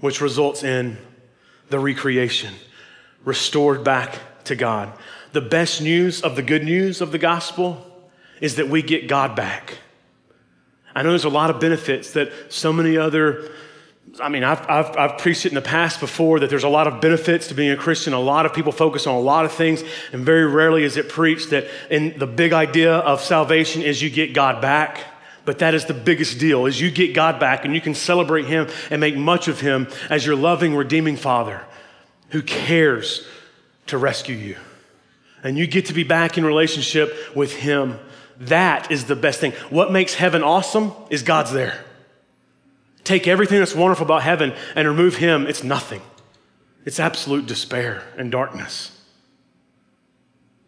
which 0.00 0.20
results 0.20 0.62
in 0.62 0.98
the 1.68 1.78
recreation, 1.78 2.54
restored 3.24 3.82
back 3.82 4.18
to 4.44 4.54
God. 4.54 4.92
The 5.32 5.40
best 5.40 5.82
news 5.82 6.22
of 6.22 6.36
the 6.36 6.42
good 6.42 6.64
news 6.64 7.00
of 7.00 7.12
the 7.12 7.18
gospel 7.18 7.84
is 8.40 8.56
that 8.56 8.68
we 8.68 8.82
get 8.82 9.08
God 9.08 9.34
back. 9.34 9.78
I 10.94 11.02
know 11.02 11.10
there's 11.10 11.24
a 11.24 11.28
lot 11.28 11.50
of 11.50 11.60
benefits 11.60 12.12
that 12.12 12.30
so 12.48 12.72
many 12.72 12.96
other 12.96 13.50
I 14.20 14.28
mean, 14.28 14.44
I've, 14.44 14.68
I've, 14.68 14.96
I've, 14.96 15.18
preached 15.18 15.46
it 15.46 15.50
in 15.50 15.54
the 15.54 15.62
past 15.62 16.00
before 16.00 16.40
that 16.40 16.50
there's 16.50 16.64
a 16.64 16.68
lot 16.68 16.86
of 16.86 17.00
benefits 17.00 17.48
to 17.48 17.54
being 17.54 17.70
a 17.70 17.76
Christian. 17.76 18.12
A 18.12 18.20
lot 18.20 18.46
of 18.46 18.54
people 18.54 18.72
focus 18.72 19.06
on 19.06 19.14
a 19.14 19.20
lot 19.20 19.44
of 19.44 19.52
things, 19.52 19.82
and 20.12 20.24
very 20.24 20.46
rarely 20.46 20.84
is 20.84 20.96
it 20.96 21.08
preached 21.08 21.50
that 21.50 21.66
in 21.90 22.18
the 22.18 22.26
big 22.26 22.52
idea 22.52 22.94
of 22.94 23.20
salvation 23.20 23.82
is 23.82 24.00
you 24.00 24.10
get 24.10 24.32
God 24.32 24.62
back. 24.62 25.00
But 25.44 25.60
that 25.60 25.74
is 25.74 25.84
the 25.84 25.94
biggest 25.94 26.40
deal, 26.40 26.66
is 26.66 26.80
you 26.80 26.90
get 26.90 27.14
God 27.14 27.38
back 27.38 27.64
and 27.64 27.74
you 27.74 27.80
can 27.80 27.94
celebrate 27.94 28.46
Him 28.46 28.68
and 28.90 29.00
make 29.00 29.16
much 29.16 29.46
of 29.46 29.60
Him 29.60 29.86
as 30.10 30.26
your 30.26 30.34
loving, 30.34 30.74
redeeming 30.74 31.16
Father 31.16 31.60
who 32.30 32.42
cares 32.42 33.26
to 33.86 33.96
rescue 33.96 34.34
you. 34.34 34.56
And 35.44 35.56
you 35.56 35.68
get 35.68 35.86
to 35.86 35.92
be 35.92 36.02
back 36.02 36.36
in 36.36 36.44
relationship 36.44 37.14
with 37.36 37.54
Him. 37.54 37.98
That 38.40 38.90
is 38.90 39.04
the 39.04 39.14
best 39.14 39.38
thing. 39.38 39.52
What 39.70 39.92
makes 39.92 40.14
heaven 40.14 40.42
awesome 40.42 40.92
is 41.10 41.22
God's 41.22 41.52
there 41.52 41.84
take 43.06 43.26
everything 43.26 43.58
that's 43.58 43.74
wonderful 43.74 44.04
about 44.04 44.22
heaven 44.22 44.54
and 44.74 44.86
remove 44.86 45.16
him, 45.16 45.46
it's 45.46 45.64
nothing. 45.64 46.02
It's 46.84 47.00
absolute 47.00 47.46
despair 47.46 48.04
and 48.16 48.30
darkness. 48.30 48.92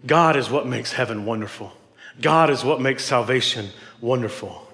God 0.06 0.36
is 0.36 0.48
what 0.50 0.66
makes 0.66 0.92
heaven 0.92 1.24
wonderful. 1.24 1.72
God 2.20 2.50
is 2.50 2.64
what 2.64 2.80
makes 2.80 3.04
salvation 3.04 3.68
wonderful. 4.00 4.66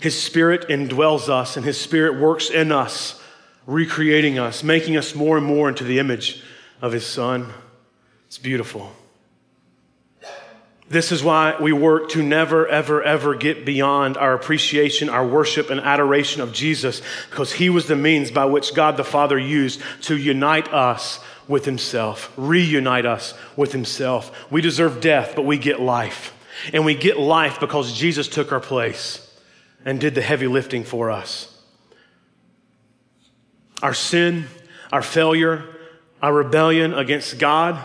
His 0.00 0.20
Spirit 0.20 0.68
indwells 0.68 1.28
us, 1.28 1.56
and 1.56 1.64
His 1.64 1.80
Spirit 1.80 2.20
works 2.20 2.50
in 2.50 2.72
us, 2.72 3.20
recreating 3.66 4.38
us, 4.38 4.62
making 4.62 4.96
us 4.96 5.14
more 5.14 5.36
and 5.36 5.46
more 5.46 5.68
into 5.68 5.84
the 5.84 5.98
image 5.98 6.42
of 6.82 6.92
His 6.92 7.06
Son. 7.06 7.52
It's 8.26 8.38
beautiful. 8.38 8.92
This 10.94 11.10
is 11.10 11.24
why 11.24 11.56
we 11.60 11.72
work 11.72 12.10
to 12.10 12.22
never, 12.22 12.68
ever, 12.68 13.02
ever 13.02 13.34
get 13.34 13.64
beyond 13.64 14.16
our 14.16 14.32
appreciation, 14.32 15.08
our 15.08 15.26
worship, 15.26 15.68
and 15.68 15.80
adoration 15.80 16.40
of 16.40 16.52
Jesus, 16.52 17.02
because 17.28 17.52
he 17.52 17.68
was 17.68 17.88
the 17.88 17.96
means 17.96 18.30
by 18.30 18.44
which 18.44 18.76
God 18.76 18.96
the 18.96 19.02
Father 19.02 19.36
used 19.36 19.82
to 20.02 20.16
unite 20.16 20.72
us 20.72 21.18
with 21.48 21.64
himself, 21.64 22.32
reunite 22.36 23.06
us 23.06 23.34
with 23.56 23.72
himself. 23.72 24.52
We 24.52 24.60
deserve 24.60 25.00
death, 25.00 25.32
but 25.34 25.44
we 25.44 25.58
get 25.58 25.80
life. 25.80 26.32
And 26.72 26.84
we 26.84 26.94
get 26.94 27.18
life 27.18 27.58
because 27.58 27.92
Jesus 27.92 28.28
took 28.28 28.52
our 28.52 28.60
place 28.60 29.20
and 29.84 30.00
did 30.00 30.14
the 30.14 30.22
heavy 30.22 30.46
lifting 30.46 30.84
for 30.84 31.10
us. 31.10 31.60
Our 33.82 33.94
sin, 33.94 34.46
our 34.92 35.02
failure, 35.02 35.64
our 36.22 36.32
rebellion 36.32 36.94
against 36.94 37.40
God, 37.40 37.84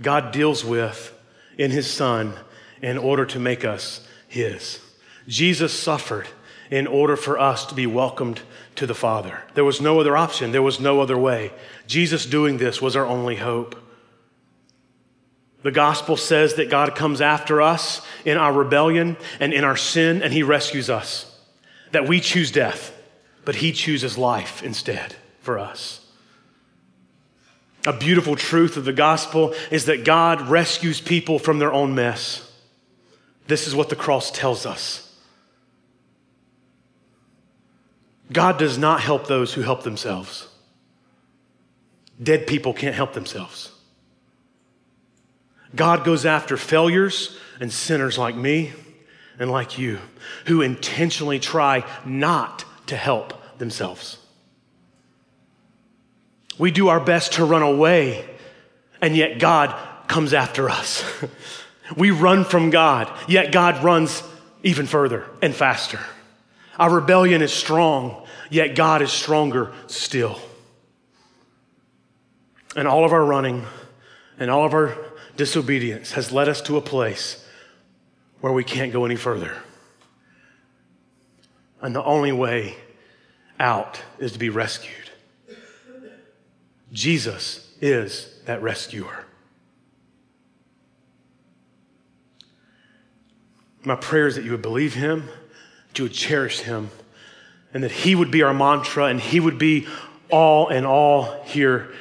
God 0.00 0.30
deals 0.30 0.64
with 0.64 1.12
in 1.56 1.70
his 1.70 1.86
son 1.86 2.34
in 2.82 2.98
order 2.98 3.24
to 3.26 3.38
make 3.38 3.64
us 3.64 4.06
his. 4.28 4.80
Jesus 5.26 5.72
suffered 5.72 6.28
in 6.70 6.86
order 6.86 7.16
for 7.16 7.38
us 7.38 7.66
to 7.66 7.74
be 7.74 7.86
welcomed 7.86 8.40
to 8.76 8.86
the 8.86 8.94
Father. 8.94 9.42
There 9.54 9.64
was 9.64 9.80
no 9.80 10.00
other 10.00 10.16
option, 10.16 10.52
there 10.52 10.62
was 10.62 10.80
no 10.80 11.00
other 11.00 11.16
way. 11.16 11.52
Jesus 11.86 12.26
doing 12.26 12.58
this 12.58 12.82
was 12.82 12.96
our 12.96 13.06
only 13.06 13.36
hope. 13.36 13.76
The 15.62 15.72
gospel 15.72 16.16
says 16.16 16.54
that 16.54 16.70
God 16.70 16.94
comes 16.94 17.20
after 17.20 17.60
us 17.60 18.06
in 18.24 18.36
our 18.36 18.52
rebellion 18.52 19.16
and 19.40 19.52
in 19.52 19.64
our 19.64 19.76
sin, 19.76 20.22
and 20.22 20.32
he 20.32 20.42
rescues 20.44 20.88
us. 20.88 21.32
That 21.92 22.06
we 22.06 22.20
choose 22.20 22.52
death, 22.52 22.96
but 23.44 23.56
he 23.56 23.72
chooses 23.72 24.18
life 24.18 24.62
instead 24.62 25.16
for 25.40 25.58
us. 25.58 26.05
A 27.86 27.92
beautiful 27.92 28.34
truth 28.34 28.76
of 28.76 28.84
the 28.84 28.92
gospel 28.92 29.54
is 29.70 29.86
that 29.86 30.04
God 30.04 30.48
rescues 30.48 31.00
people 31.00 31.38
from 31.38 31.60
their 31.60 31.72
own 31.72 31.94
mess. 31.94 32.42
This 33.46 33.68
is 33.68 33.74
what 33.76 33.88
the 33.88 33.96
cross 33.96 34.30
tells 34.32 34.66
us. 34.66 35.02
God 38.32 38.58
does 38.58 38.76
not 38.76 39.00
help 39.00 39.28
those 39.28 39.54
who 39.54 39.62
help 39.62 39.84
themselves. 39.84 40.48
Dead 42.20 42.46
people 42.48 42.72
can't 42.72 42.94
help 42.94 43.12
themselves. 43.12 43.70
God 45.74 46.04
goes 46.04 46.26
after 46.26 46.56
failures 46.56 47.38
and 47.60 47.72
sinners 47.72 48.18
like 48.18 48.34
me 48.34 48.72
and 49.38 49.50
like 49.50 49.78
you 49.78 49.98
who 50.46 50.62
intentionally 50.62 51.38
try 51.38 51.84
not 52.04 52.64
to 52.86 52.96
help 52.96 53.58
themselves. 53.58 54.18
We 56.58 56.70
do 56.70 56.88
our 56.88 57.00
best 57.00 57.34
to 57.34 57.44
run 57.44 57.62
away, 57.62 58.24
and 59.00 59.16
yet 59.16 59.38
God 59.38 59.74
comes 60.08 60.32
after 60.32 60.70
us. 60.70 61.04
we 61.96 62.10
run 62.10 62.44
from 62.44 62.70
God, 62.70 63.12
yet 63.28 63.52
God 63.52 63.82
runs 63.84 64.22
even 64.62 64.86
further 64.86 65.26
and 65.42 65.54
faster. 65.54 66.00
Our 66.78 66.90
rebellion 66.90 67.42
is 67.42 67.52
strong, 67.52 68.26
yet 68.50 68.74
God 68.74 69.02
is 69.02 69.12
stronger 69.12 69.72
still. 69.86 70.38
And 72.74 72.86
all 72.86 73.04
of 73.04 73.12
our 73.12 73.24
running 73.24 73.64
and 74.38 74.50
all 74.50 74.64
of 74.64 74.74
our 74.74 74.96
disobedience 75.36 76.12
has 76.12 76.32
led 76.32 76.48
us 76.48 76.60
to 76.62 76.76
a 76.76 76.80
place 76.80 77.44
where 78.40 78.52
we 78.52 78.64
can't 78.64 78.92
go 78.92 79.04
any 79.04 79.16
further. 79.16 79.56
And 81.80 81.94
the 81.94 82.04
only 82.04 82.32
way 82.32 82.76
out 83.58 84.00
is 84.18 84.32
to 84.32 84.38
be 84.38 84.50
rescued. 84.50 85.05
Jesus 86.96 87.74
is 87.82 88.26
that 88.46 88.62
rescuer. 88.62 89.26
My 93.84 93.96
prayer 93.96 94.26
is 94.26 94.36
that 94.36 94.44
you 94.46 94.52
would 94.52 94.62
believe 94.62 94.94
him, 94.94 95.28
that 95.88 95.98
you 95.98 96.06
would 96.06 96.14
cherish 96.14 96.60
him, 96.60 96.88
and 97.74 97.84
that 97.84 97.92
he 97.92 98.14
would 98.14 98.30
be 98.30 98.42
our 98.42 98.54
mantra 98.54 99.04
and 99.04 99.20
he 99.20 99.40
would 99.40 99.58
be 99.58 99.86
all 100.30 100.68
and 100.68 100.86
all 100.86 101.42
here 101.44 101.92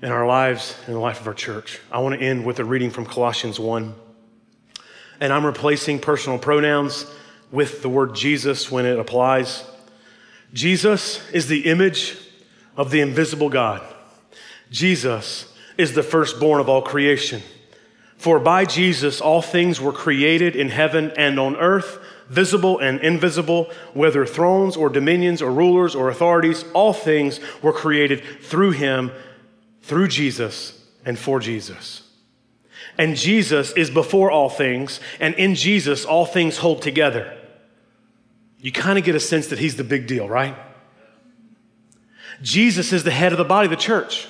in 0.00 0.12
our 0.12 0.28
lives 0.28 0.78
and 0.86 0.94
the 0.94 1.00
life 1.00 1.20
of 1.20 1.26
our 1.26 1.34
church. 1.34 1.80
I 1.90 1.98
want 1.98 2.14
to 2.14 2.24
end 2.24 2.46
with 2.46 2.60
a 2.60 2.64
reading 2.64 2.90
from 2.90 3.04
Colossians 3.04 3.58
1. 3.58 3.96
And 5.18 5.32
I'm 5.32 5.44
replacing 5.44 5.98
personal 5.98 6.38
pronouns 6.38 7.04
with 7.50 7.82
the 7.82 7.88
word 7.88 8.14
Jesus 8.14 8.70
when 8.70 8.86
it 8.86 8.96
applies. 8.96 9.64
Jesus 10.52 11.28
is 11.32 11.48
the 11.48 11.66
image 11.66 12.16
of 12.76 12.92
the 12.92 13.00
invisible 13.00 13.48
God. 13.48 13.82
Jesus 14.70 15.52
is 15.78 15.94
the 15.94 16.02
firstborn 16.02 16.60
of 16.60 16.68
all 16.68 16.82
creation. 16.82 17.42
For 18.16 18.38
by 18.38 18.64
Jesus 18.64 19.20
all 19.20 19.42
things 19.42 19.80
were 19.80 19.92
created 19.92 20.56
in 20.56 20.70
heaven 20.70 21.12
and 21.16 21.38
on 21.38 21.56
earth, 21.56 21.98
visible 22.28 22.78
and 22.78 23.00
invisible, 23.00 23.70
whether 23.94 24.26
thrones 24.26 24.76
or 24.76 24.88
dominions 24.88 25.42
or 25.42 25.50
rulers 25.50 25.94
or 25.94 26.08
authorities, 26.08 26.64
all 26.72 26.92
things 26.92 27.40
were 27.62 27.72
created 27.72 28.22
through 28.42 28.72
him, 28.72 29.12
through 29.82 30.08
Jesus, 30.08 30.82
and 31.04 31.18
for 31.18 31.38
Jesus. 31.38 32.02
And 32.98 33.16
Jesus 33.16 33.72
is 33.72 33.90
before 33.90 34.30
all 34.30 34.48
things, 34.48 35.00
and 35.20 35.34
in 35.34 35.54
Jesus 35.54 36.04
all 36.04 36.24
things 36.24 36.56
hold 36.56 36.82
together. 36.82 37.36
You 38.58 38.72
kind 38.72 38.98
of 38.98 39.04
get 39.04 39.14
a 39.14 39.20
sense 39.20 39.48
that 39.48 39.58
he's 39.58 39.76
the 39.76 39.84
big 39.84 40.06
deal, 40.06 40.28
right? 40.28 40.56
Jesus 42.42 42.92
is 42.92 43.04
the 43.04 43.10
head 43.10 43.32
of 43.32 43.38
the 43.38 43.44
body, 43.44 43.68
the 43.68 43.76
church. 43.76 44.26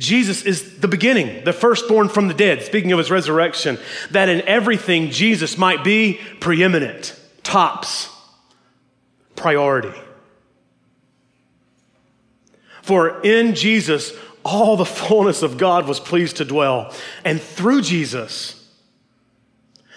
Jesus 0.00 0.42
is 0.42 0.78
the 0.80 0.88
beginning, 0.88 1.44
the 1.44 1.52
firstborn 1.52 2.08
from 2.08 2.26
the 2.26 2.34
dead, 2.34 2.62
speaking 2.62 2.90
of 2.90 2.98
his 2.98 3.10
resurrection, 3.10 3.78
that 4.10 4.30
in 4.30 4.40
everything 4.42 5.10
Jesus 5.10 5.58
might 5.58 5.84
be 5.84 6.18
preeminent, 6.40 7.14
tops, 7.42 8.08
priority. 9.36 9.92
For 12.82 13.20
in 13.20 13.54
Jesus, 13.54 14.12
all 14.42 14.78
the 14.78 14.86
fullness 14.86 15.42
of 15.42 15.58
God 15.58 15.86
was 15.86 16.00
pleased 16.00 16.38
to 16.38 16.46
dwell. 16.46 16.94
And 17.22 17.40
through 17.40 17.82
Jesus, 17.82 18.56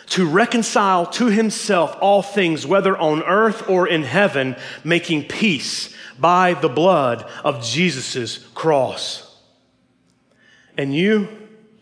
to 0.08 0.28
reconcile 0.28 1.06
to 1.08 1.28
himself 1.28 1.98
all 2.02 2.22
things, 2.22 2.68
whether 2.68 2.98
on 2.98 3.24
earth 3.24 3.70
or 3.70 3.88
in 3.88 4.04
heaven, 4.04 4.58
making 4.84 5.30
peace 5.30 5.96
by 6.20 6.56
the 6.56 6.70
blood 6.70 7.26
of 7.44 7.64
Jesus' 7.64 8.38
cross. 8.54 9.33
And 10.78 10.96
you 10.96 11.28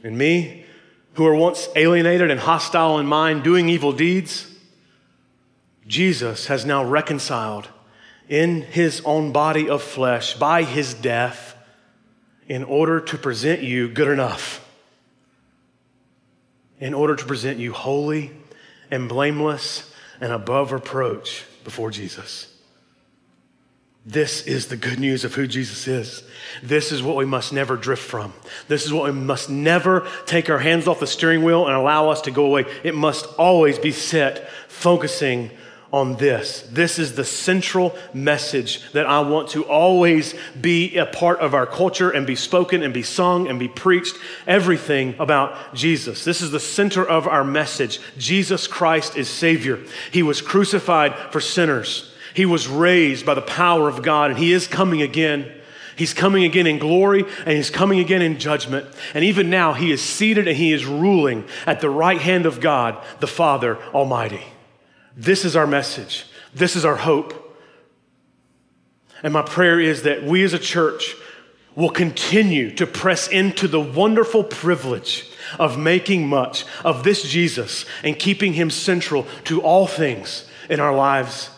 and 0.03 0.17
me, 0.17 0.65
who 1.13 1.23
were 1.23 1.35
once 1.35 1.67
alienated 1.75 2.31
and 2.31 2.39
hostile 2.39 2.99
in 2.99 3.05
mind, 3.05 3.43
doing 3.43 3.69
evil 3.69 3.91
deeds, 3.91 4.47
Jesus 5.87 6.47
has 6.47 6.65
now 6.65 6.83
reconciled 6.83 7.67
in 8.29 8.61
his 8.61 9.01
own 9.03 9.31
body 9.31 9.69
of 9.69 9.81
flesh 9.81 10.35
by 10.35 10.63
his 10.63 10.93
death 10.93 11.55
in 12.47 12.63
order 12.63 13.01
to 13.01 13.17
present 13.17 13.61
you 13.61 13.89
good 13.89 14.07
enough, 14.07 14.65
in 16.79 16.93
order 16.93 17.15
to 17.15 17.25
present 17.25 17.59
you 17.59 17.73
holy 17.73 18.31
and 18.89 19.09
blameless 19.09 19.93
and 20.19 20.31
above 20.31 20.71
reproach 20.71 21.45
before 21.63 21.91
Jesus. 21.91 22.50
This 24.05 24.47
is 24.47 24.65
the 24.65 24.77
good 24.77 24.99
news 24.99 25.23
of 25.23 25.35
who 25.35 25.45
Jesus 25.45 25.87
is. 25.87 26.23
This 26.63 26.91
is 26.91 27.03
what 27.03 27.17
we 27.17 27.25
must 27.25 27.53
never 27.53 27.77
drift 27.77 28.01
from. 28.01 28.33
This 28.67 28.83
is 28.83 28.91
what 28.91 29.05
we 29.05 29.11
must 29.11 29.49
never 29.49 30.07
take 30.25 30.49
our 30.49 30.57
hands 30.57 30.87
off 30.87 30.99
the 30.99 31.05
steering 31.05 31.43
wheel 31.43 31.67
and 31.67 31.75
allow 31.75 32.09
us 32.09 32.21
to 32.21 32.31
go 32.31 32.45
away. 32.45 32.65
It 32.83 32.95
must 32.95 33.27
always 33.37 33.77
be 33.77 33.91
set 33.91 34.49
focusing 34.67 35.51
on 35.93 36.15
this. 36.15 36.67
This 36.71 36.97
is 36.97 37.15
the 37.15 37.25
central 37.25 37.95
message 38.13 38.91
that 38.93 39.05
I 39.05 39.19
want 39.19 39.49
to 39.49 39.65
always 39.65 40.33
be 40.59 40.97
a 40.97 41.05
part 41.05 41.39
of 41.39 41.53
our 41.53 41.67
culture 41.67 42.09
and 42.09 42.25
be 42.25 42.35
spoken 42.35 42.81
and 42.81 42.93
be 42.93 43.03
sung 43.03 43.47
and 43.47 43.59
be 43.59 43.67
preached. 43.67 44.17
Everything 44.47 45.13
about 45.19 45.75
Jesus. 45.75 46.23
This 46.23 46.41
is 46.41 46.49
the 46.49 46.59
center 46.59 47.07
of 47.07 47.27
our 47.27 47.43
message. 47.43 47.99
Jesus 48.17 48.65
Christ 48.65 49.15
is 49.15 49.29
Savior. 49.29 49.79
He 50.11 50.23
was 50.23 50.41
crucified 50.41 51.15
for 51.31 51.41
sinners. 51.41 52.07
He 52.33 52.45
was 52.45 52.67
raised 52.67 53.25
by 53.25 53.33
the 53.33 53.41
power 53.41 53.87
of 53.87 54.03
God, 54.03 54.31
and 54.31 54.39
He 54.39 54.53
is 54.53 54.67
coming 54.67 55.01
again. 55.01 55.51
He's 55.95 56.13
coming 56.13 56.45
again 56.45 56.65
in 56.65 56.79
glory 56.79 57.25
and 57.45 57.49
he's 57.49 57.69
coming 57.69 57.99
again 57.99 58.23
in 58.23 58.39
judgment. 58.39 58.87
And 59.13 59.23
even 59.23 59.49
now, 59.51 59.73
he 59.73 59.91
is 59.91 60.01
seated 60.01 60.47
and 60.47 60.57
he 60.57 60.71
is 60.71 60.85
ruling 60.85 61.45
at 61.67 61.79
the 61.79 61.91
right 61.91 62.19
hand 62.19 62.47
of 62.47 62.59
God, 62.59 62.97
the 63.19 63.27
Father 63.27 63.77
Almighty. 63.93 64.41
This 65.15 65.45
is 65.45 65.55
our 65.55 65.67
message. 65.67 66.25
This 66.55 66.75
is 66.75 66.85
our 66.85 66.95
hope. 66.95 67.55
And 69.21 69.33
my 69.33 69.43
prayer 69.43 69.79
is 69.79 70.03
that 70.03 70.23
we 70.23 70.43
as 70.43 70.53
a 70.53 70.59
church 70.59 71.15
will 71.75 71.89
continue 71.89 72.73
to 72.75 72.87
press 72.87 73.27
into 73.27 73.67
the 73.67 73.79
wonderful 73.79 74.43
privilege 74.43 75.29
of 75.59 75.77
making 75.77 76.27
much 76.27 76.65
of 76.83 77.03
this 77.03 77.29
Jesus 77.29 77.85
and 78.03 78.17
keeping 78.17 78.53
him 78.53 78.69
central 78.69 79.25
to 79.43 79.61
all 79.61 79.87
things 79.87 80.49
in 80.69 80.79
our 80.79 80.95
lives 80.95 81.49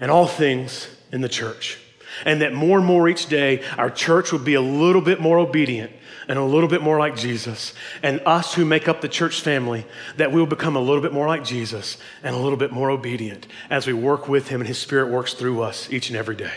and 0.00 0.10
all 0.10 0.26
things 0.26 0.88
in 1.12 1.20
the 1.20 1.28
church. 1.28 1.78
And 2.24 2.40
that 2.42 2.52
more 2.52 2.78
and 2.78 2.86
more 2.86 3.08
each 3.08 3.26
day, 3.26 3.62
our 3.78 3.90
church 3.90 4.32
would 4.32 4.44
be 4.44 4.54
a 4.54 4.60
little 4.60 5.00
bit 5.00 5.20
more 5.20 5.38
obedient 5.38 5.92
and 6.28 6.38
a 6.38 6.44
little 6.44 6.68
bit 6.68 6.82
more 6.82 6.98
like 6.98 7.16
Jesus. 7.16 7.72
And 8.02 8.20
us 8.26 8.54
who 8.54 8.64
make 8.64 8.88
up 8.88 9.00
the 9.00 9.08
church 9.08 9.40
family, 9.40 9.86
that 10.16 10.32
we 10.32 10.40
will 10.40 10.46
become 10.46 10.76
a 10.76 10.80
little 10.80 11.02
bit 11.02 11.12
more 11.12 11.26
like 11.26 11.44
Jesus 11.44 11.98
and 12.22 12.34
a 12.34 12.38
little 12.38 12.58
bit 12.58 12.72
more 12.72 12.90
obedient 12.90 13.46
as 13.68 13.86
we 13.86 13.92
work 13.92 14.28
with 14.28 14.48
Him 14.48 14.60
and 14.60 14.68
His 14.68 14.78
Spirit 14.78 15.10
works 15.10 15.34
through 15.34 15.62
us 15.62 15.90
each 15.90 16.08
and 16.08 16.16
every 16.16 16.36
day. 16.36 16.52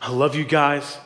I 0.00 0.10
love 0.10 0.34
you 0.34 0.44
guys. 0.44 0.98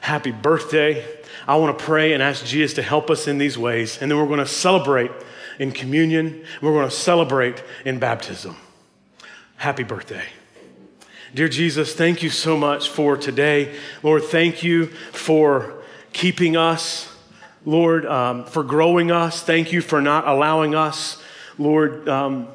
Happy 0.00 0.30
birthday. 0.30 1.04
I 1.46 1.56
want 1.56 1.78
to 1.78 1.84
pray 1.84 2.12
and 2.12 2.22
ask 2.22 2.44
Jesus 2.44 2.74
to 2.74 2.82
help 2.82 3.10
us 3.10 3.26
in 3.26 3.38
these 3.38 3.58
ways. 3.58 4.00
And 4.00 4.10
then 4.10 4.18
we're 4.18 4.26
going 4.26 4.38
to 4.38 4.46
celebrate 4.46 5.10
in 5.58 5.72
communion, 5.72 6.44
we're 6.60 6.72
going 6.72 6.88
to 6.88 6.94
celebrate 6.94 7.62
in 7.84 7.98
baptism. 7.98 8.56
Happy 9.56 9.84
birthday. 9.84 10.24
Dear 11.34 11.48
Jesus, 11.48 11.92
thank 11.92 12.22
you 12.22 12.30
so 12.30 12.56
much 12.56 12.90
for 12.90 13.16
today. 13.16 13.74
Lord, 14.04 14.22
thank 14.22 14.62
you 14.62 14.86
for 15.10 15.82
keeping 16.12 16.56
us. 16.56 17.12
Lord, 17.64 18.06
um, 18.06 18.44
for 18.44 18.62
growing 18.62 19.10
us. 19.10 19.42
Thank 19.42 19.72
you 19.72 19.80
for 19.80 20.00
not 20.00 20.28
allowing 20.28 20.76
us, 20.76 21.20
Lord, 21.58 22.08
um, 22.08 22.46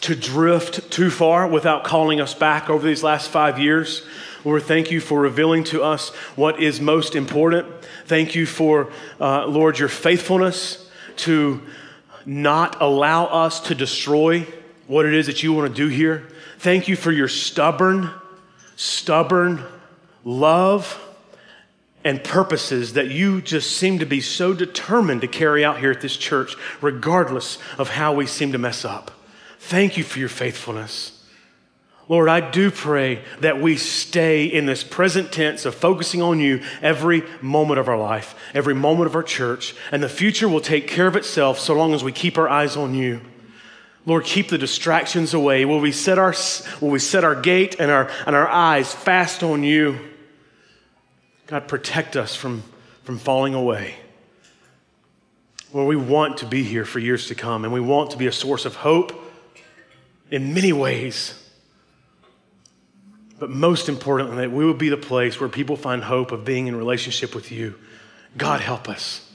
to 0.00 0.16
drift 0.16 0.90
too 0.90 1.10
far 1.10 1.46
without 1.46 1.84
calling 1.84 2.18
us 2.18 2.32
back 2.32 2.70
over 2.70 2.86
these 2.86 3.02
last 3.02 3.28
five 3.28 3.58
years. 3.58 4.06
Lord, 4.42 4.62
thank 4.62 4.90
you 4.90 4.98
for 4.98 5.20
revealing 5.20 5.62
to 5.64 5.82
us 5.82 6.14
what 6.34 6.62
is 6.62 6.80
most 6.80 7.14
important. 7.14 7.66
Thank 8.06 8.34
you 8.34 8.46
for, 8.46 8.90
uh, 9.20 9.44
Lord, 9.44 9.78
your 9.78 9.90
faithfulness 9.90 10.88
to 11.16 11.60
not 12.24 12.80
allow 12.80 13.26
us 13.26 13.60
to 13.60 13.74
destroy 13.74 14.46
what 14.92 15.06
it 15.06 15.14
is 15.14 15.24
that 15.24 15.42
you 15.42 15.54
want 15.54 15.74
to 15.74 15.74
do 15.74 15.88
here. 15.88 16.28
Thank 16.58 16.86
you 16.86 16.96
for 16.96 17.10
your 17.10 17.26
stubborn, 17.26 18.10
stubborn 18.76 19.64
love 20.22 21.00
and 22.04 22.22
purposes 22.22 22.92
that 22.92 23.10
you 23.10 23.40
just 23.40 23.78
seem 23.78 24.00
to 24.00 24.04
be 24.04 24.20
so 24.20 24.52
determined 24.52 25.22
to 25.22 25.28
carry 25.28 25.64
out 25.64 25.78
here 25.78 25.90
at 25.90 26.02
this 26.02 26.14
church, 26.14 26.56
regardless 26.82 27.56
of 27.78 27.88
how 27.88 28.12
we 28.12 28.26
seem 28.26 28.52
to 28.52 28.58
mess 28.58 28.84
up. 28.84 29.10
Thank 29.60 29.96
you 29.96 30.04
for 30.04 30.18
your 30.18 30.28
faithfulness. 30.28 31.24
Lord, 32.06 32.28
I 32.28 32.50
do 32.50 32.70
pray 32.70 33.24
that 33.40 33.62
we 33.62 33.78
stay 33.78 34.44
in 34.44 34.66
this 34.66 34.84
present 34.84 35.32
tense 35.32 35.64
of 35.64 35.74
focusing 35.74 36.20
on 36.20 36.38
you 36.38 36.60
every 36.82 37.22
moment 37.40 37.80
of 37.80 37.88
our 37.88 37.96
life, 37.96 38.34
every 38.52 38.74
moment 38.74 39.06
of 39.06 39.16
our 39.16 39.22
church, 39.22 39.74
and 39.90 40.02
the 40.02 40.08
future 40.10 40.50
will 40.50 40.60
take 40.60 40.86
care 40.86 41.06
of 41.06 41.16
itself 41.16 41.58
so 41.58 41.72
long 41.72 41.94
as 41.94 42.04
we 42.04 42.12
keep 42.12 42.36
our 42.36 42.48
eyes 42.48 42.76
on 42.76 42.94
you. 42.94 43.22
Lord, 44.04 44.24
keep 44.24 44.48
the 44.48 44.58
distractions 44.58 45.32
away. 45.32 45.64
Will 45.64 45.80
we 45.80 45.92
set 45.92 46.18
our, 46.18 46.34
will 46.80 46.90
we 46.90 46.98
set 46.98 47.22
our 47.22 47.40
gate 47.40 47.76
and 47.78 47.90
our, 47.90 48.10
and 48.26 48.34
our 48.34 48.48
eyes 48.48 48.92
fast 48.92 49.42
on 49.42 49.62
you? 49.62 49.98
God, 51.46 51.68
protect 51.68 52.16
us 52.16 52.34
from, 52.34 52.62
from 53.04 53.18
falling 53.18 53.54
away. 53.54 53.94
Lord, 55.72 55.88
we 55.88 55.96
want 55.96 56.38
to 56.38 56.46
be 56.46 56.64
here 56.64 56.84
for 56.84 56.98
years 56.98 57.28
to 57.28 57.34
come, 57.34 57.64
and 57.64 57.72
we 57.72 57.80
want 57.80 58.10
to 58.10 58.16
be 58.16 58.26
a 58.26 58.32
source 58.32 58.64
of 58.64 58.74
hope 58.74 59.12
in 60.30 60.52
many 60.52 60.72
ways. 60.72 61.38
But 63.38 63.50
most 63.50 63.88
importantly, 63.88 64.36
that 64.36 64.52
we 64.52 64.64
will 64.64 64.74
be 64.74 64.88
the 64.88 64.96
place 64.96 65.38
where 65.38 65.48
people 65.48 65.76
find 65.76 66.02
hope 66.02 66.32
of 66.32 66.44
being 66.44 66.66
in 66.66 66.76
relationship 66.76 67.34
with 67.34 67.52
you. 67.52 67.78
God, 68.36 68.60
help 68.60 68.88
us 68.88 69.31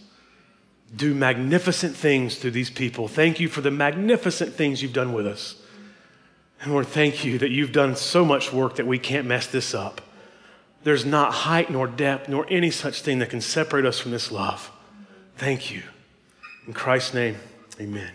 do 0.96 1.14
magnificent 1.14 1.96
things 1.96 2.38
through 2.38 2.52
these 2.52 2.70
people. 2.70 3.08
Thank 3.08 3.40
you 3.40 3.50
for 3.50 3.62
the 3.62 3.72
magnificent 3.72 4.54
things 4.54 4.82
you've 4.82 4.94
done 4.94 5.14
with 5.14 5.28
us. 5.28 5.56
And 6.62 6.72
Lord, 6.72 6.88
thank 6.88 7.24
you 7.24 7.38
that 7.40 7.52
you've 7.52 7.72
done 7.72 7.96
so 7.96 8.26
much 8.26 8.52
work 8.52 8.78
that 8.78 8.88
we 8.88 8.98
can't 8.98 9.28
mess 9.28 9.48
this 9.48 9.76
up. 9.76 10.02
There's 10.84 11.06
not 11.06 11.34
height 11.34 11.70
nor 11.70 11.88
depth 11.88 12.30
nor 12.30 12.46
any 12.50 12.72
such 12.72 13.02
thing 13.02 13.20
that 13.20 13.30
can 13.30 13.42
separate 13.42 13.86
us 13.86 14.00
from 14.00 14.12
this 14.12 14.32
love. 14.32 14.72
Thank 15.36 15.72
you. 15.72 15.84
In 16.66 16.74
Christ's 16.74 17.14
name, 17.14 17.38
amen. 17.80 18.12